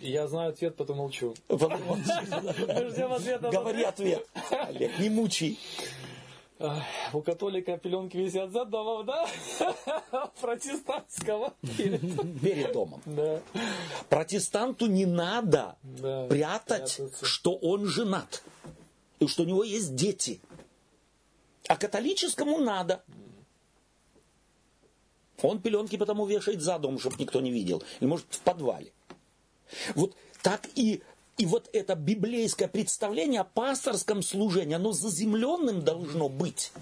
[0.00, 1.34] я знаю ответ, потом молчу.
[1.48, 3.50] Ждем ответа.
[3.50, 4.26] Говори ответ.
[4.50, 5.58] Олег, не мучай.
[7.12, 9.28] У католика пеленки висят за домом, да?
[10.40, 11.54] Протестантского.
[11.76, 13.02] Перед домом.
[13.06, 13.40] Да.
[14.08, 17.24] Протестанту не надо да, прятать, прятаться.
[17.24, 18.42] что он женат.
[19.20, 20.40] И что у него есть дети.
[21.68, 23.02] А католическому надо.
[25.42, 27.82] Он пеленки потому вешает за дом, чтобы никто не видел.
[28.00, 28.92] Или может в подвале.
[29.94, 31.02] Вот так и
[31.38, 36.72] и вот это библейское представление о пасторском служении, оно заземленным должно быть.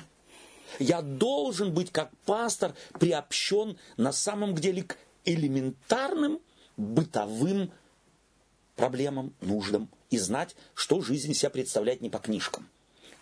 [0.78, 6.40] Я должен быть как пастор приобщен на самом деле к элементарным
[6.76, 7.72] бытовым
[8.76, 12.68] проблемам, нуждам и знать, что жизнь себя представляет не по книжкам.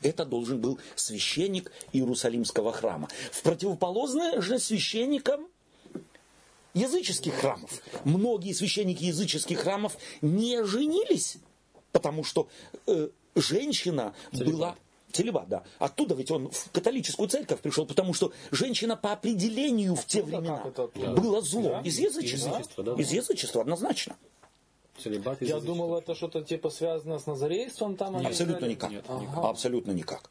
[0.03, 3.09] Это должен был священник Иерусалимского храма.
[3.31, 5.47] В противоположное же священникам
[6.75, 7.71] языческих храмов.
[8.05, 11.37] Многие священники языческих храмов не женились,
[11.93, 12.49] потому что
[12.87, 14.53] э, женщина Целебат.
[14.53, 14.77] была
[15.13, 15.63] Целебат, да.
[15.79, 20.63] Оттуда ведь он в католическую церковь пришел, потому что женщина по определению в те времена
[20.65, 21.65] это, была злом.
[21.65, 21.81] Да?
[21.83, 22.49] Из язычества.
[22.49, 24.17] Из язычества, да, Из язычества однозначно.
[24.99, 28.17] Целебат Я думал, это что-то типа связано с назарейством там.
[28.17, 28.91] Абсолютно никак.
[28.91, 29.49] Нет, ага.
[29.49, 30.31] Абсолютно никак.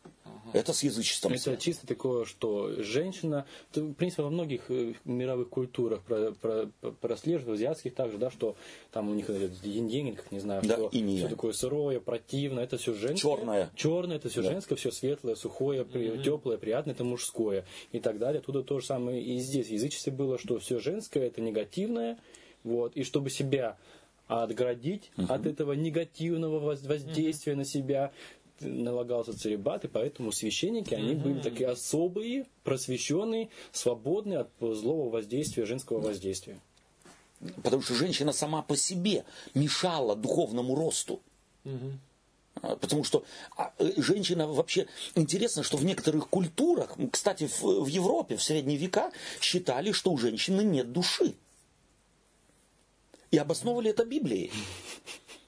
[0.54, 1.34] Это с язычеством.
[1.34, 6.70] Это чисто такое, что женщина, в принципе, во многих э, мировых культурах про, про,
[7.00, 8.56] прослеживают, в азиатских также, да, что
[8.92, 9.28] там у них
[9.62, 13.36] деньги, не знаю, да, что и все такое сырое, противное, это все женское.
[13.36, 13.70] Черное.
[13.76, 14.52] Черное, это все да.
[14.52, 16.24] женское, все светлое, сухое, mm-hmm.
[16.24, 18.40] теплое, приятное, это мужское и так далее.
[18.40, 19.68] Оттуда то же самое и здесь.
[19.68, 22.18] В язычестве было, что все женское, это негативное,
[22.64, 23.78] вот, и чтобы себя
[24.32, 28.12] отгородить uh от этого негативного воздействия uh на себя,
[28.62, 36.00] налагался целебат, и поэтому священники, они были такие особые, просвещенные, свободные от злого воздействия, женского
[36.00, 36.60] воздействия.
[37.64, 39.26] Потому что женщина сама по себе
[39.56, 41.22] мешала духовному росту.
[42.62, 43.24] Потому что
[43.56, 44.88] а, э, женщина вообще...
[45.16, 50.18] Интересно, что в некоторых культурах, кстати, в, в Европе в средние века считали, что у
[50.18, 51.34] женщины нет души.
[53.32, 54.52] И обосновывали это Библией.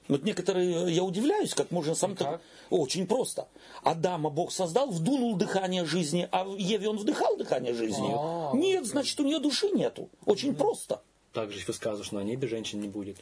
[0.08, 2.40] Вот некоторые, я удивляюсь, как можно сам так...
[2.70, 3.48] Очень просто.
[3.82, 8.10] Адама Бог создал, вдунул дыхание жизни, а Еве он вдыхал дыхание жизни.
[8.10, 8.56] А-а-а.
[8.56, 10.08] Нет, значит, у нее души нету.
[10.26, 11.02] Очень mm просто.
[11.32, 13.18] Также высказываешь, что на небе женщин не будет.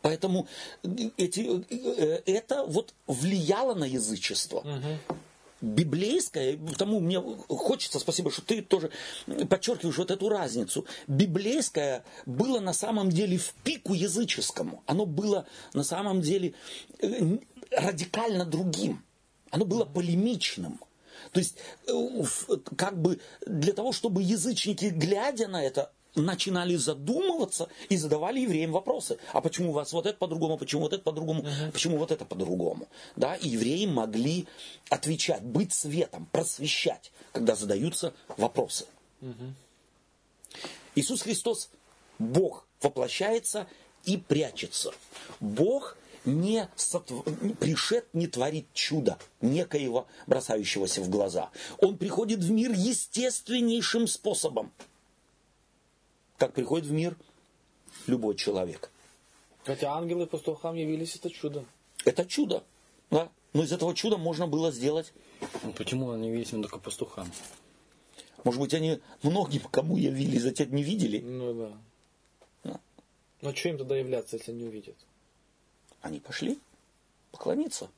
[0.00, 0.46] Поэтому
[1.16, 4.58] эти, э, это вот влияло на язычество.
[4.58, 5.16] Угу
[5.62, 8.90] библейское, потому мне хочется, спасибо, что ты тоже
[9.48, 10.84] подчеркиваешь вот эту разницу.
[11.06, 14.82] Библейское было на самом деле в пику языческому.
[14.86, 16.54] Оно было на самом деле
[17.00, 17.38] э,
[17.70, 19.02] радикально другим.
[19.50, 20.80] Оно было полемичным.
[21.30, 21.56] То есть,
[21.86, 21.92] э,
[22.76, 29.18] как бы для того, чтобы язычники, глядя на это, начинали задумываться и задавали евреям вопросы.
[29.32, 31.72] А почему у вас вот это по-другому, почему вот это по-другому, uh-huh.
[31.72, 32.88] почему вот это по-другому?
[33.16, 34.46] Да, и евреи могли
[34.90, 38.86] отвечать, быть светом, просвещать, когда задаются вопросы.
[39.20, 39.52] Uh-huh.
[40.94, 41.70] Иисус Христос,
[42.18, 43.66] Бог, воплощается
[44.04, 44.92] и прячется.
[45.40, 47.24] Бог не сотв...
[47.58, 51.50] пришед не творит чудо некоего бросающегося в глаза.
[51.78, 54.72] Он приходит в мир естественнейшим способом–
[56.42, 57.16] как приходит в мир
[58.08, 58.90] любой человек.
[59.62, 61.64] Хотя ангелы пастухам явились, это чудо.
[62.04, 62.64] Это чудо,
[63.12, 63.30] да.
[63.52, 65.12] Но из этого чуда можно было сделать...
[65.62, 67.30] Ну, почему они явились только пастухам?
[68.42, 71.20] Может быть, они многим, кому явились, затем не видели?
[71.20, 71.78] Ну да.
[72.64, 72.80] да.
[73.40, 74.96] Но что им тогда являться, если не увидят?
[76.00, 76.58] Они пошли
[77.30, 77.88] поклониться.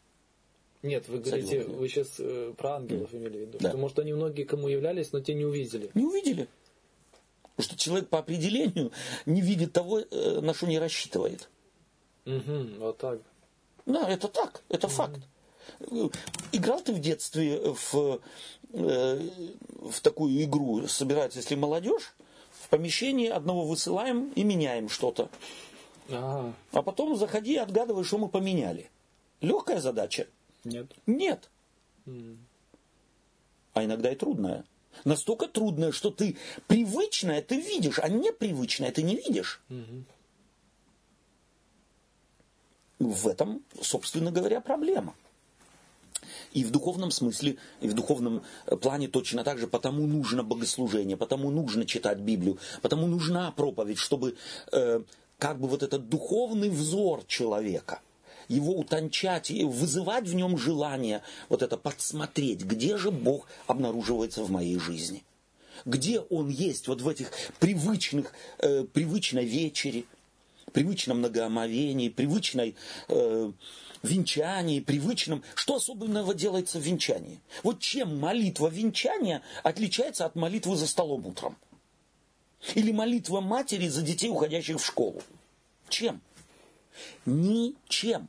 [0.83, 3.16] Нет, вы говорите, вы сейчас э, про ангелов mm.
[3.16, 3.59] имели в виду.
[3.59, 3.71] Да.
[3.71, 5.91] Что, может, они многие кому являлись, но те не увидели.
[5.95, 6.47] Не увидели.
[7.57, 8.91] Потому что человек по определению
[9.27, 11.49] не видит того, э, на что не рассчитывает.
[12.27, 13.21] Угу, вот так.
[13.87, 14.95] Да, это так, это угу.
[14.95, 15.21] факт.
[16.53, 18.21] Играл ты в детстве в,
[18.73, 19.29] э,
[19.69, 22.15] в такую игру, собирать, если молодежь,
[22.51, 25.29] в помещении одного высылаем и меняем что-то.
[26.11, 28.91] А, а потом заходи и отгадывай, что мы поменяли.
[29.41, 30.27] Легкая задача?
[30.65, 30.87] Нет.
[31.07, 31.51] Нет.
[32.07, 32.37] Mm.
[33.75, 34.65] А иногда и трудная.
[35.05, 39.61] Настолько трудное, что ты привычное ты видишь, а непривычное ты не видишь.
[39.71, 40.05] Угу.
[43.11, 45.15] В этом, собственно говоря, проблема.
[46.53, 51.16] И в духовном смысле, и в духовном э, плане точно так же, потому нужно богослужение,
[51.16, 54.37] потому нужно читать Библию, потому нужна проповедь, чтобы
[54.73, 55.03] э,
[55.39, 58.01] как бы вот этот духовный взор человека–
[58.49, 64.51] его утончать и вызывать в нем желание вот это подсмотреть, где же Бог обнаруживается в
[64.51, 65.23] моей жизни.
[65.85, 70.05] Где Он есть вот в этих привычных, э, привычной вечере,
[70.73, 72.75] привычном многоомовении, привычной
[73.09, 73.53] э,
[74.03, 75.43] венчании, привычном.
[75.55, 77.41] Что особенного делается в венчании?
[77.62, 81.57] Вот чем молитва венчания отличается от молитвы за столом утром?
[82.75, 85.23] Или молитва матери за детей, уходящих в школу?
[85.89, 86.21] Чем?
[87.27, 88.29] Ничем.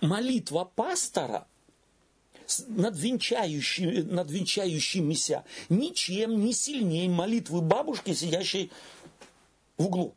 [0.00, 1.46] Молитва пастора
[2.68, 8.70] над, венчающими, над венчающимися ничем не сильнее молитвы бабушки, сидящей
[9.76, 10.14] в углу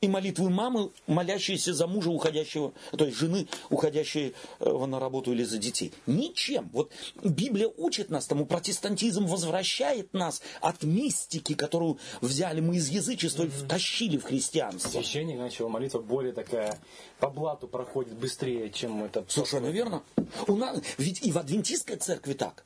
[0.00, 5.42] и молитвы мамы, молящиеся за мужа уходящего, то есть жены, уходящей э, на работу или
[5.42, 5.92] за детей.
[6.06, 6.68] Ничем.
[6.72, 6.90] Вот
[7.22, 13.48] Библия учит нас тому, протестантизм возвращает нас от мистики, которую взяли мы из язычества и
[13.48, 14.90] втащили в христианство.
[14.90, 16.78] Священник начал молитва более такая,
[17.18, 19.24] по блату проходит быстрее, чем это.
[19.28, 20.02] Совершенно верно.
[20.46, 22.64] У нас, ведь и в адвентистской церкви так.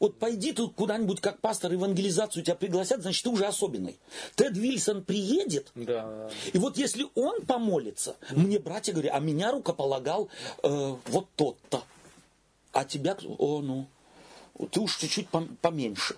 [0.00, 3.98] Вот пойди тут куда-нибудь как пастор евангелизацию тебя пригласят, значит ты уже особенный.
[4.36, 6.30] Тед Вильсон приедет, Да.
[6.52, 10.28] и вот если он помолится, мне братья говорят, а меня рукополагал
[10.62, 11.82] э, вот тот-то,
[12.72, 13.86] а тебя, о, ну,
[14.70, 16.14] ты уж чуть-чуть пом- поменьше.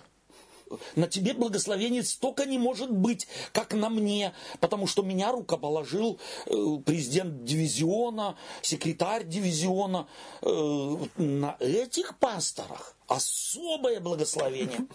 [0.95, 6.53] На тебе благословение столько не может быть, как на мне, потому что меня рукоположил э,
[6.85, 10.07] президент дивизиона, секретарь дивизиона.
[10.41, 14.87] Э, на этих пасторах особое благословение.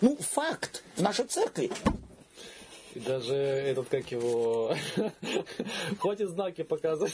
[0.00, 1.70] Ну, факт в нашей церкви.
[2.96, 4.74] И даже этот, как его,
[6.00, 7.12] хватит знаки показывать.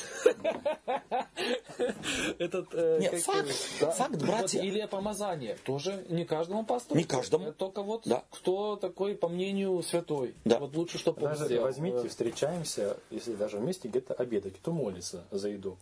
[2.38, 3.48] Этот, э, Нет, факт,
[3.80, 4.60] его, факт, Вот братья.
[4.62, 5.56] Или помазание.
[5.64, 6.98] Тоже не каждому пастору.
[7.00, 7.52] Не каждому.
[7.52, 8.22] Только вот Да.
[8.30, 10.36] кто такой, по мнению святой.
[10.44, 10.60] Да.
[10.60, 11.64] Вот лучше, чтобы он Даже сделал.
[11.64, 15.78] возьмите, встречаемся, если даже вместе где-то обедать, кто молится за еду?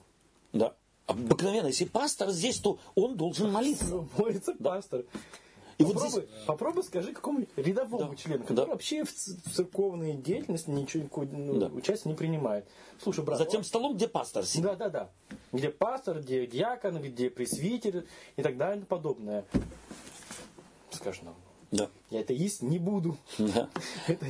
[0.54, 0.74] Да.
[1.06, 4.06] Обыкновенно, если пастор здесь, то он должен молиться.
[4.16, 5.04] Молится пастор.
[5.80, 8.72] И вот попробуй, здесь- попробуй скажи какому рядовому Да, члену, который да.
[8.72, 11.66] вообще в церковной деятельности ничего ну, Да.
[11.68, 12.68] участия не принимает.
[13.02, 14.62] Слушай, брат, За тем столом, где пастор сидит.
[14.64, 15.10] Да, да, да.
[15.52, 18.04] Где пастор, где диакон, где пресвитер
[18.36, 19.44] и так далее и подобное.
[20.90, 21.34] Скажешь нам,
[21.70, 21.88] Да.
[22.10, 23.16] я это есть не буду.
[23.38, 23.68] Да.
[24.06, 24.26] Это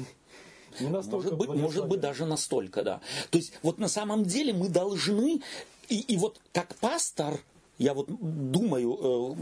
[0.79, 3.01] не- настолько Может быть, может быть, даже настолько, да.
[3.31, 5.43] То есть, вот на самом деле мы должны,
[5.89, 7.41] и, и вот как пастор,
[7.79, 9.37] я вот думаю,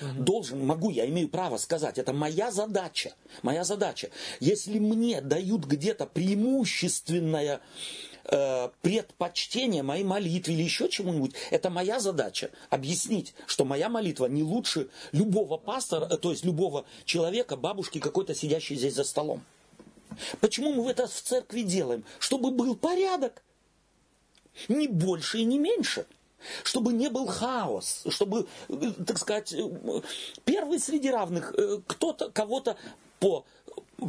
[0.00, 4.10] э, должен, могу, я имею право сказать, это моя задача, моя задача.
[4.40, 7.60] Если мне дают где-то преимущественное
[8.24, 14.42] э, предпочтение моей молитве или еще чему-нибудь, это моя задача объяснить, что моя молитва не
[14.42, 19.42] лучше любого пастора, э, то есть любого человека, бабушки какой-то сидящей здесь за столом.
[20.40, 22.04] Почему мы это в церкви делаем?
[22.18, 23.42] Чтобы был порядок.
[24.68, 26.06] Не больше и не меньше.
[26.62, 28.04] Чтобы не был хаос.
[28.08, 29.68] Чтобы, э, так сказать, э,
[30.44, 31.54] первый среди равных.
[31.56, 32.76] э, Кто-то, кого-то
[33.20, 33.44] по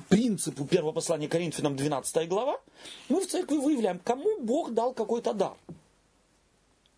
[0.09, 2.59] принципу первого послания Коринфянам 12 глава,
[3.09, 5.55] мы в церкви выявляем, кому Бог дал какой-то дар.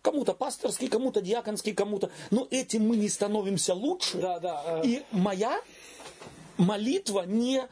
[0.02, 2.10] Кому-то пасторский, кому-то диаконский, кому-то.
[2.30, 4.18] Но этим мы не становимся лучше.
[4.18, 4.80] Да, да.
[4.82, 5.60] э, И моя
[6.56, 7.62] молитва не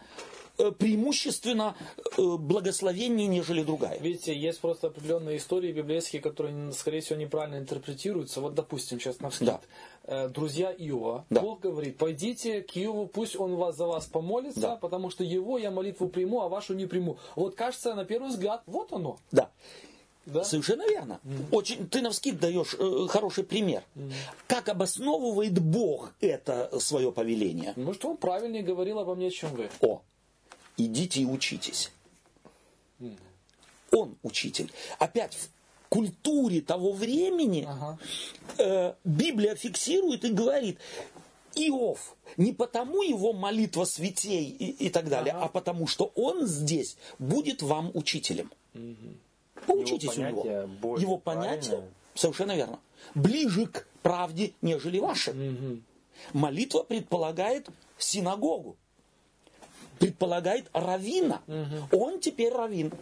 [0.79, 1.77] преимущественно
[2.17, 3.99] э, благословение, нежели другая.
[3.99, 8.41] Видите, есть просто определенные истории библейские, которые, скорее всего, неправильно интерпретируются.
[8.41, 9.61] Вот, допустим, сейчас на Да.
[10.05, 11.25] э, друзья Иова.
[11.31, 11.41] Да.
[11.41, 14.77] Бог говорит, пойдите к Иову, пусть он вас, за вас помолится, Да.
[14.77, 17.19] потому что его я молитву приму, а вашу не приму.
[17.35, 19.19] Вот кажется, на первый взгляд, вот оно.
[19.33, 19.51] Да.
[20.27, 20.43] Да?
[20.43, 21.21] Совершенно верно.
[21.53, 23.85] Очень, ты навскид даешь э, хороший пример.
[24.49, 27.75] Как обосновывает Бог это свое повеление?
[27.77, 29.69] Может, он правильнее говорил обо мне, чем вы.
[29.81, 30.03] О,
[30.77, 31.91] идите и учитесь.
[33.93, 34.73] Он учитель.
[34.99, 35.49] Опять в
[35.89, 37.99] культуре того времени Ага.
[38.59, 40.79] э, Библия фиксирует и говорит,
[41.55, 45.45] Иов, не потому его молитва святей и, и так далее, Ага.
[45.45, 48.53] а потому что он здесь будет вам учителем.
[49.67, 50.67] Поучитесь Его у него.
[50.67, 52.79] более его понятие, совершенно верно,
[53.15, 55.35] ближе к правде, нежели ваше.
[56.33, 58.77] Молитва предполагает синагогу,
[59.99, 61.43] предполагает равина.
[61.93, 62.93] Он теперь равин.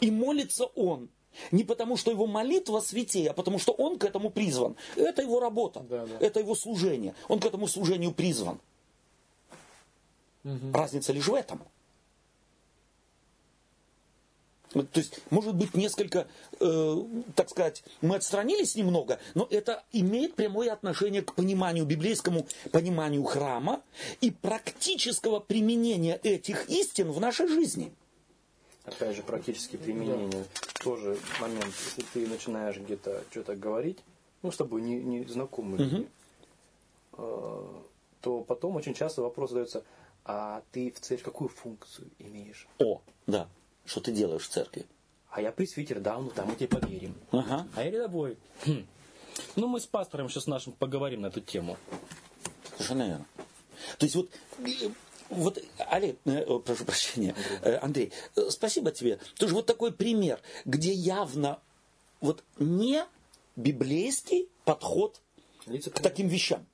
[0.00, 1.08] И молится он.
[1.52, 4.76] Не потому, что его молитва святее, а потому, что он к этому призван.
[4.96, 6.16] Это его работа, Да, да.
[6.20, 7.14] это его служение.
[7.28, 8.58] Он к этому служению призван.
[10.72, 11.60] Разница лишь в этом.
[14.70, 16.28] То есть, может быть, несколько,
[16.60, 16.96] э,
[17.34, 23.82] так сказать, мы отстранились немного, но это имеет прямое отношение к пониманию, библейскому пониманию храма
[24.20, 27.92] и практического применения этих истин в нашей жизни.
[28.84, 30.44] Опять же, практически применение.
[30.82, 33.98] Тоже момент, если ты начинаешь где-то что-то говорить,
[34.42, 36.08] ну, с тобой не, не знакомые люди,
[37.18, 37.68] э,
[38.20, 39.84] то потом очень часто вопрос задается,
[40.24, 42.68] а ты в церковь какую функцию имеешь?
[42.78, 43.48] О, да,
[43.90, 44.86] что ты делаешь в церкви?
[45.30, 47.14] А я пресвитер, да, ну там мы тебе поверим.
[47.32, 47.66] Ага.
[47.74, 48.38] А я рядовой.
[48.64, 48.86] Хм.
[49.56, 51.76] Ну, мы с пастором сейчас нашим поговорим на эту тему.
[52.72, 53.26] Совершенно верно.
[53.98, 54.90] То есть вот, э,
[55.28, 57.34] вот Олег, э, прошу прощения,
[57.82, 59.18] Андрей, э, спасибо тебе.
[59.36, 61.58] Тоже вот такой пример, где явно
[62.20, 63.04] вот не
[63.56, 65.20] библейский подход
[65.66, 66.64] к таким вещам.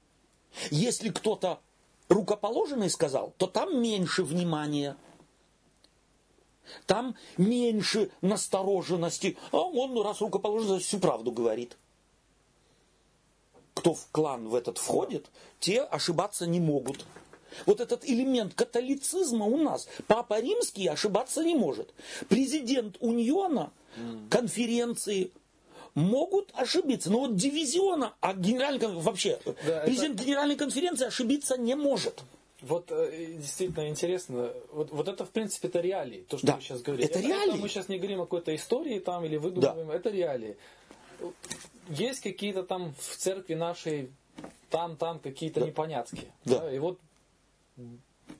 [0.71, 1.61] Если кто-то
[2.09, 4.97] рукоположенный сказал, то там меньше внимания.
[6.87, 9.37] Там меньше настороженности.
[9.53, 11.77] А он, раз рукоположенный, всю правду говорит.
[13.75, 15.27] Кто в клан в этот входит,
[15.61, 17.05] те ошибаться не могут.
[17.65, 19.89] Вот этот элемент католицизма у нас.
[20.07, 21.95] Папа Римский ошибаться не может.
[22.29, 23.71] Президент Уньона,
[24.31, 25.31] конференции,
[25.95, 27.11] могут ошибиться.
[27.11, 30.25] Но вот дивизиона, а генеральный, вообще, да, президент это...
[30.25, 32.23] генеральной конференции ошибиться не может.
[32.69, 36.57] Вот э, действительно интересно, вот, вот это в принципе это реалии, то, что да.
[36.57, 37.09] вы сейчас говорите.
[37.09, 37.53] Это, это реалии.
[37.53, 39.95] Это мы сейчас не говорим о какой-то истории там или выдумываем, да.
[39.95, 40.57] это реалии.
[41.89, 44.11] Есть какие-то там в церкви нашей,
[44.71, 45.67] там, там какие-то да.
[45.67, 46.33] непонятки.
[46.45, 46.61] Да.
[46.61, 46.99] Да, и вот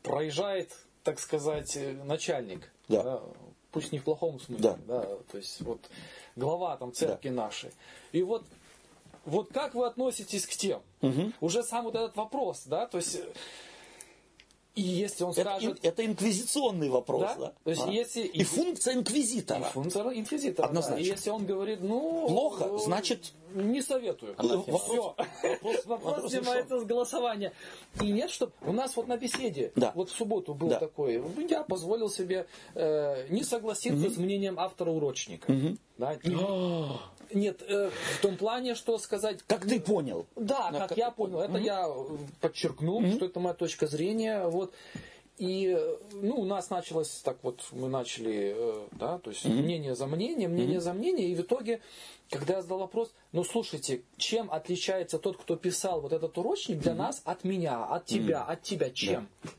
[0.03, 0.73] проезжает,
[1.05, 2.73] так сказать, начальник.
[2.89, 3.03] Да.
[3.03, 3.23] Да,
[3.71, 4.79] пусть не в плохом смысле, да.
[4.87, 5.81] Да, то есть вот
[6.35, 7.35] глава там церкви да.
[7.35, 7.71] нашей.
[8.13, 8.45] И вот
[9.25, 10.81] вот как вы относитесь к тем?
[11.03, 11.33] Угу.
[11.41, 13.21] Уже сам вот этот вопрос, да, то есть
[14.77, 15.79] и если он скажет...
[15.79, 17.35] Это, это инквизиционный вопрос, да?
[17.37, 17.53] да?
[17.65, 17.91] То есть, а?
[17.91, 18.21] если...
[18.21, 19.61] И, функция инквизитора.
[19.61, 20.97] И функция инквизитора, Однозначно.
[20.97, 21.03] Да.
[21.03, 22.27] И если он говорит, ну...
[22.29, 23.33] Плохо, ну, значит...
[23.55, 24.37] Не советую.
[24.37, 25.17] Все.
[25.87, 27.55] Вопрос снимается с голосования.
[28.03, 28.51] И нет, что...
[28.61, 29.93] У нас вот на беседе, да.
[29.95, 30.79] вот в субботу был да.
[30.79, 34.15] такой, я позволил себе э, не согласиться угу.
[34.15, 35.51] с мнением автора урочника.
[35.51, 35.77] Угу.
[35.97, 36.19] Да?
[37.33, 39.43] Нет, э, в том плане, что сказать...
[39.47, 40.27] Как ты понял?
[40.37, 41.41] Да, как, как я понял.
[41.41, 41.89] Это mm я
[42.41, 44.47] подчеркнул, mm что это моя точка зрения.
[44.47, 44.73] Вот.
[45.39, 45.79] И
[46.13, 50.07] ну, у нас началось так вот, мы начали, э, да, то есть mm мнение за
[50.07, 51.81] мнение, мнение mm за мнение, и в итоге,
[52.31, 56.93] когда я задал вопрос, ну слушайте, чем отличается тот, кто писал вот этот урочник для
[56.93, 59.29] mm нас от меня, от тебя, mm от тебя, чем?
[59.43, 59.51] Yeah.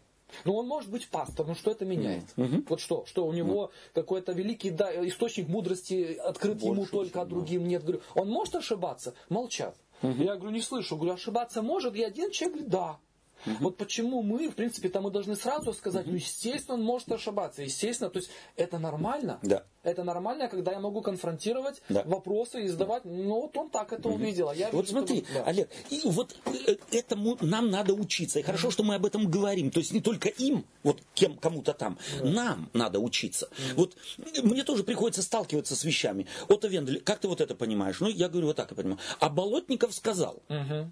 [0.45, 2.25] Ну, он может быть пастор, но что это меняет?
[2.37, 2.63] Угу.
[2.69, 3.05] Вот что?
[3.05, 3.71] Что у него угу.
[3.93, 7.83] какой-то великий да, источник мудрости открыт Больше ему только, а другим нет.
[7.83, 9.13] Говорю, он может ошибаться?
[9.29, 9.75] Молчат.
[10.01, 10.23] Угу.
[10.23, 10.95] Я говорю, не слышу.
[10.95, 11.95] Говорю, ошибаться может?
[11.95, 12.99] И один человек говорит, да.
[13.47, 13.55] Угу.
[13.59, 16.11] Вот почему мы, в принципе, там мы должны сразу сказать, угу.
[16.11, 17.63] ну, естественно, он может ошибаться.
[17.63, 19.39] Естественно, то есть это нормально.
[19.41, 19.63] Да.
[19.83, 22.03] Это нормально, когда я могу конфронтировать да.
[22.05, 24.17] вопросы и задавать, ну, вот он так это угу.
[24.17, 24.49] увидел.
[24.49, 25.43] А я вот смотри, это, да.
[25.45, 26.35] Олег, и вот
[26.67, 28.39] э, этому нам надо учиться.
[28.39, 29.71] И хорошо, что мы об этом говорим.
[29.71, 32.25] То есть не только им, вот кем кому-то там, да.
[32.25, 33.47] нам надо учиться.
[33.47, 33.81] Угу.
[33.81, 33.97] Вот
[34.43, 36.27] мне тоже приходится сталкиваться с вещами.
[36.49, 37.99] Отто Вендель, как ты вот это понимаешь?
[37.99, 38.99] Ну, я говорю, вот так я понимаю.
[39.19, 40.41] А Болотников сказал.
[40.49, 40.91] Угу.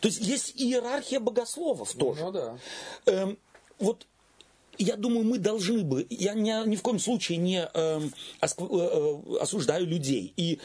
[0.00, 2.24] То есть есть иерархия богословов тоже.
[2.24, 2.58] Ну да.
[3.06, 3.38] Эм,
[3.78, 4.06] вот
[4.78, 9.36] я думаю, мы должны бы, я ни, ни в коем случае не эм, э, э,
[9.40, 10.60] осуждаю людей и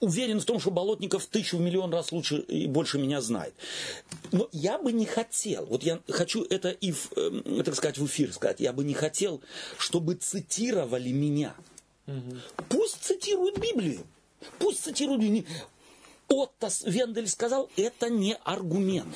[0.00, 3.54] уверен в том, что Болотников тысячу в миллион раз лучше и больше меня знает.
[4.32, 8.06] Но я бы не хотел, вот я хочу это и, в, э, так сказать, в
[8.06, 9.40] эфир сказать, я бы не хотел,
[9.78, 11.54] чтобы цитировали меня.
[12.06, 12.64] Угу.
[12.70, 14.00] Пусть цитируют Библию.
[14.58, 15.22] Пусть цитируют
[16.30, 19.14] Отто Вендель сказал, это не аргумент.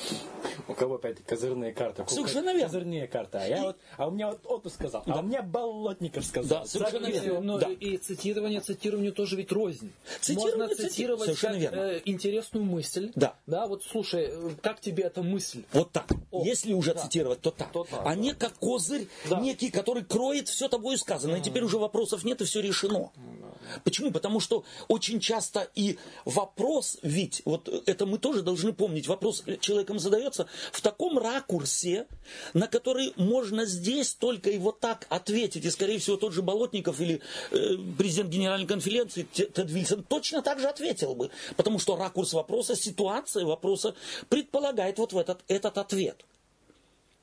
[0.67, 2.05] У кого опять козырные карты?
[2.07, 2.65] Совершенно верно.
[2.65, 3.37] Козырные карты.
[3.37, 5.13] А, я вот, а у меня вот Отто сказал, да.
[5.13, 6.59] а у меня Болотников сказал.
[6.59, 7.41] Да, совершенно верно.
[7.41, 7.69] Но да.
[7.69, 9.91] и цитирование цитированию тоже ведь рознь.
[10.19, 11.75] Цитирование, Можно цитировать как, верно.
[11.75, 13.11] Э, интересную мысль.
[13.15, 13.35] Да.
[13.47, 15.63] Да, вот слушай, э, как тебе эта мысль?
[15.71, 16.07] Вот так.
[16.31, 17.03] О, Если уже да.
[17.03, 17.71] цитировать, то так.
[17.71, 18.15] То так а да.
[18.15, 19.39] не как козырь да.
[19.39, 21.37] некий, который кроет все тобой сказанное.
[21.37, 21.41] Mm.
[21.41, 23.11] И теперь уже вопросов нет, и все решено.
[23.15, 23.45] Mm.
[23.83, 24.11] Почему?
[24.11, 29.99] Потому что очень часто и вопрос ведь, вот это мы тоже должны помнить, вопрос человеком
[29.99, 32.07] задается в таком ракурсе,
[32.55, 35.65] на который можно здесь только и вот так ответить.
[35.65, 37.21] И, скорее всего, тот же Болотников или
[37.51, 41.29] э, президент Генеральной конференции Тед Вильсон точно так же ответил бы.
[41.55, 43.93] Потому что ракурс вопроса, ситуация вопроса
[44.27, 46.25] предполагает вот в этот, этот ответ.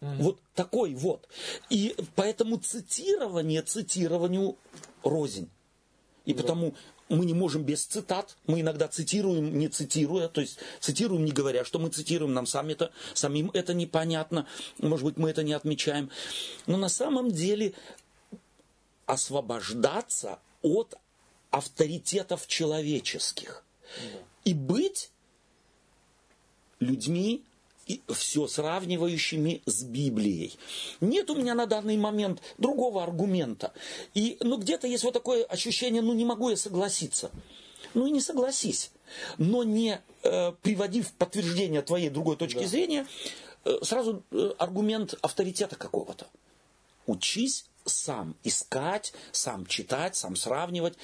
[0.01, 0.17] Mm-hmm.
[0.19, 1.27] Вот такой вот.
[1.71, 4.57] И поэтому цитирование цитированию
[5.03, 5.51] рознь.
[6.25, 6.43] И да.
[6.43, 6.75] потому
[7.12, 8.36] мы не можем без цитат.
[8.47, 12.72] Мы иногда цитируем, не цитируя, то есть цитируем, не говоря, что мы цитируем, нам сами
[12.72, 14.47] это, самим это непонятно,
[14.78, 16.10] может быть, мы это не отмечаем.
[16.66, 17.74] Но на самом деле
[19.06, 20.94] освобождаться от
[21.51, 23.64] авторитетов человеческих
[24.44, 25.10] и быть
[26.80, 27.44] людьми,
[28.09, 30.59] все сравнивающими с Библией.
[31.01, 33.73] Нет у меня на данный момент другого аргумента.
[34.14, 37.31] И, ну, где-то есть вот такое ощущение, ну, не могу я согласиться.
[37.94, 38.90] Ну, и не согласись.
[39.39, 42.66] Но не э, приводив в подтверждение твоей другой точки да.
[42.66, 43.06] зрения,
[43.64, 46.27] э, сразу э, аргумент авторитета какого-то.
[47.06, 50.94] Учись сам искать, сам читать, сам сравнивать,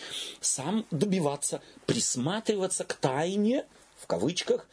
[0.41, 3.67] сам добиваться, присматриваться к тайне,
[3.97, 4.69] в кавычках,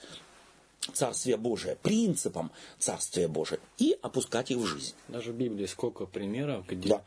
[0.93, 4.93] Царствия Божия, принципам Царствия Божия и опускать их в жизнь.
[5.07, 7.03] Даже в Библии сколько примеров, где да.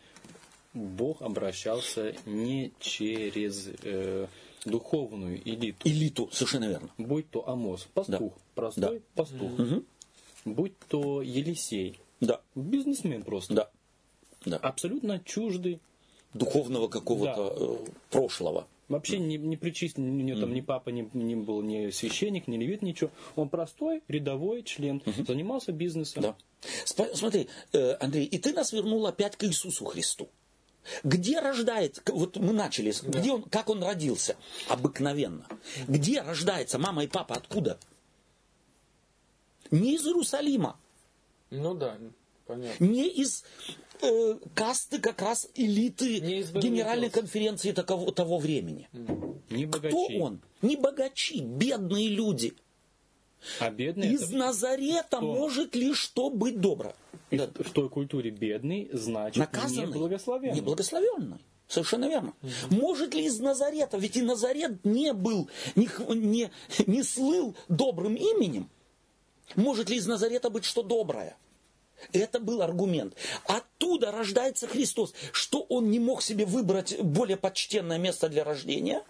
[0.75, 4.27] Бог обращался не через э,
[4.65, 5.89] духовную элиту.
[5.89, 6.91] Элиту, совершенно верно.
[6.99, 8.41] Будь то Амос, пастух, да.
[8.55, 9.05] простой да.
[9.23, 9.59] пастух.
[9.59, 9.85] Угу.
[10.45, 12.41] Будь то Елисей, да.
[12.55, 13.55] бизнесмен просто.
[13.55, 13.71] Да.
[14.45, 14.57] Да.
[14.59, 15.81] Абсолютно чуждый.
[16.35, 17.65] Духовного какого-то да.
[17.65, 18.67] Э, прошлого.
[18.89, 22.57] Вообще не, не причислен, у него там ни папа не, не был ни священник, ни
[22.57, 23.11] левит, ничего.
[23.37, 26.23] Он простой, рядовой член, занимался бизнесом.
[26.23, 26.37] Да.
[27.15, 30.31] Смотри, э, Андрей, и ты нас вернул опять к Иисусу Христу.
[31.05, 33.19] Где рождается, вот мы начали, да.
[33.19, 34.37] где он, как он родился?
[34.69, 35.47] Обыкновенно.
[35.87, 37.79] Где рождается мама и папа, откуда?
[39.71, 40.79] Не из Иерусалима.
[41.51, 41.99] Ну да,
[42.49, 42.85] понятно.
[42.85, 43.45] Не из
[44.03, 48.89] э, касты как раз элиты генеральной конференции такого, того времени.
[49.51, 49.95] Не богачи.
[49.95, 50.41] Кто он?
[50.63, 52.55] Не богачи, бедные люди.
[53.61, 54.37] А бедные Из это...
[54.37, 55.21] Назарета Кто?
[55.21, 56.95] может ли что быть добро?
[57.31, 57.49] Да.
[57.55, 60.57] В той культуре бедный значит Наказанный, неблагословенный.
[60.57, 61.39] Неблагословенный.
[61.69, 62.33] Совершенно верно.
[62.43, 62.81] Угу.
[62.81, 66.51] Может ли из Назарета, ведь и Назарет не был, не, не,
[66.87, 68.71] не слыл добрым именем,
[69.55, 71.37] может ли из Назарета быть что доброе?
[72.13, 73.15] Это был аргумент.
[73.45, 75.15] Оттуда рождается Христос.
[75.33, 79.03] Что он не мог себе выбрать более почтенное место для рождения?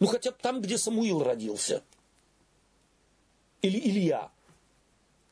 [0.00, 1.82] Ну хотя бы там, где Самуил родился.
[3.60, 4.30] Или Илья.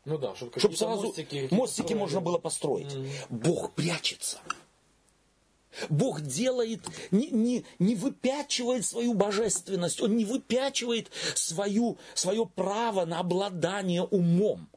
[0.05, 2.93] Ну да, чтобы, чтобы сразу мостики, мостики можно было построить.
[2.93, 3.27] Mm-hmm.
[3.31, 4.41] Бог прячется.
[5.89, 6.81] Бог делает,
[7.11, 14.70] не, не, не выпячивает свою божественность, Он не выпячивает свою, свое право на обладание умом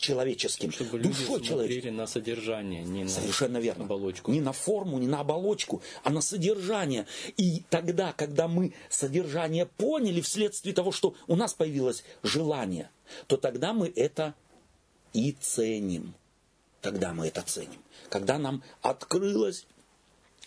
[0.00, 1.90] человеческим, Чтобы душой человеческой.
[1.90, 3.84] на содержание, не на Совершенно верно.
[3.84, 4.32] оболочку.
[4.32, 7.06] Не на форму, не на оболочку, а на содержание.
[7.36, 12.90] И тогда, когда мы содержание поняли вследствие того, что у нас появилось желание,
[13.26, 14.34] то тогда мы это
[15.12, 16.14] и ценим.
[16.80, 17.80] Тогда мы это ценим.
[18.08, 19.66] Когда нам открылось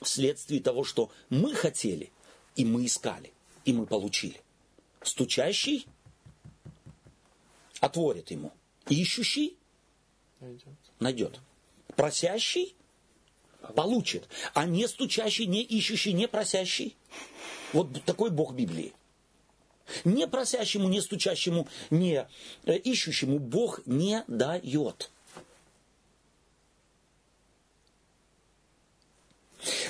[0.02, 2.12] вследствие того, что мы хотели,
[2.56, 3.32] и мы искали,
[3.66, 4.42] и мы получили.
[5.04, 5.86] Стучащий
[7.80, 8.52] отворит ему.
[8.89, 9.57] Ищущий
[10.99, 11.39] найдет.
[11.95, 12.76] Просящий
[13.76, 14.27] получит.
[14.53, 16.95] А не стучащий, не ищущий, не просящий.
[17.72, 18.93] Вот такой Бог Библии.
[20.05, 22.27] Не просящему, не стучащему, не
[22.65, 25.11] э, ищущему Бог не дает.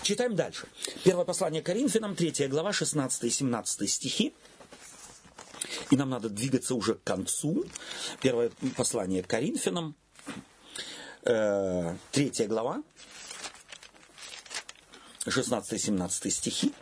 [0.02, 0.68] Читаем дальше.
[1.04, 4.34] Первое послание Коринфянам, 3 глава, 16 и 17 стихи.
[5.90, 7.66] И нам надо двигаться уже к концу.
[8.22, 9.96] Первое послание Коринфянам,
[11.24, 12.84] э, 3 глава,
[15.28, 16.74] 16 и 17 стихи.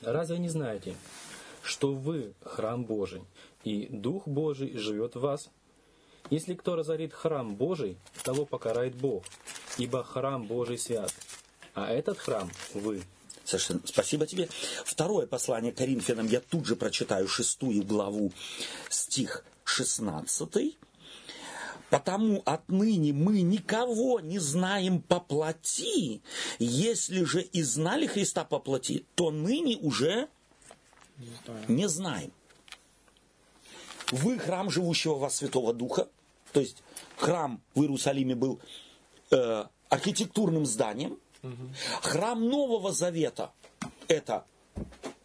[0.00, 0.96] Разве не знаете,
[1.62, 3.22] что вы храм Божий,
[3.62, 5.48] и Дух Божий живет в вас?
[6.30, 9.24] Если кто разорит храм Божий, того покарает Бог,
[9.78, 11.12] ибо храм Божий свят,
[11.74, 13.02] а этот храм вы.
[13.52, 13.80] Совершенно.
[13.84, 14.48] Спасибо тебе.
[14.82, 18.32] Второе послание Коринфянам я тут же прочитаю шестую главу,
[18.88, 20.78] стих шестнадцатый.
[21.90, 26.22] Потому отныне мы никого не знаем по плоти.
[26.58, 30.28] Если же и знали Христа по плоти, то ныне уже.
[31.68, 32.32] Не знаем.
[34.10, 36.08] Вы храм живущего вас Святого Духа.
[36.54, 36.82] То есть
[37.18, 38.60] храм в Иерусалиме был
[39.30, 41.18] э, архитектурным зданием.
[42.02, 43.52] Храм Нового Завета–
[44.08, 44.44] это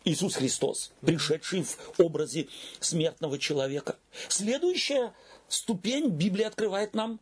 [0.03, 2.47] Иисус Христос, пришедший в образе
[2.79, 3.97] смертного человека.
[4.27, 5.13] Следующая
[5.47, 7.19] ступень Библия открывает нам.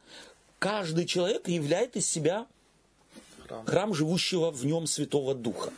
[0.60, 2.48] Каждый человек являет из себя
[3.48, 5.74] храм, храм живущего в нем Святого Духа.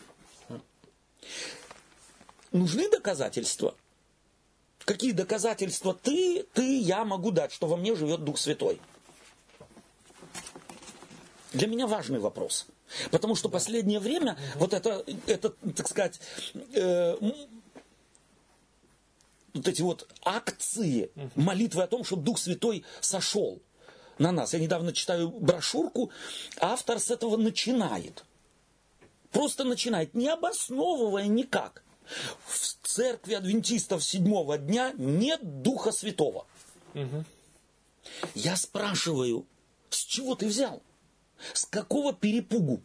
[2.52, 3.76] Нужны доказательства?
[4.80, 8.80] Какие доказательства ты, ты, я могу дать, что во мне живет Дух Святой?
[11.58, 12.68] Для меня важный вопрос.
[13.12, 16.20] Потому что последнее время вот это, это, так сказать,
[16.74, 17.18] э,
[19.54, 23.60] вот эти вот акции, молитвы о том, чтобы Дух Святой сошел
[24.20, 24.54] на нас.
[24.54, 26.12] Я недавно читаю брошюрку,
[26.60, 28.24] автор с этого начинает.
[29.32, 31.84] Просто начинает, не обосновывая никак.
[32.46, 36.46] В церкви адвентистов седьмого дня нет Духа Святого.
[36.94, 37.26] Угу.
[38.36, 39.46] Я спрашиваю,
[39.90, 40.82] с чего ты взял?
[41.54, 42.82] С какого перепугу?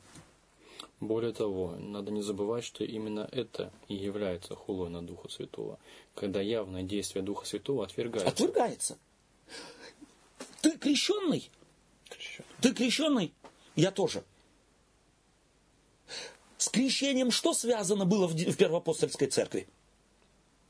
[1.00, 5.78] Более того, надо не забывать, что именно это и является хулой на Духа Святого,
[6.14, 8.28] когда явное действие Духа Святого отвергается.
[8.28, 8.98] Отвергается.
[10.60, 11.50] Ты крещенный?
[12.08, 12.48] крещенный.
[12.60, 13.32] Ты крещенный?
[13.74, 14.22] Я тоже.
[16.56, 19.66] С крещением что связано было в, в Первоапостольской церкви?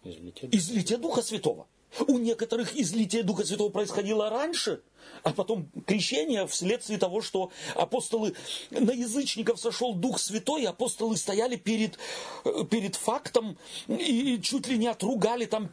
[0.05, 1.67] Излитие, Излитие Духа Святого.
[2.07, 4.81] У некоторых излитие Духа Святого происходило раньше,
[5.23, 8.35] а потом крещение вследствие того, что апостолы,
[8.71, 11.99] на язычников сошел Дух Святой, и апостолы стояли перед,
[12.45, 13.57] э, перед фактом
[13.89, 15.71] и чуть ли не отругали там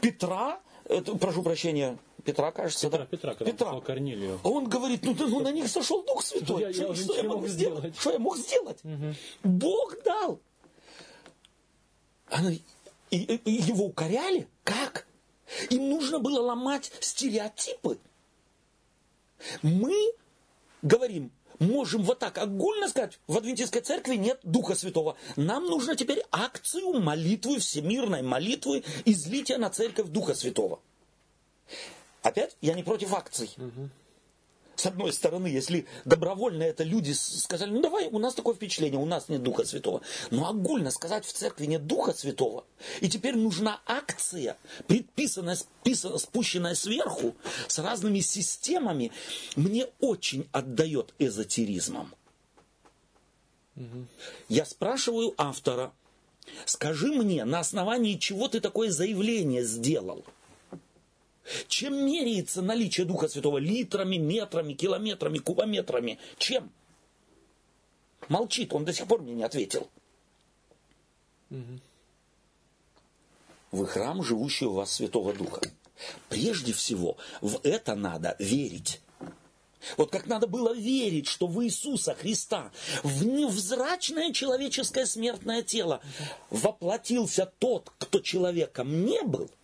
[0.00, 3.06] Петра, это, прошу прощения, Петра, кажется, Петра, да?
[3.06, 3.80] Петра, когда Петра.
[3.80, 4.40] Корнилию.
[4.44, 6.62] А он говорит, ну, ну на них сошел Дух Святой.
[6.62, 7.78] Я, что, я что я мог сделать?
[7.78, 7.98] сделать?
[7.98, 8.78] Что я мог сделать?
[8.84, 9.14] Угу.
[9.44, 10.40] Бог дал.
[12.28, 12.52] Она,
[13.10, 14.48] и, и, его укоряли?
[14.64, 15.06] Как?
[15.70, 17.98] Им нужно было ломать стереотипы.
[19.62, 19.94] Мы
[20.82, 25.16] говорим, можем вот так огульно сказать, в Адвентистской церкви нет Духа Святого.
[25.36, 30.80] Нам нужно теперь акцию молитвы, всемирной молитвы, излития на церковь Духа Святого.
[32.22, 33.50] Опять, я не против акций.
[33.56, 33.88] Угу.
[34.82, 39.06] С одной стороны, если добровольно это люди сказали, ну давай, у нас такое впечатление, у
[39.06, 40.02] нас нет Духа Святого.
[40.32, 42.64] Но огульно сказать в церкви нет Духа Святого.
[43.00, 44.56] И теперь нужна акция,
[44.88, 47.36] предписанная, списанная, спущенная сверху,
[47.68, 49.12] с разными системами,
[49.54, 52.12] мне очень отдает эзотеризмом.
[53.76, 54.06] Угу.
[54.48, 55.92] Я спрашиваю автора,
[56.64, 60.24] скажи мне, на основании чего ты такое заявление сделал?
[61.68, 63.58] Чем меряется наличие Духа Святого?
[63.58, 66.18] Литрами, метрами, километрами, кубометрами?
[66.38, 66.70] Чем?
[68.28, 69.88] Молчит, он до сих пор мне не ответил.
[71.50, 71.80] Угу.
[73.72, 75.62] Вы храм, живущий у вас Святого Духа.
[76.28, 79.00] Прежде всего, в это надо верить.
[79.96, 82.70] Вот как надо было верить, что в Иисуса Христа,
[83.02, 86.00] в невзрачное человеческое смертное тело,
[86.50, 89.50] воплотился тот, кто человеком не был–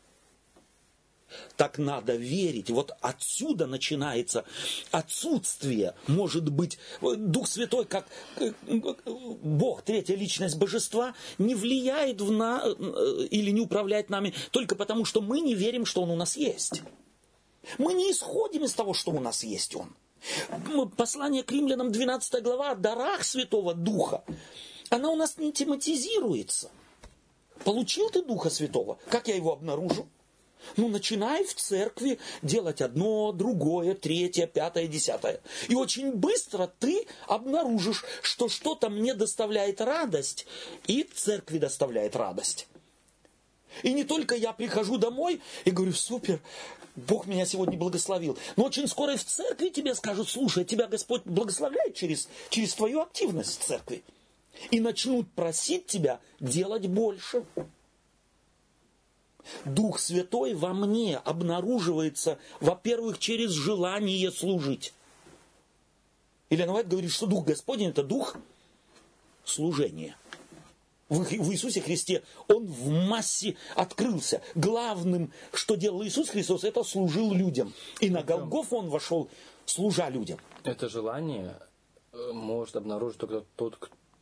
[1.57, 2.71] так надо верить.
[2.71, 4.45] Вот отсюда начинается
[4.91, 8.07] отсутствие, может быть, Дух Святой, как
[8.37, 8.53] э,
[9.43, 15.05] Бог, третья личность божества, не влияет в на, э, или не управляет нами только потому,
[15.05, 16.83] что мы не верим, что Он у нас есть.
[17.77, 19.95] Мы не исходим из того, что у нас есть Он.
[20.97, 24.25] Послание к римлянам, 12 глава, о дарах Святого Духа,
[24.91, 26.71] она у нас не тематизируется.
[27.65, 28.99] Получил ты Духа Святого?
[29.09, 30.09] Как я его обнаружу?
[30.77, 35.41] Ну, начинай в церкви делать одно, другое, третье, пятое, десятое.
[35.69, 40.47] И очень быстро ты обнаружишь, что что-то мне доставляет радость,
[40.87, 42.67] и церкви доставляет радость.
[43.83, 46.41] И не только я прихожу домой и говорю, супер,
[46.97, 48.37] Бог меня сегодня благословил.
[48.57, 53.03] Но очень скоро и в церкви тебе скажут, слушай, тебя Господь благословляет через, через твою
[53.03, 54.03] активность в церкви.
[54.71, 57.45] И начнут просить тебя делать больше.
[59.65, 64.93] Дух Святой во мне обнаруживается, во-первых, через желание служить.
[66.51, 68.37] Елена Вайт говорит, что Дух Господень– это Дух
[69.45, 70.17] служения.
[71.09, 74.43] В, в Иисусе Христе Он в массе открылся.
[74.55, 77.73] Главным, что делал Иисус Христос, это служил людям.
[78.01, 79.29] И на Голгоф Он вошел,
[79.65, 80.39] служа людям.
[80.65, 81.59] Это желание
[82.13, 83.79] э, может обнаружить только тот,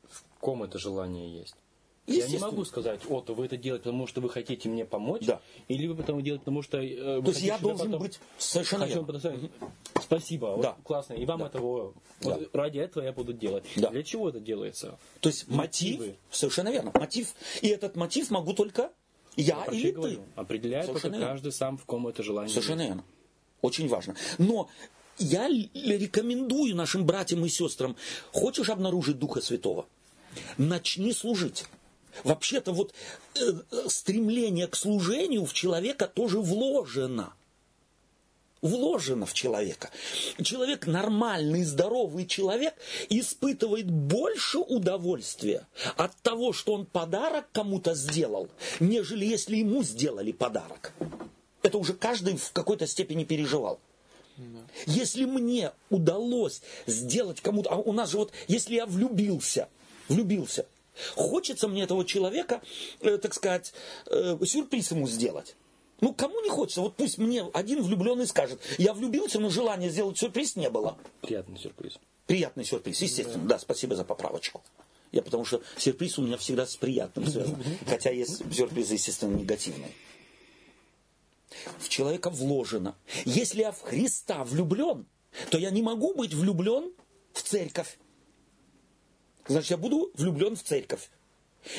[0.09, 1.57] в ком это желание есть.
[2.07, 5.41] Я не могу сказать, вот вы это делаете, потому что вы хотите мне помочь, да.
[5.67, 8.01] или вы потому делаете, потому что э, То есть я должен потом...
[8.01, 9.51] быть совершенно Хочу верно.
[10.01, 10.75] Спасибо, да.
[10.77, 11.15] вот, классно.
[11.15, 11.47] И вам да.
[11.47, 12.35] этого, да.
[12.37, 13.65] вот, ради этого я буду делать.
[13.75, 13.91] Да.
[13.91, 14.99] Для чего это делается?
[15.21, 16.17] То есть мотив, Мотивы.
[16.31, 17.35] совершенно верно, мотив.
[17.61, 18.93] И этот мотив могу только
[19.37, 20.19] я, я или ты.
[20.37, 21.27] Определяет только верно.
[21.27, 22.51] каждый сам, в ком это желание.
[22.51, 22.89] Совершенно есть.
[22.89, 23.05] верно.
[23.63, 24.15] Очень важно.
[24.39, 24.69] Но
[25.19, 27.97] я рекомендую нашим братьям и сестрам,
[28.33, 29.87] хочешь обнаружить Духа Святого?
[30.59, 31.65] Начни служить.
[32.25, 32.95] Вообще-то вот
[33.35, 37.35] э, стремление к служению в человека тоже вложено.
[38.63, 39.91] Вложено в человека.
[40.43, 42.75] Человек, нормальный, здоровый человек,
[43.11, 45.67] испытывает больше удовольствия
[45.97, 48.49] от того, что он подарок кому-то сделал,
[48.81, 50.95] нежели если ему сделали подарок.
[51.63, 53.79] Это уже каждый в какой-то степени переживал.
[54.87, 59.69] Если мне удалось сделать кому-то, а у нас же вот, если я влюбился,
[60.09, 60.67] влюбился,
[61.15, 62.63] Хочется мне этого человека,
[63.01, 63.73] э, так сказать,
[64.07, 65.57] э, сюрприз ему сделать.
[66.01, 66.83] Ну, кому не хочется?
[66.83, 70.99] Вот пусть мне один влюбленный скажет, я влюбился, но желания сделать сюрприз не было.
[71.23, 71.99] Приятный сюрприз.
[72.27, 73.45] Приятный сюрприз, естественно.
[73.45, 74.63] Да, да спасибо за поправочку.
[75.13, 77.57] Я потому что сюрприз у меня всегда с приятным связан.
[77.87, 79.93] Хотя есть сюрпризы, естественно, негативные.
[81.79, 82.97] В человека вложено.
[83.25, 85.07] Если я в Христа влюблен,
[85.51, 86.93] то я не могу быть влюблен
[87.33, 87.99] в церковь
[89.49, 91.11] значит, я буду влюблен в церковь.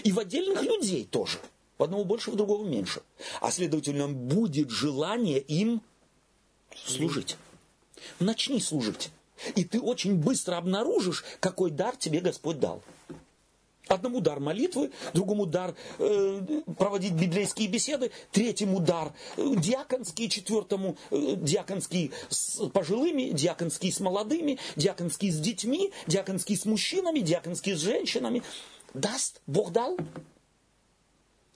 [0.04, 1.40] И в отдельных людей тоже.
[1.78, 3.02] В одного больше, в другого меньше.
[3.40, 5.82] А следовательно, будет желание им
[6.86, 7.38] служить.
[8.20, 9.10] Начни служить.
[9.56, 12.82] И ты очень быстро обнаружишь, какой дар тебе Господь дал.
[13.88, 21.36] Одному дар молитвы, другому дар э, проводить библейские беседы, третьему дар э, диаконский, четвертому э,
[21.38, 28.44] диаконский с пожилыми, диаконский с молодыми, диаконский с детьми, диаконский с мужчинами, диаконский с женщинами.
[28.94, 29.98] Даст, Бог дал.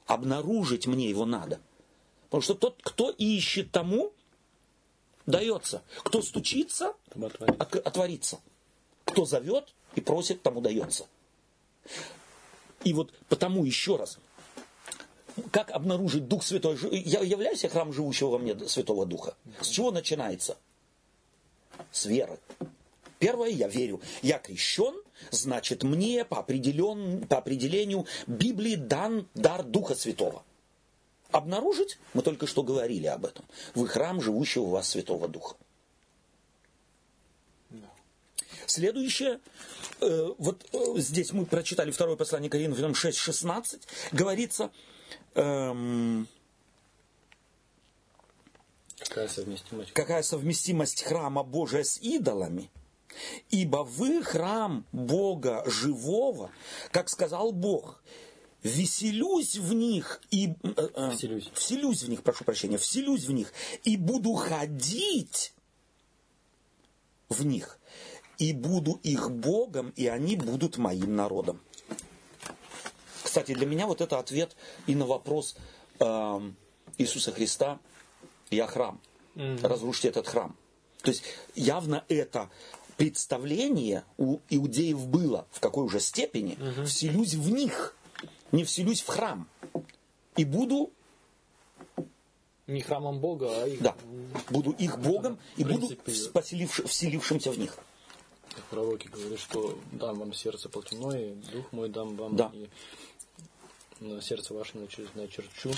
[0.06, 1.60] Обнаружить мне его надо.
[2.26, 4.14] Потому что тот, кто ищет тому,
[5.26, 5.82] дается.
[6.04, 6.94] Кто стучится,
[7.84, 8.40] отворится.
[9.06, 11.08] Кто зовет и просит, тому дается.
[12.84, 14.18] И вот потому еще раз,
[15.52, 16.78] как обнаружить Дух Святой?
[16.92, 19.36] Я являюсь храм живущего во мне Святого Духа.
[19.60, 20.58] С чего начинается?
[21.92, 22.40] С веры.
[23.20, 24.96] Первое, я верю, я крещен,
[25.30, 30.44] значит, мне по, определен, по определению Библии дан дар Духа Святого.
[31.30, 33.46] Обнаружить, мы только что говорили об этом,
[33.76, 35.56] вы храм живущего у вас Святого Духа.
[38.72, 39.42] Следующее,
[40.00, 43.82] э, вот э, здесь мы прочитали второе послание Коринфянам 6.16,
[44.14, 44.72] говорится,
[45.36, 46.26] эм,
[48.98, 49.92] какая совместимость?
[49.92, 52.72] какая совместимость храма Божия с идолами,
[53.50, 56.50] ибо вы храм Бога живого,
[56.92, 58.02] как сказал Бог,
[58.64, 61.52] веселюсь в них и э, э, Вселюсь.
[61.54, 63.52] вселюсь в них, прошу прощения, вселюсь в них
[63.84, 65.54] и буду ходить
[67.28, 67.78] в них
[68.42, 71.62] и буду их Богом, и они будут моим народом.
[73.22, 74.56] Кстати, для меня вот это ответ
[74.88, 75.56] и на вопрос
[76.00, 76.52] э,
[76.98, 77.80] Иисуса Христа
[78.50, 79.00] «Я храм,
[79.36, 80.56] разрушьте этот храм».
[81.04, 81.24] То есть
[81.54, 82.50] явно это
[82.98, 87.96] представление у иудеев было, в какой уже степени, вселюсь в них,
[88.52, 89.48] не вселюсь в храм.
[90.36, 90.92] И буду
[92.66, 93.82] Не храмом Бога, а их...
[93.82, 93.96] Да,
[94.50, 97.78] буду их Богом и буду вселившимся в них.
[98.56, 102.52] Как пророки говорят, что дам вам сердце плотяное, дух мой дам вам, Да.
[102.54, 102.70] и
[104.02, 105.72] на сердце ваше начер- начерчу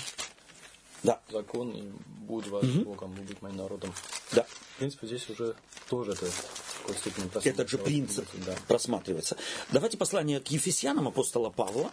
[1.02, 1.82] Да, закон, и
[2.26, 3.92] будет ваш Богом, и будет моим народом.
[4.32, 4.44] да.
[4.74, 5.54] В принципе, здесь уже
[5.88, 8.56] тоже это в Этот же принцип Да.
[8.66, 9.36] просматривается.
[9.70, 11.90] Давайте послание к Ефесянам апостола Павла.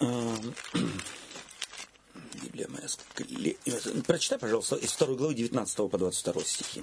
[0.00, 0.54] Эм,
[2.42, 2.81] Библия моя скле- э,
[4.06, 6.82] Прочитай, пожалуйста, из 2 главы 19 по 22 стихи.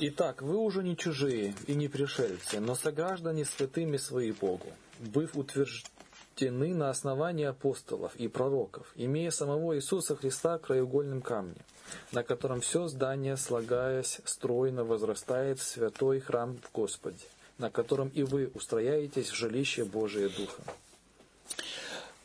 [0.00, 6.74] Итак, вы уже не чужие и не пришельцы, но сограждане святыми свои Богу, быв утверждены
[6.74, 11.62] на основании апостолов и пророков, имея самого Иисуса Христа краеугольным камнем,
[12.10, 17.24] на котором все здание, слагаясь, стройно возрастает в святой храм в Господе,
[17.62, 20.62] на котором и вы устрояетесь в жилище Божие Духа.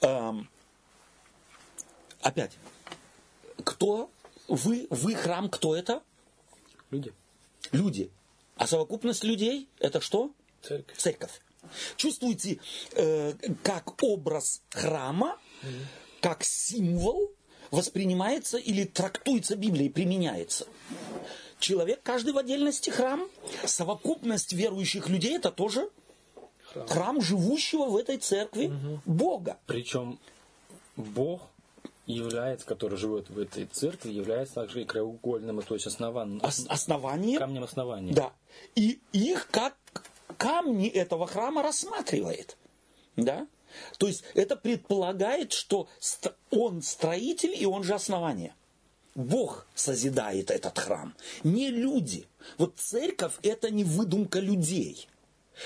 [0.01, 0.49] Эм,
[2.21, 2.57] Опять,
[3.63, 4.09] кто
[4.49, 6.01] вы, вы храм, кто это?
[6.91, 7.13] Люди.
[7.71, 8.11] Люди.
[8.55, 10.31] А совокупность людей это что?
[10.61, 10.97] Церковь.
[10.97, 11.41] Церковь.
[11.95, 12.59] Чувствуете,
[12.93, 13.33] э,
[13.63, 15.39] как образ храма,
[16.19, 17.31] как символ
[17.71, 20.67] воспринимается или трактуется Библией, применяется.
[21.59, 23.27] Человек, каждый в отдельности храм,
[23.65, 25.89] совокупность верующих людей это тоже
[26.87, 28.71] храм, живущего в этой церкви
[29.05, 29.57] Бога.
[29.65, 30.19] Причем
[30.95, 31.41] Бог
[32.05, 37.39] является, который живет в этой церкви, является также и краеугольным, то есть основан, Ос- основание
[37.39, 38.13] камнем основания.
[38.13, 38.31] Да.
[38.75, 39.75] И их как
[40.37, 42.55] камни этого храма рассматривает.
[43.15, 43.47] Да?
[43.97, 45.89] То есть это предполагает, что
[46.51, 48.55] он строитель и он же основание.
[49.17, 52.27] Бог созидает этот храм, не люди.
[52.59, 55.07] Вот церковь это не выдумка людей.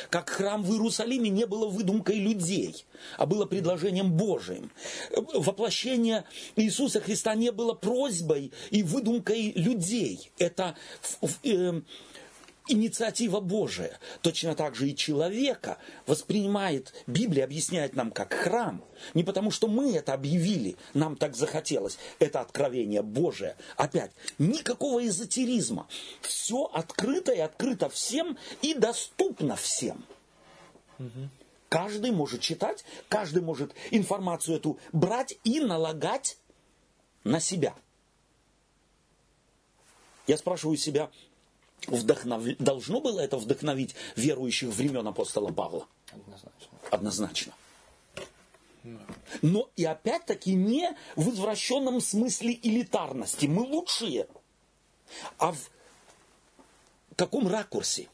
[0.09, 2.85] Как храм в Иерусалиме не было выдумкой людей,
[3.17, 4.71] а было предложением Божиим.
[5.11, 6.23] Воплощение
[6.55, 10.31] Иисуса Христа не было просьбой и выдумкой людей.
[10.37, 10.77] Это
[11.43, 11.85] эм,
[12.71, 13.99] инициатива Божия.
[14.21, 15.77] Точно так же и человека
[16.07, 18.83] воспринимает, Библия объясняет нам как храм.
[19.13, 21.97] Не потому, что мы это объявили, нам так захотелось.
[22.19, 23.55] Это откровение Божие.
[23.77, 25.87] Опять, никакого эзотеризма.
[26.21, 30.05] Все открыто и открыто всем и доступно всем.
[31.69, 36.37] Каждый может читать, каждый может информацию эту брать и налагать
[37.23, 37.73] на себя.
[40.27, 41.09] Я спрашиваю себя,
[41.87, 42.43] вдохнов...
[42.57, 45.87] должно было это вдохновить верующих времен апостола Павла?
[46.11, 46.77] Однозначно.
[46.91, 47.53] Однозначно.
[49.41, 53.45] Но и опять-таки не в извращенном смысле элитарности.
[53.45, 54.27] Мы лучшие.
[55.37, 55.69] А в
[57.15, 58.07] каком ракурсе?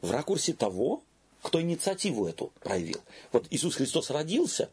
[0.00, 1.02] В ракурсе того,
[1.42, 3.00] кто инициативу эту проявил.
[3.32, 4.70] Вот Иисус Христос родился,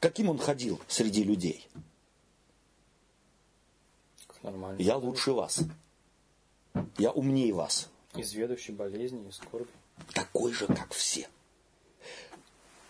[0.00, 1.68] каким он ходил среди людей?
[4.44, 4.80] Нормально.
[4.80, 5.60] Я лучше вас.
[6.98, 7.88] Я умнее вас.
[8.14, 9.68] Изведущий болезни и скорби.
[10.12, 11.28] такой же, как все.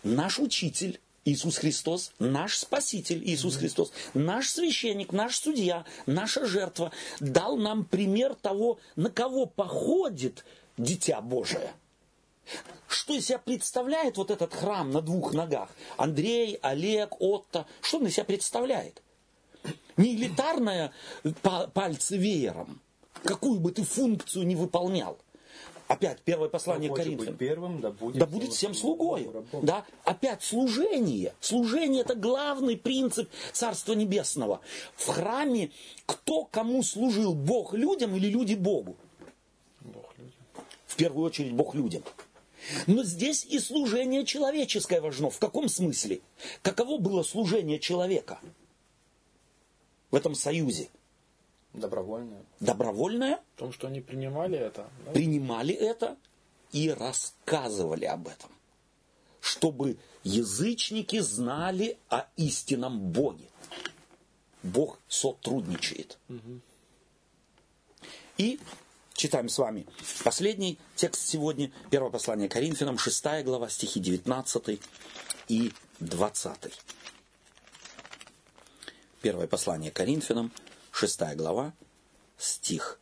[0.03, 6.91] Наш учитель Иисус Христос, наш Спаситель Иисус Христос, наш священник, наш судья, наша жертва
[7.21, 10.43] дал нам пример того, на кого походит
[10.77, 11.73] Дитя Божие.
[12.87, 15.69] Что из себя представляет вот этот храм на двух ногах?
[15.95, 17.65] Андрей, Олег, Отто.
[17.81, 19.01] Что он из себя представляет?
[19.97, 20.91] Не элитарное
[21.41, 22.81] па- пальцы веером,
[23.23, 25.17] какую бы ты функцию не выполнял.
[25.87, 27.25] Опять первое послание Кто Коринфянам.
[27.33, 29.45] быть первым, да будет, Да будет всем рабом.
[29.61, 29.85] Да?
[30.03, 31.35] Опять служение.
[31.39, 34.61] Служение это главный принцип Царства Небесного.
[34.95, 35.71] В храме
[36.07, 37.35] кто кому служил?
[37.35, 38.97] Бог людям или люди Богу?
[39.81, 40.33] Бог людям.
[40.87, 42.01] В первую очередь Бог людям.
[42.87, 45.29] Но здесь и служение человеческое важно.
[45.29, 46.21] В каком смысле?
[46.63, 48.39] Каково было служение человека
[50.15, 50.87] в этом союзе?
[51.73, 52.37] Добровольно.
[52.61, 54.89] Добровольное, В том, что они принимали это.
[55.05, 55.11] да?
[55.11, 56.15] принимали это
[56.71, 58.49] и рассказывали об этом.
[59.41, 63.49] Чтобы язычники знали о истинном Боге.
[64.63, 66.17] Бог сотрудничает.
[68.37, 68.57] И
[69.15, 69.85] читаем с вами
[70.23, 71.73] последний текст сегодня.
[71.89, 74.79] Первое послание Коринфянам, 6 глава, стихи 19
[75.49, 76.71] и 20.
[79.25, 80.51] Первое послание Коринфянам,
[80.91, 81.73] 6 глава,
[82.37, 82.99] стих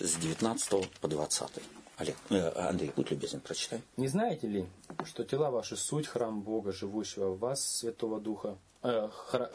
[0.00, 1.48] с 19 по 20.
[1.96, 3.80] Олег, э, Андрей, будь любезен, прочитай.
[3.96, 4.66] Не знаете ли,
[5.04, 9.52] что тела ваши суть храм Бога, живущего в вас, Святого Духа, э, хра-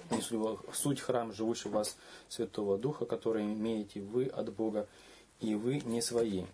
[0.73, 1.97] суть храм живущего в вас
[2.29, 4.87] Святого Духа, который имеете вы от Бога,
[5.41, 6.45] и вы не свои,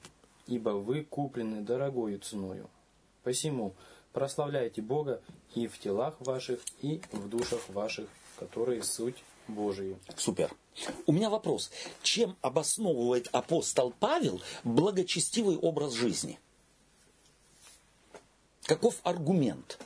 [0.48, 2.68] ибо вы куплены дорогою ценою.
[3.22, 3.76] Посему
[4.12, 5.22] прославляйте Бога
[5.54, 8.10] и в телах ваших, и в душах ваших,
[8.40, 10.00] которые суть Божию.
[10.18, 10.54] Супер.
[11.06, 11.72] У меня вопрос.
[12.02, 16.40] Чем обосновывает апостол Павел благочестивый образ жизни?
[18.64, 19.80] Каков аргумент?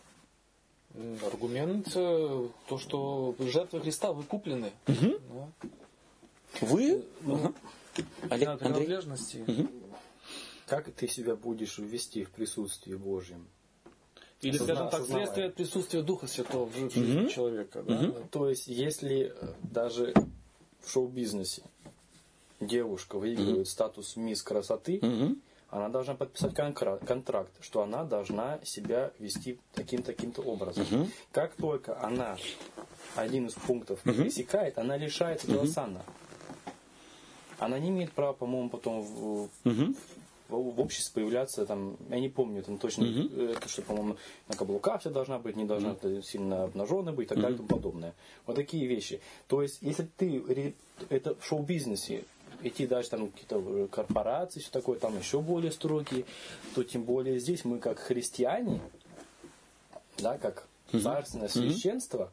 [1.23, 4.71] Аргумент э, то, что жертвы Христа вы куплены.
[4.87, 5.49] Да.
[6.61, 7.03] Вы?
[7.25, 7.53] Ага.
[8.29, 8.57] Олег, На Андрей?
[8.57, 9.45] принадлежности.
[10.67, 13.47] Как ты себя будешь вести в присутствии Божьем?
[14.41, 17.83] Или, скажем так, следствие от присутствия Духа Святого в жи- в жизни человека.
[17.83, 17.95] да.
[18.31, 20.13] То есть, если э, даже
[20.81, 21.63] в шоу-бизнесе
[22.59, 24.99] девушка выигрывает статус мисс красоты,
[25.69, 30.85] она должна подписать контракт, что она должна себя вести таким-таким-то образом.
[31.31, 32.37] Как только она
[33.15, 36.03] один из пунктов пересекает, она лишается этого сана.
[37.57, 39.89] Она не имеет права, по-моему, потом в, в-
[40.49, 44.17] в обществе появляться, там, я не помню, там точно, э, это что, по-моему,
[44.47, 47.57] на каблуках все должна быть, не должна это сильно обнаженной быть, и так далее и
[47.57, 48.13] тому подобное.
[48.45, 49.21] Вот такие вещи.
[49.47, 50.75] То есть, если ты,
[51.09, 52.25] это в шоу-бизнесе,
[52.63, 56.25] идти дальше там какие-то э, корпорации, все такое, там еще более строгие,
[56.73, 58.81] то тем более здесь мы как христиане,
[60.17, 62.31] да, как царственное священство,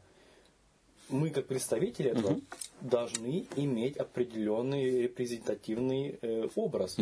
[1.09, 2.39] мы как представители этого
[2.81, 6.97] должны иметь определенный репрезентативный э, образ.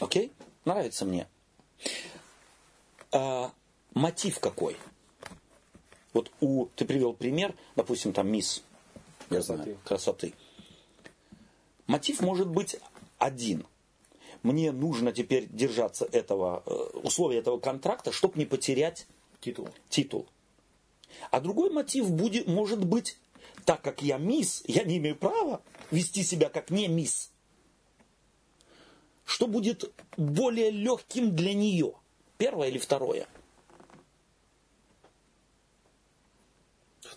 [0.00, 0.32] Окей?
[0.64, 1.26] Нравится мне.
[3.12, 3.52] А,
[3.94, 4.76] мотив какой?
[6.12, 8.62] Вот у, ты привел пример, допустим, там мисс,
[9.30, 9.62] я Красоты.
[9.62, 10.34] знаю, красоты.
[11.86, 12.76] Мотив может быть
[13.18, 13.66] один.
[14.42, 16.70] Мне нужно теперь держаться этого, э,
[17.02, 19.06] условия этого контракта, чтобы не потерять
[19.40, 19.68] Титул.
[19.88, 20.26] титул.
[21.30, 23.16] А другой мотив будет, может быть,
[23.64, 27.30] так как я мисс, я не имею права вести себя как не мисс.
[29.28, 31.92] Что будет более легким для нее?
[32.38, 33.28] Первое или второе?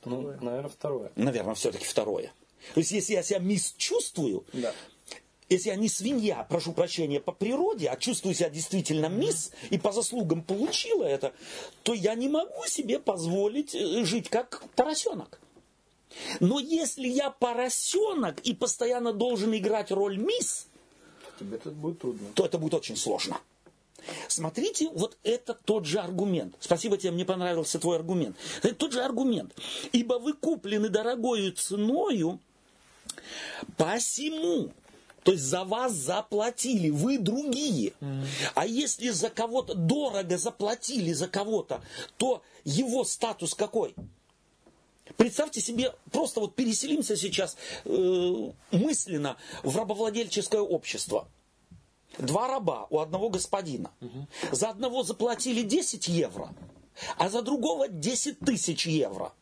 [0.04, 1.12] Ну, наверное, второе.
[1.16, 2.34] Наверное, все-таки второе.
[2.74, 4.74] То есть, если я себя мисс чувствую, Да.
[5.48, 9.94] если я не свинья, прошу прощения, по природе, а чувствую себя действительно мисс и по
[9.94, 11.34] заслугам получила это,
[11.84, 15.40] то я не могу себе позволить э, жить как поросенок.
[16.42, 20.68] Но если я поросенок и постоянно должен играть роль мисс,
[21.42, 22.28] Тебе это будет трудно.
[22.36, 23.40] то это будет очень сложно.
[24.28, 26.56] Смотрите, вот это тот же аргумент.
[26.60, 28.36] Спасибо тебе, мне понравился твой аргумент.
[28.62, 29.54] Это тот же аргумент.
[29.92, 32.40] Ибо вы куплены дорогою ценою,
[33.78, 34.72] посему,
[35.24, 37.94] то есть за вас заплатили, вы другие.
[38.56, 41.82] А если за кого-то дорого заплатили за кого-то,
[42.18, 43.96] то его статус какой?
[45.18, 51.28] Представьте себе, просто вот переселимся сейчас э, мысленно в рабовладельческое общество.
[52.18, 53.92] Два раба у одного господина.
[54.52, 56.54] За одного заплатили 10 евро,
[57.18, 59.34] а за другого 10 тысяч евро.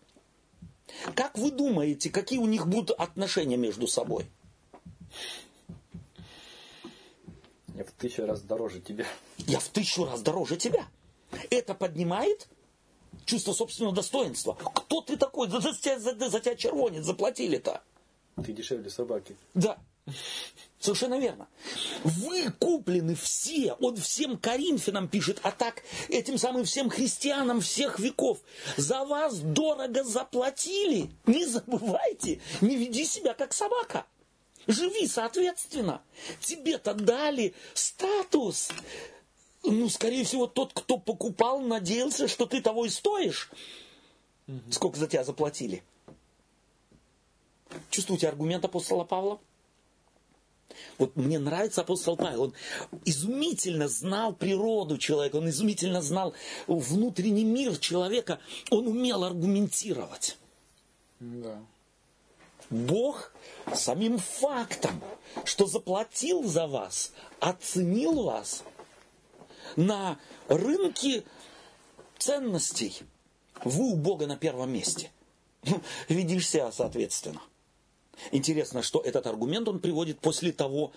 [1.15, 4.25] Как вы думаете, какие у них будут отношения между собой?
[7.75, 9.05] Я в тысячу раз дороже тебя.
[9.37, 10.87] Я в тысячу раз дороже тебя.
[11.49, 12.47] Это поднимает
[13.29, 14.53] чувство собственного достоинства.
[14.55, 15.47] Кто ты такой?
[15.49, 17.81] За, за за- за тебя червонец заплатили-то.
[18.43, 19.35] Ты дешевле собаки.
[19.53, 19.77] Да.
[20.79, 21.47] Совершенно верно.
[22.03, 28.39] Вы куплены все, он всем Коринфянам пишет, а так этим самым всем христианам всех веков.
[28.77, 31.11] За вас дорого заплатили.
[31.25, 34.05] Не забывайте, не веди себя как собака.
[34.67, 36.01] Живи соответственно.
[36.41, 38.69] Тебе-то дали статус.
[39.63, 43.51] Ну, скорее всего, тот, кто покупал, надеялся, что ты того и стоишь.
[44.47, 44.71] Угу.
[44.71, 45.83] Сколько за тебя заплатили?
[47.91, 49.39] Чувствуете аргумент апостола Павла?
[50.97, 52.43] Вот мне нравится апостол Павел.
[52.43, 52.53] Он
[53.05, 56.33] изумительно знал природу человека, он изумительно знал
[56.67, 58.39] внутренний мир человека.
[58.69, 60.37] Он умел аргументировать.
[61.19, 61.59] Да.
[62.69, 63.33] Бог
[63.73, 65.01] самим фактом,
[65.43, 68.63] что заплатил за вас, оценил вас
[69.75, 71.23] на рынке
[72.17, 73.01] ценностей.
[73.63, 75.11] Вы у Бога на первом месте.
[76.09, 77.41] Ведишь себя соответственно.
[78.31, 80.91] Интересно, что этот аргумент он приводит после того,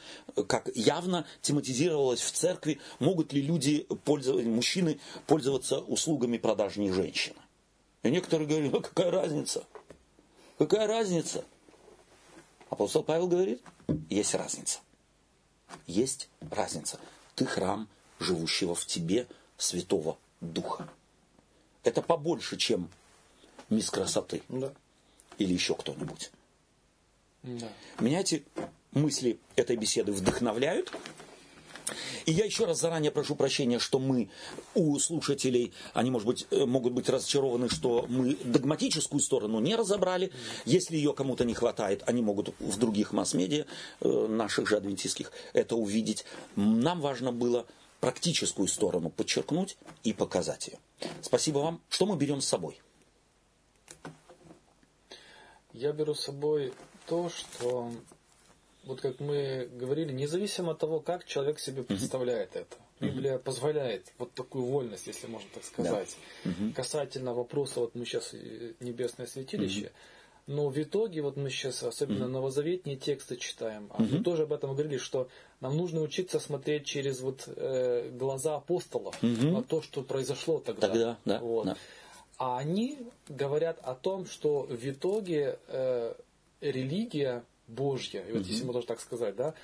[0.48, 7.36] как явно тематизировалось в церкви, могут ли люди, пользоваться, мужчины, пользоваться услугами продажней женщины.
[8.02, 9.64] И некоторые говорят, ну какая разница?
[10.58, 11.44] Какая разница?
[12.70, 13.62] Апостол Павел говорит,
[14.10, 14.80] есть разница.
[15.86, 16.98] Есть разница.
[17.34, 17.88] Ты храм
[18.22, 19.26] живущего в тебе
[19.56, 20.88] Святого Духа.
[21.84, 22.88] Это побольше, чем
[23.68, 24.42] мисс красоты.
[24.48, 24.72] Да.
[25.38, 26.30] Или еще кто-нибудь.
[27.42, 27.68] Да.
[27.98, 28.44] Меня эти
[28.92, 30.92] мысли этой беседы вдохновляют.
[32.26, 34.30] И я еще раз заранее прошу прощения, что мы
[34.74, 40.30] у слушателей, они, может быть, э, могут быть разочарованы, что мы догматическую сторону не разобрали.
[40.64, 43.66] Если ее кому-то не хватает, они могут в других масс-медиа,
[44.00, 46.24] э, наших же адвентистских, это увидеть.
[46.54, 47.66] Нам важно было
[48.02, 50.78] практическую сторону подчеркнуть и показать ее.
[51.22, 51.80] Спасибо вам.
[51.88, 52.80] Что мы берем с собой?
[55.72, 56.74] Я беру с собой
[57.06, 57.92] то, что
[58.82, 62.76] вот как мы говорили, независимо от того, как человек себе представляет это.
[62.98, 66.52] Библия позволяет вот такую вольность, если можно так сказать, да.
[66.74, 69.92] касательно вопроса, вот мы сейчас э, небесное святилище,
[70.52, 72.28] но в итоге, вот мы сейчас, особенно mm-hmm.
[72.28, 75.28] новозаветные тексты читаем, а мы тоже об этом говорили, что
[75.60, 80.88] нам нужно учиться смотреть через вот э, глаза апостолов на то, что произошло тогда.
[80.88, 81.38] Тогда, да.
[81.40, 81.66] Вот.
[81.66, 81.76] да.
[82.38, 82.98] А они
[83.28, 86.14] говорят о том, что в итоге э,
[86.60, 88.48] религия Божья, и вот угу.
[88.48, 89.54] если можно так сказать, да,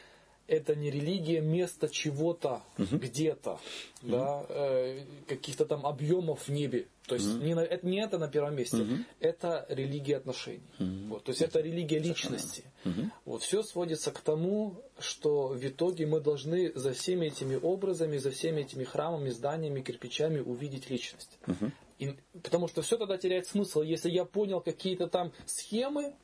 [0.49, 2.97] это не религия места чего-то угу.
[2.97, 3.61] где-то,
[4.03, 4.11] угу.
[4.11, 6.89] да, э, каких-то там объемов в небе.
[7.07, 7.45] То есть угу.
[7.45, 8.95] не, на, это, не это на первом месте, угу.
[9.21, 10.63] это религия отношений.
[10.79, 11.09] Угу.
[11.09, 12.65] Вот, то есть это религия личности.
[12.85, 13.11] Угу.
[13.27, 18.31] Вот все сводится к тому, что в итоге мы должны за всеми этими образами, за
[18.31, 21.39] всеми этими храмами, зданиями, кирпичами увидеть личность.
[21.47, 21.71] Угу.
[21.99, 26.15] И, потому что все тогда теряет смысл, если я понял какие-то там схемы,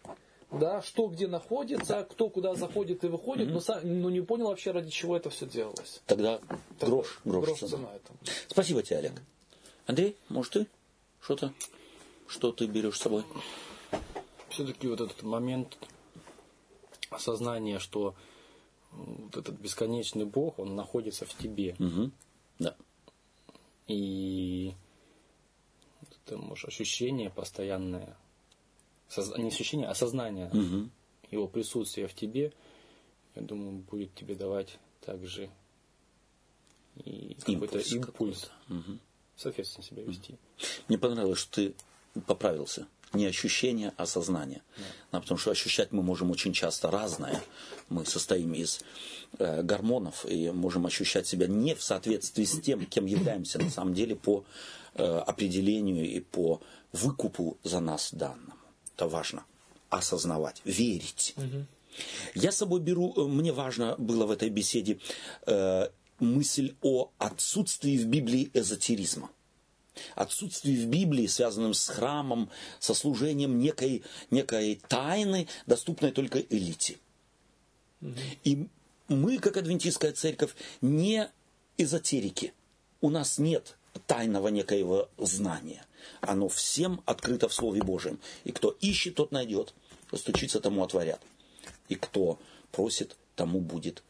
[0.59, 3.53] да, что где находится, кто куда заходит и выходит, mm-hmm.
[3.53, 6.03] но, сам, но не понял вообще, ради чего это все делалось.
[6.07, 7.89] Тогда, Тогда грош, грош, грош цена.
[7.95, 8.19] этому.
[8.49, 9.13] Спасибо тебе, Олег.
[9.87, 10.67] Андрей, может ты
[11.21, 11.53] что-то,
[12.27, 13.25] что ты берешь с собой?
[14.49, 15.77] Все-таки вот этот момент
[17.11, 18.15] осознания, что
[18.93, 21.77] вот этот бесконечный Бог, он находится в тебе.
[21.79, 22.11] Угу.
[22.61, 22.77] Да.
[23.89, 24.75] И
[26.27, 28.17] это, может, ощущение постоянное
[29.37, 30.89] не ощущение, а сознание угу.
[31.31, 32.53] его присутствия в тебе,
[33.35, 35.51] я думаю, будет тебе давать также
[37.05, 38.99] и какой-то импульс, угу.
[39.37, 40.37] соответственно себя вести.
[40.89, 41.75] Мне понравилось, что ты
[42.27, 42.87] поправился.
[43.13, 44.63] Не ощущение, а сознание.
[45.13, 45.21] Да.
[45.21, 47.41] потому что ощущать мы можем очень часто разное.
[47.89, 48.81] Мы состоим из
[49.39, 53.95] э, гормонов и можем ощущать себя не в соответствии с тем, кем являемся на самом
[53.95, 54.45] деле по
[54.95, 56.61] э, определению и по
[56.93, 58.55] выкупу за нас данным.
[58.95, 59.45] Это важно.
[59.91, 61.35] Осознавать, верить.
[61.37, 61.67] Угу.
[62.35, 64.99] Я с собой беру, э, мне важно было в этой беседе
[65.47, 65.89] э,
[66.19, 69.31] мысль о отсутствии в Библии эзотеризма.
[70.17, 72.51] Отсутствие в Библии, связанном с храмом,
[72.81, 76.99] со служением некой, некой тайны, доступной только элите.
[78.01, 78.15] Угу.
[78.45, 78.69] И
[79.09, 81.31] мы, как адвентистская церковь, не
[81.77, 82.53] эзотерики.
[83.01, 83.77] У нас нет
[84.07, 85.85] тайного некоего знания.
[86.21, 88.19] Оно всем открыто в Слове Божьем.
[88.45, 89.75] И кто ищет, тот найдет.
[90.07, 91.21] Кто стучится, тому отворят.
[91.89, 92.39] И кто
[92.73, 94.03] просит, тому будет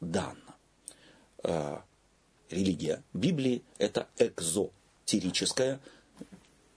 [0.00, 0.36] дано.
[1.42, 1.78] Э,
[2.50, 5.80] религия Библии– это экзотерическое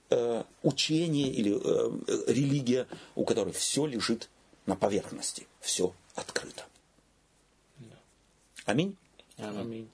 [0.09, 4.29] э, учение или э, религия, у которой все лежит
[4.65, 6.65] на поверхности, все открыто.
[8.65, 8.97] Аминь.
[9.37, 9.89] Аминь.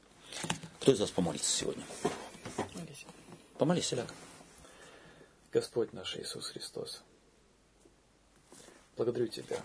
[0.79, 1.83] Кто из вас помолится сегодня?
[3.57, 4.11] Помолись, Ляг.
[5.53, 7.03] Господь наш Иисус Христос,
[8.97, 9.63] благодарю Тебя,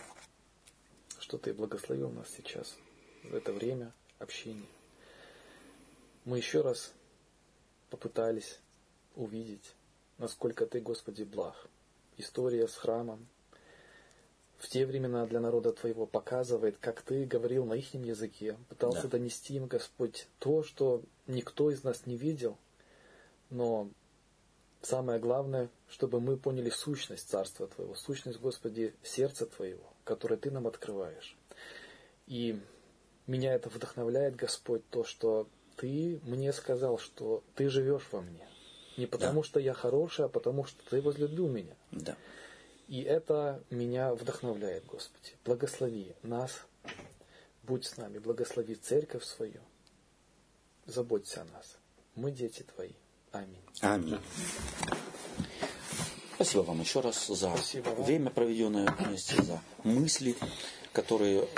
[1.19, 2.77] что Ты благословил нас сейчас,
[3.25, 4.67] в это время общения.
[6.27, 6.93] Мы еще раз
[7.89, 8.59] попытались
[9.17, 9.75] увидеть,
[10.19, 11.57] насколько Ты, Господи, благ.
[12.19, 13.27] История с храмом,
[14.59, 19.17] в те времена для народа Твоего показывает, как Ты говорил на их языке, пытался да.
[19.17, 22.59] донести им, Господь, то, что никто из нас не видел,
[23.49, 23.89] но
[24.83, 30.67] самое главное, чтобы мы поняли сущность Царства Твоего, сущность, Господи, сердца Твоего, которое Ты нам
[30.67, 31.37] открываешь.
[32.27, 32.61] И
[33.27, 38.47] меня это вдохновляет, Господь, то, что Ты мне сказал, что Ты живешь во мне.
[38.97, 39.47] Не потому, да.
[39.47, 41.75] что я хороший, а потому, что Ты возлюбил меня.
[41.93, 42.17] Да.
[42.89, 45.33] И это меня вдохновляет, Господи.
[45.45, 46.67] Благослови нас,
[47.63, 49.61] будь с нами, благослови церковь свою,
[50.87, 51.77] заботься о нас.
[52.15, 52.93] Мы дети Твои.
[53.33, 53.57] Аминь.
[53.81, 54.19] Аминь.
[56.37, 60.37] Спасибо вам еще раз за Спасибо время, проведенное вместе, за мысли,
[60.93, 61.49] которые...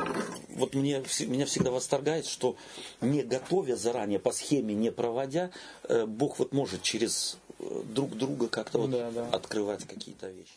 [0.48, 2.56] Вот мне, меня всегда восторгает, что
[3.02, 5.50] не готовя заранее, по схеме не проводя,
[5.82, 9.28] э, Бог вот может через э, друг друга как-то вот да, да.
[9.28, 10.56] открывать какие-то вещи.